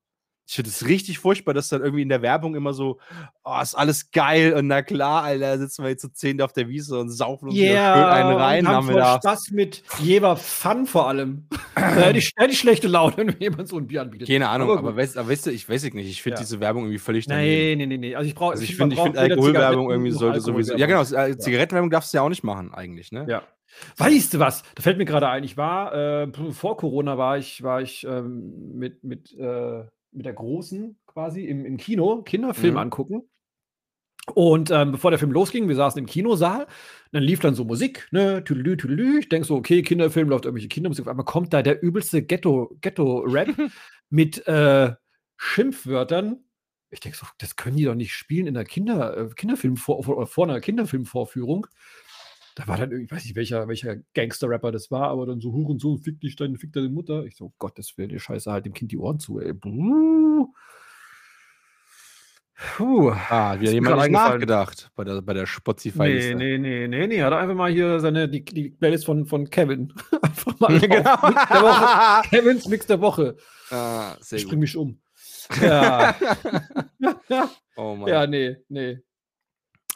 Ich 0.47 0.57
finde 0.57 0.71
es 0.71 0.87
richtig 0.87 1.19
furchtbar, 1.21 1.55
dass 1.55 1.69
dann 1.69 1.83
irgendwie 1.83 2.03
in 2.03 2.09
der 2.09 2.21
Werbung 2.21 2.55
immer 2.57 2.75
so, 2.75 2.99
oh, 3.45 3.59
ist 3.63 3.75
alles 3.75 4.11
geil 4.11 4.55
und 4.55 4.67
na 4.67 4.83
klar, 4.83 5.23
Alter, 5.23 5.57
sitzen 5.59 5.83
wir 5.85 5.91
jetzt 5.91 6.03
zu 6.03 6.13
zehn 6.13 6.41
auf 6.43 6.53
der 6.53 6.69
Wiese 6.69 6.99
und 6.99 7.11
saufen 7.11 7.47
uns 7.49 7.55
wieder 7.55 7.95
schön 7.95 8.05
einen 8.05 8.37
rein, 8.37 8.67
und 8.67 8.73
haben 8.73 8.89
wir 8.89 8.97
da. 8.97 9.17
Spaß 9.17 9.51
mit 9.53 9.83
Jever 10.01 10.37
Fun 10.37 10.87
vor 10.87 11.09
allem. 11.09 11.47
da 11.75 11.81
hätte 11.81 12.19
ich, 12.19 12.33
hätte 12.37 12.53
ich 12.53 12.59
schlechte 12.59 12.89
Laune, 12.89 13.17
wenn 13.19 13.37
jemand 13.39 13.69
so 13.69 13.79
ein 13.79 13.87
Bier 13.87 14.03
anbietet. 14.03 14.29
Keine 14.29 14.49
Ahnung, 14.49 14.71
Aber 14.71 14.79
aber, 14.81 14.97
weißt, 14.97 15.17
aber 15.17 15.31
weißt 15.31 15.47
du, 15.47 15.51
ich 15.51 15.69
weiß 15.69 15.85
ich 15.85 15.95
nicht, 15.95 16.09
ich 16.11 16.23
finde 16.23 16.37
Ja. 16.39 16.43
diese 16.43 16.61
Werbung 16.61 16.85
irgendwie 16.85 16.99
völlig 16.99 17.27
daneben. 17.27 17.47
Nee, 17.49 17.77
nee, 17.77 17.87
nee, 17.87 17.99
nee. 17.99 18.15
Also 18.17 18.29
ich 18.29 18.35
brauche 18.35 18.53
Also 18.53 18.65
ich 18.65 18.75
finde, 18.77 18.95
ich 18.95 19.01
finde 19.01 19.17
braucht 19.19 19.25
weder 19.25 19.35
Alkoholwerbung 19.37 19.91
irgendwie 19.91 20.11
sollte 20.11 20.41
sowieso. 20.41 20.77
Ja, 20.77 20.87
genau, 20.87 21.03
äh, 21.03 21.39
Zigarettenwerbung 21.39 21.91
darfst 21.91 22.13
du 22.13 22.19
ja 22.19 22.23
auch 22.23 22.29
nicht 22.29 22.43
machen, 22.45 22.75
eigentlich, 22.75 23.13
ne? 23.13 23.27
Ja. 23.29 23.43
Weißt 23.97 24.35
du 24.35 24.39
was? 24.39 24.65
Da 24.75 24.83
fällt 24.83 24.99
mir 24.99 25.07
gerade 25.07 25.29
ein, 25.29 25.45
ich 25.45 25.57
war, 25.57 25.95
äh, 25.95 26.29
vor 26.53 26.77
Corona 26.77 27.17
war 27.17 27.39
ich, 27.39 27.63
war 27.63 27.81
ich 27.81 28.05
ähm, 28.05 28.73
mit, 28.75 29.03
mit, 29.03 29.33
äh, 29.39 29.85
mit 30.13 30.27
der 30.27 30.35
Großen 30.35 30.99
quasi 31.07 31.45
im, 31.47 31.65
im 31.65 31.77
Kino, 31.77 32.23
Kinderfilm 32.23 32.75
Mhm. 32.75 32.79
angucken. 32.79 33.23
Und 34.35 34.71
ähm, 34.71 34.93
bevor 34.93 35.11
der 35.11 35.19
Film 35.19 35.33
losging, 35.33 35.69
wir 35.69 35.75
saßen 35.75 35.99
im 35.99 36.07
Kinosaal, 36.07 36.69
dann 37.11 37.25
lief 37.25 37.41
dann 37.41 37.57
so 37.57 37.65
Musik, 37.65 38.07
ne, 38.13 38.45
tüdelü, 38.45 38.77
tüdelü. 38.77 39.19
Ich 39.19 39.29
denke 39.29 39.47
so, 39.49 39.57
okay, 39.57 39.83
Kinderfilm 39.83 40.29
läuft 40.29 40.45
irgendwelche 40.45 40.69
Kindermusik. 40.69 41.07
Auf 41.07 41.11
einmal 41.11 41.25
kommt 41.27 41.53
da 41.53 41.61
der 41.63 41.83
übelste 41.83 42.23
Ghetto, 42.23 42.77
Ghetto-Rap 42.81 43.49
mit 44.11 44.47
äh, 44.47 44.93
Schimpfwörtern. 45.39 46.45
Ich 46.91 47.01
denke 47.01 47.19
so, 47.19 47.27
das 47.39 47.57
können 47.57 47.77
die 47.77 47.85
doch 47.85 47.97
nicht 47.97 48.15
spielen 48.15 48.47
in 48.47 48.57
einer 48.57 48.65
Kinder, 48.65 49.17
äh, 49.17 49.29
Kinderfilm 49.35 49.77
vor, 49.77 50.05
vor, 50.05 50.25
vor 50.29 50.45
einer 50.49 50.61
Kinderfilmvorführung. 50.61 51.67
Da 52.55 52.69
war 52.69 52.77
dann 52.77 52.91
irgendwie, 52.91 53.07
ich 53.07 53.13
weiß 53.13 53.25
nicht, 53.25 53.37
welcher, 53.37 53.67
welcher 53.69 53.97
Gangster-Rapper 54.15 54.73
das 54.73 54.91
war, 54.91 55.09
aber 55.09 55.25
dann 55.27 55.41
so 55.41 55.53
Hurensohn, 55.53 55.99
fick 55.99 56.21
dich, 56.21 56.37
deine, 56.37 56.59
fick 56.59 56.73
deine 56.73 56.91
Mutter. 56.91 57.25
Ich 57.25 57.37
so, 57.37 57.47
um 57.47 57.53
Gottes 57.59 57.97
Willen, 57.97 58.11
die 58.11 58.19
Scheiße, 58.19 58.51
halt 58.53 58.67
dem 58.67 58.75
Kind 58.75 58.93
die 58.93 58.99
Ohren 58.99 59.19
zu, 59.19 59.41
ey. 59.41 59.53
Buh. 59.55 60.53
Puh. 62.77 63.11
Ah, 63.11 63.55
wieder 63.59 63.71
Ist 63.71 63.81
mir 63.81 63.89
jemand 63.89 64.03
nicht 64.03 64.11
nachgedacht 64.13 64.91
bei 64.95 65.05
der, 65.05 65.21
bei 65.23 65.33
der 65.35 65.47
spotify 65.47 65.99
Nee, 65.99 66.35
nee, 66.35 66.59
nee, 66.59 66.89
nee, 66.89 67.07
nee. 67.07 67.23
Hat 67.23 67.33
er 67.33 67.39
einfach 67.39 67.55
mal 67.55 67.73
hier 67.73 67.99
seine, 68.01 68.29
die, 68.29 68.45
die 68.45 68.71
Playlist 68.71 69.05
von, 69.05 69.27
von 69.27 69.49
Kevin. 69.51 69.93
einfach 70.23 70.61
mal 70.61 70.79
genau. 70.79 72.23
Kevins 72.29 72.69
Mix 72.69 72.87
der 72.87 73.01
Woche. 73.01 73.37
ah, 73.71 74.17
sehr 74.21 74.39
Ich 74.39 74.45
gut. 74.45 74.51
bring 74.51 74.61
mich 74.61 74.77
um. 74.77 75.01
Ja. 75.61 76.15
Oh 77.77 77.97
Mann. 77.97 78.09
ja, 78.09 78.27
nee, 78.27 78.57
nee. 78.69 78.99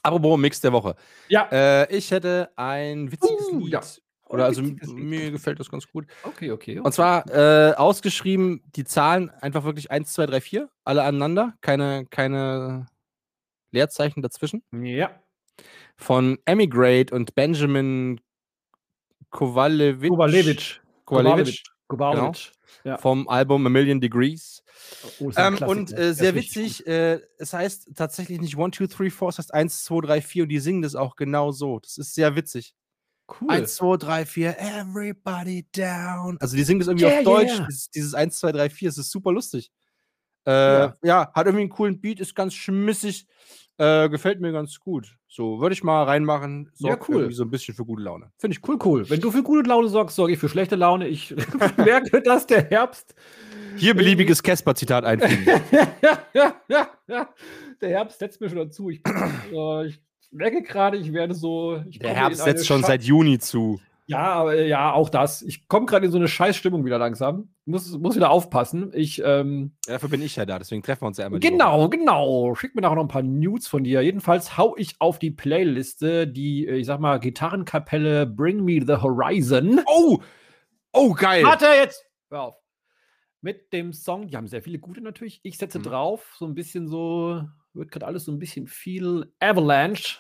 Apropos 0.07 0.38
Mix 0.38 0.61
der 0.61 0.72
Woche. 0.72 0.94
Ja. 1.28 1.48
Äh, 1.50 1.94
ich 1.96 2.11
hätte 2.11 2.50
ein 2.57 3.11
witziges 3.11 3.48
Uh, 3.52 3.59
Lied. 3.61 3.72
ja. 3.72 3.80
Oder 4.28 4.46
also 4.46 4.61
mir 4.62 5.30
gefällt 5.30 5.61
das 5.61 5.70
ganz 5.70 5.86
gut. 5.86 6.07
Okay, 6.24 6.50
okay. 6.50 6.80
Und 6.80 6.92
zwar 6.92 7.28
äh, 7.30 7.74
ausgeschrieben 7.74 8.61
die 8.74 8.84
Zahlen 8.84 9.30
einfach 9.30 9.62
wirklich 9.62 9.90
1, 9.90 10.12
2, 10.12 10.26
3, 10.26 10.40
4, 10.40 10.70
alle 10.84 11.04
aneinander, 11.04 11.54
keine, 11.61 12.07
keine 12.11 12.86
Leerzeichen 13.70 14.22
dazwischen. 14.22 14.64
Ja. 14.72 15.11
Von 15.96 16.38
Emigrate 16.44 17.14
und 17.14 17.36
Benjamin 17.36 18.20
Kowalewicz. 19.30 20.11
Kovalevich. 20.11 20.80
Kowalewicz. 21.04 21.62
Kowalewicz. 21.89 22.53
Ja. 22.84 22.99
vom 22.99 23.28
Album 23.28 23.64
A 23.66 23.68
Million 23.70 24.01
Degrees. 24.01 24.62
Oh, 25.20 25.30
Ähm, 25.37 25.59
und 25.66 25.93
äh, 25.97 26.12
sehr 26.14 26.34
witzig, 26.34 26.87
äh, 26.87 27.20
es 27.39 27.53
heißt 27.53 27.91
tatsächlich 27.95 28.41
nicht 28.41 28.59
1, 28.59 28.76
2, 28.76 28.87
3, 28.87 29.11
4, 29.11 29.28
es 29.28 29.39
heißt 29.39 29.55
1, 29.55 29.84
2, 29.84 30.01
3, 30.07 30.20
4 30.20 30.43
und 30.45 30.49
die 30.51 30.59
singen 30.61 30.82
das 30.82 30.95
auch 30.95 31.16
genau 31.16 31.53
so. 31.53 31.78
Das 31.80 31.97
ist 31.99 32.14
sehr 32.14 32.37
witzig. 32.37 32.74
Cool. 33.28 33.51
1, 33.51 33.74
2, 33.76 33.97
3, 33.97 34.26
4, 34.26 34.57
everybody 34.59 35.66
down. 35.74 36.37
Also 36.41 36.57
die 36.57 36.62
singen 36.64 36.80
das 36.80 36.89
irgendwie 36.89 37.07
Yeah, 37.07 37.18
auf 37.18 37.24
Deutsch. 37.24 37.53
yeah. 37.57 37.66
Dieses, 37.66 37.91
dieses 37.91 38.14
1, 38.14 38.39
2, 38.39 38.53
3, 38.53 38.70
4, 38.70 38.89
es 38.91 38.99
ist 38.99 39.11
super 39.11 39.32
lustig. 39.32 39.70
Äh, 40.47 40.51
Ja. 40.53 40.97
ja. 41.03 41.32
hat 41.34 41.47
irgendwie 41.47 41.62
einen 41.62 41.70
coolen 41.70 42.01
Beat, 42.01 42.20
ist 42.20 42.34
ganz 42.34 42.55
schmissig. 42.55 43.26
Äh, 43.79 44.09
gefällt 44.09 44.41
mir 44.41 44.53
ganz 44.53 44.81
gut. 44.81 45.16
So, 45.29 45.61
würde 45.61 45.74
ich 45.74 45.85
mal 45.85 46.05
reinmachen. 46.05 46.70
Ja, 46.79 46.91
Sorgt 46.93 47.09
cool. 47.09 47.16
irgendwie 47.16 47.35
so 47.35 47.43
ein 47.45 47.51
bisschen 47.51 47.74
für 47.74 47.85
gute 47.85 48.03
Laune. 48.03 48.31
Finde 48.39 48.57
ich 48.57 48.66
Cool, 48.66 48.79
cool. 48.85 49.11
Wenn 49.11 49.20
du 49.20 49.31
für 49.31 49.43
gute 49.43 49.68
Laune 49.68 49.89
sorgst, 49.89 50.16
sorge 50.16 50.33
ich 50.33 50.39
für 50.39 50.49
schlechte 50.49 50.77
Laune. 50.77 51.09
Ich 51.09 51.35
merke, 51.77 52.22
dass 52.22 52.47
der 52.47 52.64
Herbst. 52.70 53.14
Hier 53.77 53.95
beliebiges 53.95 54.43
Casper-Zitat 54.43 55.05
einfügen. 55.05 55.45
ja, 55.70 56.18
ja, 56.33 56.55
ja, 56.68 56.89
ja. 57.07 57.29
Der 57.83 57.91
Herbst 57.91 58.18
setzt 58.18 58.41
mir 58.41 58.49
schon 58.49 58.59
dazu. 58.59 58.89
Ich, 58.89 59.03
äh, 59.53 59.87
ich 59.89 60.01
merke 60.31 60.62
gerade, 60.62 60.97
ich 60.97 61.12
werde 61.12 61.35
so. 61.35 61.83
Ich 61.87 61.99
Der 61.99 62.14
Herbst 62.14 62.43
setzt 62.43 62.66
schon 62.66 62.81
Scha- 62.83 62.87
seit 62.87 63.03
Juni 63.03 63.39
zu. 63.39 63.79
Ja, 64.09 64.48
äh, 64.50 64.68
ja, 64.68 64.92
auch 64.92 65.09
das. 65.09 65.42
Ich 65.42 65.66
komme 65.66 65.86
gerade 65.86 66.07
in 66.07 66.12
so 66.12 66.18
eine 66.18 66.28
Scheißstimmung 66.28 66.84
wieder 66.84 66.98
langsam. 66.98 67.48
Muss, 67.64 67.90
muss 67.98 68.14
wieder 68.14 68.30
aufpassen. 68.30 68.92
Ich, 68.94 69.20
ähm, 69.24 69.72
Dafür 69.86 70.09
bin 70.09 70.22
ich 70.22 70.36
ja 70.36 70.46
da, 70.46 70.59
deswegen 70.61 70.82
treffen 70.82 71.02
wir 71.02 71.09
uns 71.09 71.18
ja 71.18 71.26
einmal. 71.26 71.40
Genau, 71.40 71.88
genau. 71.88 72.54
Schick 72.54 72.76
mir 72.76 72.82
nachher 72.82 72.94
noch 72.94 73.02
ein 73.02 73.09
paar 73.09 73.22
Nudes 73.22 73.66
von 73.66 73.82
dir. 73.82 74.02
Jedenfalls 74.02 74.57
hau 74.57 74.76
ich 74.76 74.94
auf 75.00 75.18
die 75.18 75.32
Playliste 75.32 76.28
die, 76.28 76.66
äh, 76.68 76.76
ich 76.76 76.86
sag 76.86 77.00
mal, 77.00 77.18
Gitarrenkapelle 77.18 78.26
Bring 78.26 78.64
Me 78.64 78.80
the 78.86 78.94
Horizon. 79.02 79.80
Oh! 79.86 80.20
Oh, 80.92 81.12
geil! 81.12 81.44
Warte 81.44 81.66
jetzt! 81.66 82.04
Hör 82.30 82.42
auf. 82.42 82.54
Mit 83.40 83.72
dem 83.72 83.92
Song, 83.92 84.28
die 84.28 84.36
haben 84.36 84.46
sehr 84.46 84.62
viele 84.62 84.78
gute 84.78 85.00
natürlich. 85.00 85.40
Ich 85.42 85.59
setze 85.59 85.78
Mhm. 85.80 85.82
drauf, 85.84 86.34
so 86.38 86.46
ein 86.46 86.54
bisschen 86.54 86.86
so, 86.88 87.42
wird 87.74 87.90
gerade 87.90 88.07
alles 88.07 88.24
so 88.24 88.32
ein 88.32 88.38
bisschen 88.38 88.66
viel 88.68 89.32
Avalanche. 89.40 90.18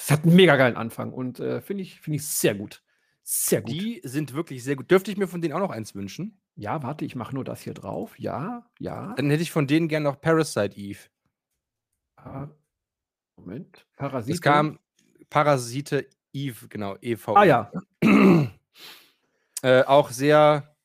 Es 0.00 0.10
hat 0.12 0.22
einen 0.24 0.36
mega 0.36 0.56
geilen 0.56 0.76
Anfang 0.76 1.12
und 1.12 1.40
äh, 1.40 1.60
finde 1.60 1.82
ich, 1.82 2.00
finde 2.00 2.16
ich 2.16 2.26
sehr 2.26 2.54
gut. 2.54 2.82
Sehr 3.24 3.60
gut. 3.60 3.72
Die 3.72 4.00
sind 4.04 4.32
wirklich 4.32 4.62
sehr 4.64 4.76
gut. 4.76 4.90
Dürfte 4.90 5.10
ich 5.10 5.16
mir 5.18 5.26
von 5.26 5.42
denen 5.42 5.52
auch 5.54 5.58
noch 5.58 5.70
eins 5.70 5.94
wünschen? 5.94 6.40
ja, 6.54 6.82
warte, 6.82 7.04
ich 7.04 7.14
mache 7.14 7.34
nur 7.36 7.44
das 7.44 7.60
hier 7.60 7.74
drauf. 7.74 8.18
Ja, 8.18 8.68
ja. 8.80 9.12
Dann 9.14 9.30
hätte 9.30 9.42
ich 9.42 9.52
von 9.52 9.66
denen 9.68 9.86
gerne 9.88 10.04
noch 10.04 10.20
Parasite 10.20 10.76
Eve. 10.76 10.98
Pa- 12.16 12.50
Moment. 13.36 13.86
Parasite. 13.96 14.34
Es 14.34 14.40
kam 14.40 14.78
Parasite 15.30 16.08
Eve, 16.32 16.66
genau, 16.68 16.96
EV. 17.00 17.36
Ah 17.36 17.44
ja. 17.44 17.70
Äh, 19.62 19.82
auch 19.84 20.10
sehr 20.10 20.76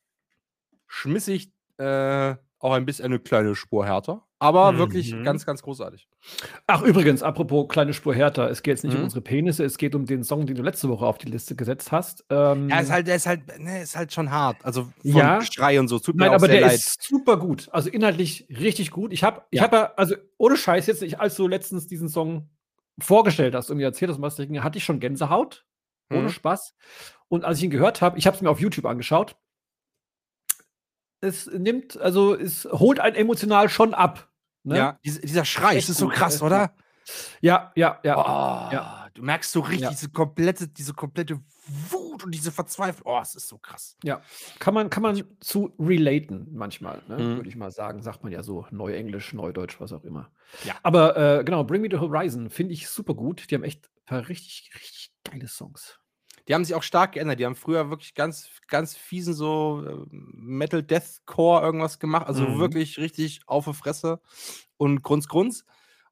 schmissig, 0.86 1.52
äh, 1.78 2.34
auch 2.58 2.72
ein 2.72 2.86
bisschen 2.86 3.06
eine 3.06 3.18
kleine 3.20 3.54
Spur 3.54 3.84
härter. 3.86 4.26
Aber 4.38 4.78
wirklich 4.78 5.12
Mhm. 5.12 5.24
ganz, 5.24 5.46
ganz 5.46 5.62
großartig. 5.62 6.08
Ach, 6.66 6.82
übrigens, 6.82 7.22
apropos 7.22 7.68
kleine 7.68 7.92
Spur 7.92 8.14
härter, 8.14 8.48
es 8.50 8.62
geht 8.62 8.72
jetzt 8.72 8.84
nicht 8.84 8.94
um 8.94 9.00
Mhm. 9.00 9.04
unsere 9.04 9.20
Penisse, 9.20 9.64
es 9.64 9.76
geht 9.76 9.94
um 9.94 10.06
den 10.06 10.24
Song, 10.24 10.46
den 10.46 10.56
du 10.56 10.62
letzte 10.62 10.88
Woche 10.88 11.04
auf 11.06 11.18
die 11.18 11.28
Liste 11.30 11.54
gesetzt 11.56 11.92
hast. 11.92 12.24
Ähm, 12.30 12.68
Ja, 12.70 12.80
ist 12.80 12.90
halt, 12.90 13.06
der 13.06 13.16
ist 13.16 13.26
halt, 13.26 13.58
ne, 13.60 13.82
ist 13.82 13.96
halt 13.96 14.12
schon 14.12 14.30
hart. 14.30 14.64
Also 14.64 14.84
von 14.84 14.92
Ja. 15.02 15.40
Schrei 15.42 15.78
und 15.78 15.88
so. 15.88 15.98
Tut 15.98 16.14
mir 16.16 16.22
Nein, 16.22 16.30
auch 16.30 16.34
aber 16.36 16.48
der 16.48 16.62
leid. 16.62 16.74
ist 16.76 17.02
super 17.02 17.36
gut. 17.38 17.68
Also 17.72 17.90
inhaltlich 17.90 18.46
richtig 18.48 18.90
gut. 18.90 19.12
Ich 19.12 19.22
habe, 19.22 19.42
ich 19.50 19.58
Ja. 19.58 19.64
habe, 19.64 19.76
ja, 19.76 19.92
also 19.96 20.14
ohne 20.38 20.56
Scheiß 20.56 20.86
jetzt, 20.86 21.02
ich, 21.02 21.20
als 21.20 21.36
du 21.36 21.46
letztens 21.46 21.86
diesen 21.86 22.08
Song 22.08 22.48
vorgestellt 22.98 23.54
hast 23.54 23.70
und 23.70 23.76
mir 23.76 23.84
erzählt 23.84 24.10
hast, 24.10 24.20
was 24.22 24.38
hatte 24.38 24.78
ich 24.78 24.84
schon 24.84 25.00
Gänsehaut. 25.00 25.66
Ohne 26.10 26.24
Mhm. 26.24 26.28
Spaß. 26.30 26.74
Und 27.28 27.44
als 27.44 27.58
ich 27.58 27.64
ihn 27.64 27.70
gehört 27.70 28.00
habe, 28.00 28.18
ich 28.18 28.26
habe 28.26 28.36
es 28.36 28.42
mir 28.42 28.50
auf 28.50 28.60
YouTube 28.60 28.84
angeschaut. 28.86 29.36
Es 31.20 31.46
nimmt, 31.46 31.96
also 31.98 32.34
es 32.34 32.66
holt 32.70 33.00
einen 33.00 33.16
emotional 33.16 33.68
schon 33.68 33.94
ab. 33.94 34.30
Ne? 34.64 34.76
Ja, 34.76 34.98
diese, 35.04 35.20
dieser 35.20 35.44
Schrei, 35.44 35.74
das 35.76 35.88
ist 35.88 35.98
so 35.98 36.08
krass, 36.08 36.34
echt 36.34 36.42
oder? 36.42 36.74
ja, 37.40 37.72
ja, 37.76 38.00
ja. 38.02 38.16
Oh, 38.16 38.72
ja. 38.72 39.08
Du 39.14 39.22
merkst 39.22 39.52
so 39.52 39.60
richtig 39.60 39.82
Ja. 39.82 39.90
diese 39.90 40.08
komplette, 40.10 40.66
diese 40.66 40.92
komplette 40.92 41.40
Wut 41.90 42.24
und 42.24 42.32
diese 42.32 42.50
Verzweiflung. 42.50 43.06
Oh, 43.14 43.20
es 43.22 43.34
ist 43.36 43.46
so 43.48 43.58
krass. 43.58 43.96
Kann 44.58 44.74
man, 44.74 44.90
kann 44.90 45.02
man 45.02 45.22
zu 45.40 45.72
relaten 45.78 46.48
manchmal, 46.52 47.02
ne? 47.06 47.18
Mhm. 47.18 47.36
würde 47.36 47.48
ich 47.48 47.56
mal 47.56 47.70
sagen. 47.70 48.02
Sagt 48.02 48.24
man 48.24 48.32
ja 48.32 48.42
so, 48.42 48.66
Neuenglisch, 48.70 49.32
Neudeutsch, 49.32 49.80
was 49.80 49.92
auch 49.92 50.02
immer. 50.02 50.30
Ja. 50.64 50.74
Aber 50.82 51.16
äh, 51.16 51.44
genau, 51.44 51.62
Bring 51.62 51.82
Me 51.82 51.88
the 51.90 51.98
Horizon 51.98 52.50
finde 52.50 52.72
ich 52.72 52.88
super 52.88 53.14
gut. 53.14 53.50
Die 53.50 53.54
haben 53.54 53.64
echt 53.64 53.86
ein 53.86 54.04
paar 54.06 54.28
richtig, 54.28 54.70
richtig 54.74 55.12
geile 55.24 55.46
Songs. 55.46 56.00
Die 56.48 56.54
haben 56.54 56.64
sich 56.64 56.74
auch 56.74 56.82
stark 56.82 57.12
geändert. 57.12 57.40
Die 57.40 57.46
haben 57.46 57.56
früher 57.56 57.90
wirklich 57.90 58.14
ganz, 58.14 58.50
ganz 58.68 58.94
fiesen 58.96 59.34
so 59.34 59.84
äh, 59.86 60.06
Metal 60.10 60.82
Deathcore 60.82 61.62
irgendwas 61.62 61.98
gemacht. 61.98 62.26
Also 62.26 62.44
Mhm. 62.46 62.58
wirklich 62.58 62.98
richtig 62.98 63.40
auf 63.46 63.64
die 63.64 63.74
Fresse 63.74 64.20
und 64.76 65.02
Grunz, 65.02 65.28
Grunz. 65.28 65.64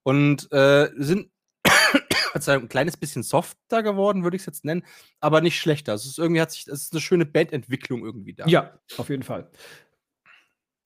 Und 0.03 0.51
äh, 0.53 0.91
sind 0.97 1.31
ein 2.47 2.69
kleines 2.69 2.97
bisschen 2.97 3.23
softer 3.23 3.83
geworden, 3.83 4.25
würde 4.25 4.37
ich 4.37 4.43
es 4.43 4.47
jetzt 4.47 4.65
nennen, 4.65 4.85
aber 5.21 5.41
nicht 5.41 5.61
schlechter. 5.61 5.93
Also 5.93 6.07
es 6.07 6.13
ist 6.13 6.19
irgendwie 6.19 6.41
hat 6.41 6.51
sich, 6.51 6.67
es 6.67 6.85
ist 6.85 6.93
eine 6.93 7.01
schöne 7.01 7.27
Bandentwicklung 7.27 8.05
irgendwie 8.05 8.35
da. 8.35 8.47
Ja, 8.47 8.79
auf 8.97 9.11
jeden 9.11 9.23
Fall. 9.23 9.51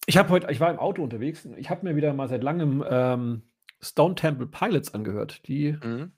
Ich 0.06 0.16
habe 0.16 0.28
heute, 0.28 0.50
ich 0.50 0.60
war 0.60 0.70
im 0.70 0.78
Auto 0.78 1.02
unterwegs 1.02 1.44
und 1.46 1.56
ich 1.56 1.70
habe 1.70 1.84
mir 1.84 1.96
wieder 1.96 2.12
mal 2.12 2.28
seit 2.28 2.42
langem 2.42 2.84
ähm, 2.88 3.42
Stone 3.80 4.14
Temple 4.14 4.46
Pilots 4.46 4.94
angehört. 4.94 5.46
Die, 5.48 5.72
Mhm. 5.82 6.12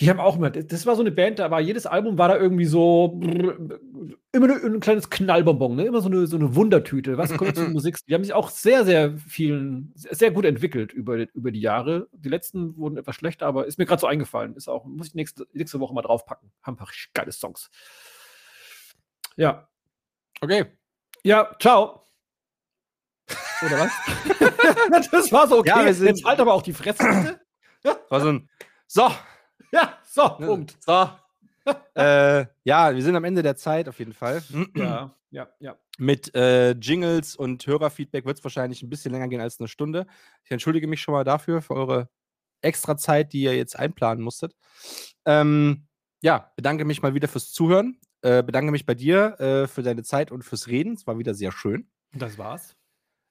Die 0.00 0.08
haben 0.08 0.20
auch 0.20 0.36
immer, 0.36 0.50
das 0.50 0.86
war 0.86 0.94
so 0.94 1.00
eine 1.00 1.10
Band, 1.10 1.38
da 1.40 1.50
war 1.50 1.60
jedes 1.60 1.86
Album 1.86 2.18
war 2.18 2.28
da 2.28 2.36
irgendwie 2.36 2.66
so 2.66 3.18
immer 3.20 4.46
nur 4.46 4.62
ein 4.62 4.80
kleines 4.80 5.10
Knallbonbon, 5.10 5.76
ne? 5.76 5.86
immer 5.86 6.00
so 6.00 6.08
eine, 6.08 6.26
so 6.26 6.36
eine 6.36 6.54
Wundertüte. 6.54 7.18
Was 7.18 7.36
kommt 7.36 7.56
zur 7.56 7.68
Musik? 7.70 7.96
Die 8.06 8.14
haben 8.14 8.22
sich 8.22 8.32
auch 8.32 8.50
sehr, 8.50 8.84
sehr 8.84 9.16
vielen, 9.18 9.92
sehr 9.96 10.30
gut 10.30 10.44
entwickelt 10.44 10.92
über, 10.92 11.16
über 11.34 11.50
die 11.50 11.60
Jahre. 11.60 12.08
Die 12.12 12.28
letzten 12.28 12.76
wurden 12.76 12.96
etwas 12.96 13.16
schlechter, 13.16 13.46
aber 13.46 13.66
ist 13.66 13.78
mir 13.78 13.86
gerade 13.86 14.00
so 14.00 14.06
eingefallen. 14.06 14.54
Ist 14.54 14.68
auch, 14.68 14.84
muss 14.84 15.08
ich 15.08 15.14
nächste, 15.14 15.46
nächste 15.52 15.80
Woche 15.80 15.94
mal 15.94 16.02
draufpacken. 16.02 16.52
Haben 16.62 16.74
ein 16.74 16.78
paar 16.78 16.88
geile 17.14 17.32
Songs. 17.32 17.70
Ja, 19.36 19.68
Okay. 20.40 20.66
ja, 21.24 21.56
ciao. 21.58 22.04
Oder 23.66 23.78
was? 23.80 23.92
das 25.10 25.32
war 25.32 25.48
so 25.48 25.58
okay. 25.58 25.68
Ja, 25.68 25.84
Jetzt 25.84 26.24
halt 26.24 26.38
aber 26.38 26.54
auch 26.54 26.62
die 26.62 26.72
Fresse. 26.72 27.38
bitte. 27.82 28.00
War 28.08 28.20
so 28.20 28.28
ein 28.28 28.48
So, 28.86 29.10
ja, 29.72 29.98
so, 30.04 30.36
ne, 30.38 30.46
Punkt. 30.46 30.76
So. 30.80 31.10
äh, 31.94 32.46
ja, 32.64 32.94
wir 32.94 33.02
sind 33.02 33.16
am 33.16 33.24
Ende 33.24 33.42
der 33.42 33.56
Zeit 33.56 33.88
auf 33.88 33.98
jeden 33.98 34.12
Fall. 34.12 34.42
Ja, 34.74 35.14
ja, 35.30 35.48
ja. 35.60 35.76
Mit 35.98 36.34
äh, 36.34 36.70
Jingles 36.72 37.36
und 37.36 37.66
Hörerfeedback 37.66 38.24
wird 38.24 38.38
es 38.38 38.44
wahrscheinlich 38.44 38.82
ein 38.82 38.88
bisschen 38.88 39.12
länger 39.12 39.28
gehen 39.28 39.40
als 39.40 39.58
eine 39.60 39.68
Stunde. 39.68 40.06
Ich 40.44 40.50
entschuldige 40.50 40.86
mich 40.86 41.02
schon 41.02 41.12
mal 41.12 41.24
dafür, 41.24 41.60
für 41.60 41.74
eure 41.74 42.08
extra 42.62 42.96
Zeit, 42.96 43.32
die 43.32 43.42
ihr 43.42 43.56
jetzt 43.56 43.78
einplanen 43.78 44.22
musstet. 44.22 44.54
Ähm, 45.24 45.86
ja, 46.22 46.52
bedanke 46.56 46.84
mich 46.84 47.02
mal 47.02 47.14
wieder 47.14 47.28
fürs 47.28 47.52
Zuhören. 47.52 48.00
Äh, 48.22 48.42
bedanke 48.42 48.72
mich 48.72 48.86
bei 48.86 48.94
dir 48.94 49.38
äh, 49.40 49.68
für 49.68 49.82
deine 49.82 50.02
Zeit 50.02 50.32
und 50.32 50.42
fürs 50.42 50.66
Reden. 50.68 50.94
Es 50.94 51.06
war 51.06 51.18
wieder 51.18 51.34
sehr 51.34 51.52
schön. 51.52 51.88
Das 52.12 52.38
war's. 52.38 52.77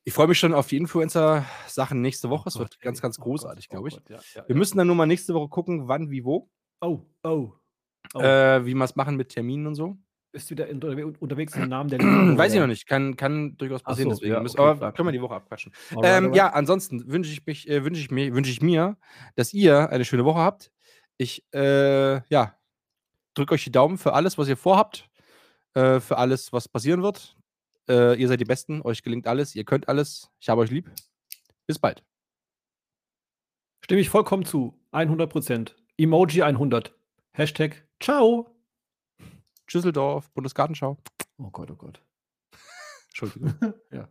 Ich 0.08 0.14
freue 0.14 0.28
mich 0.28 0.40
schon 0.40 0.54
auf 0.54 0.68
die 0.68 0.78
Influencer-Sachen 0.78 2.00
nächste 2.00 2.30
Woche. 2.30 2.48
Es 2.48 2.56
Oh 2.56 2.60
wird 2.60 2.72
Gott, 2.72 2.80
ganz, 2.80 3.02
ganz 3.02 3.20
Oh 3.20 3.24
großartig, 3.24 3.68
Gott, 3.68 3.72
glaube 3.72 3.84
oh 3.84 3.88
ich. 3.88 3.94
Gott, 3.96 4.10
ja, 4.10 4.42
ja, 4.42 4.48
Wir 4.48 4.56
müssen 4.56 4.78
dann 4.78 4.88
nur 4.88 4.96
mal 4.96 5.06
nächste 5.06 5.34
Woche 5.34 5.50
gucken, 5.50 5.90
wann, 5.90 6.10
wie, 6.10 6.24
wo. 6.24 6.50
Oh, 6.80 7.02
oh. 7.24 7.52
oh. 8.14 8.20
Äh, 8.22 8.66
wie 8.66 8.74
wir 8.74 8.86
es 8.86 8.96
machen 8.96 9.18
mit 9.18 9.28
Terminen 9.28 9.68
und 9.68 9.76
so. 9.76 9.98
Bist 10.32 10.50
du 10.50 10.52
wieder 10.52 10.70
in, 10.70 10.80
unterwe- 10.80 11.18
unterwegs 11.20 11.58
im 11.58 11.68
Namen 11.68 11.90
der 11.90 12.00
Liebe? 12.00 12.38
Weiß 12.38 12.54
ich 12.54 12.60
noch 12.62 12.68
nicht. 12.68 12.88
Kann, 12.88 13.18
kann 13.18 13.58
durchaus 13.58 13.84
passieren. 13.84 14.12
so, 14.12 14.16
deswegen 14.16 14.36
ja, 14.36 14.40
müssen, 14.40 14.58
okay, 14.58 14.70
aber 14.70 14.78
klar, 14.80 14.92
können 14.94 15.08
wir 15.10 15.12
die 15.12 15.22
Woche 15.22 15.36
abquatschen. 15.36 15.74
Ähm, 16.02 16.34
ja, 16.34 16.54
ansonsten 16.54 17.12
wünsche 17.12 17.34
ich, 17.34 17.46
mich, 17.46 17.68
äh, 17.68 17.84
wünsche 17.84 18.00
ich, 18.00 18.10
mir, 18.10 18.34
wünsche 18.34 18.52
ich 18.52 18.62
mir, 18.62 18.96
dass 19.36 19.54
ihr 19.54 19.90
eine 19.90 20.06
schöne 20.06 20.24
Woche 20.24 20.40
habt. 20.40 20.72
Ich, 21.18 21.44
äh, 21.54 22.22
ja, 22.30 22.56
drücke 23.34 23.56
euch 23.56 23.66
die 23.66 23.74
Daumen 23.74 23.98
für 23.98 24.14
alles, 24.14 24.38
was 24.38 24.48
ihr 24.48 24.56
vorhabt, 24.56 25.10
äh, 25.74 26.00
für 26.00 26.18
alles, 26.18 26.54
was 26.54 26.70
passieren 26.70 27.04
wird. 27.04 27.34
Äh, 27.90 28.20
ihr 28.20 28.28
seid 28.28 28.40
die 28.40 28.46
Besten, 28.46 28.82
euch 28.82 29.04
gelingt 29.04 29.28
alles, 29.28 29.56
ihr 29.56 29.64
könnt 29.64 29.88
alles. 29.88 30.30
Ich 30.40 30.50
habe 30.50 30.62
euch 30.62 30.72
lieb. 30.72 30.92
Bis 31.66 31.80
bald. 31.80 32.04
Stimme 33.84 34.02
ich 34.02 34.10
vollkommen 34.10 34.46
zu. 34.46 34.78
100 34.92 35.30
Prozent. 35.30 35.76
Emoji 35.98 36.42
100. 36.42 36.94
Hashtag 37.34 37.88
Ciao. 38.00 38.56
Tschüsseldorf, 39.68 40.32
Bundesgartenschau. 40.32 40.98
Oh 41.38 41.50
Gott, 41.50 41.72
oh 41.72 41.76
Gott. 41.76 42.02
Entschuldigung. 43.10 43.54
ja. 43.92 44.08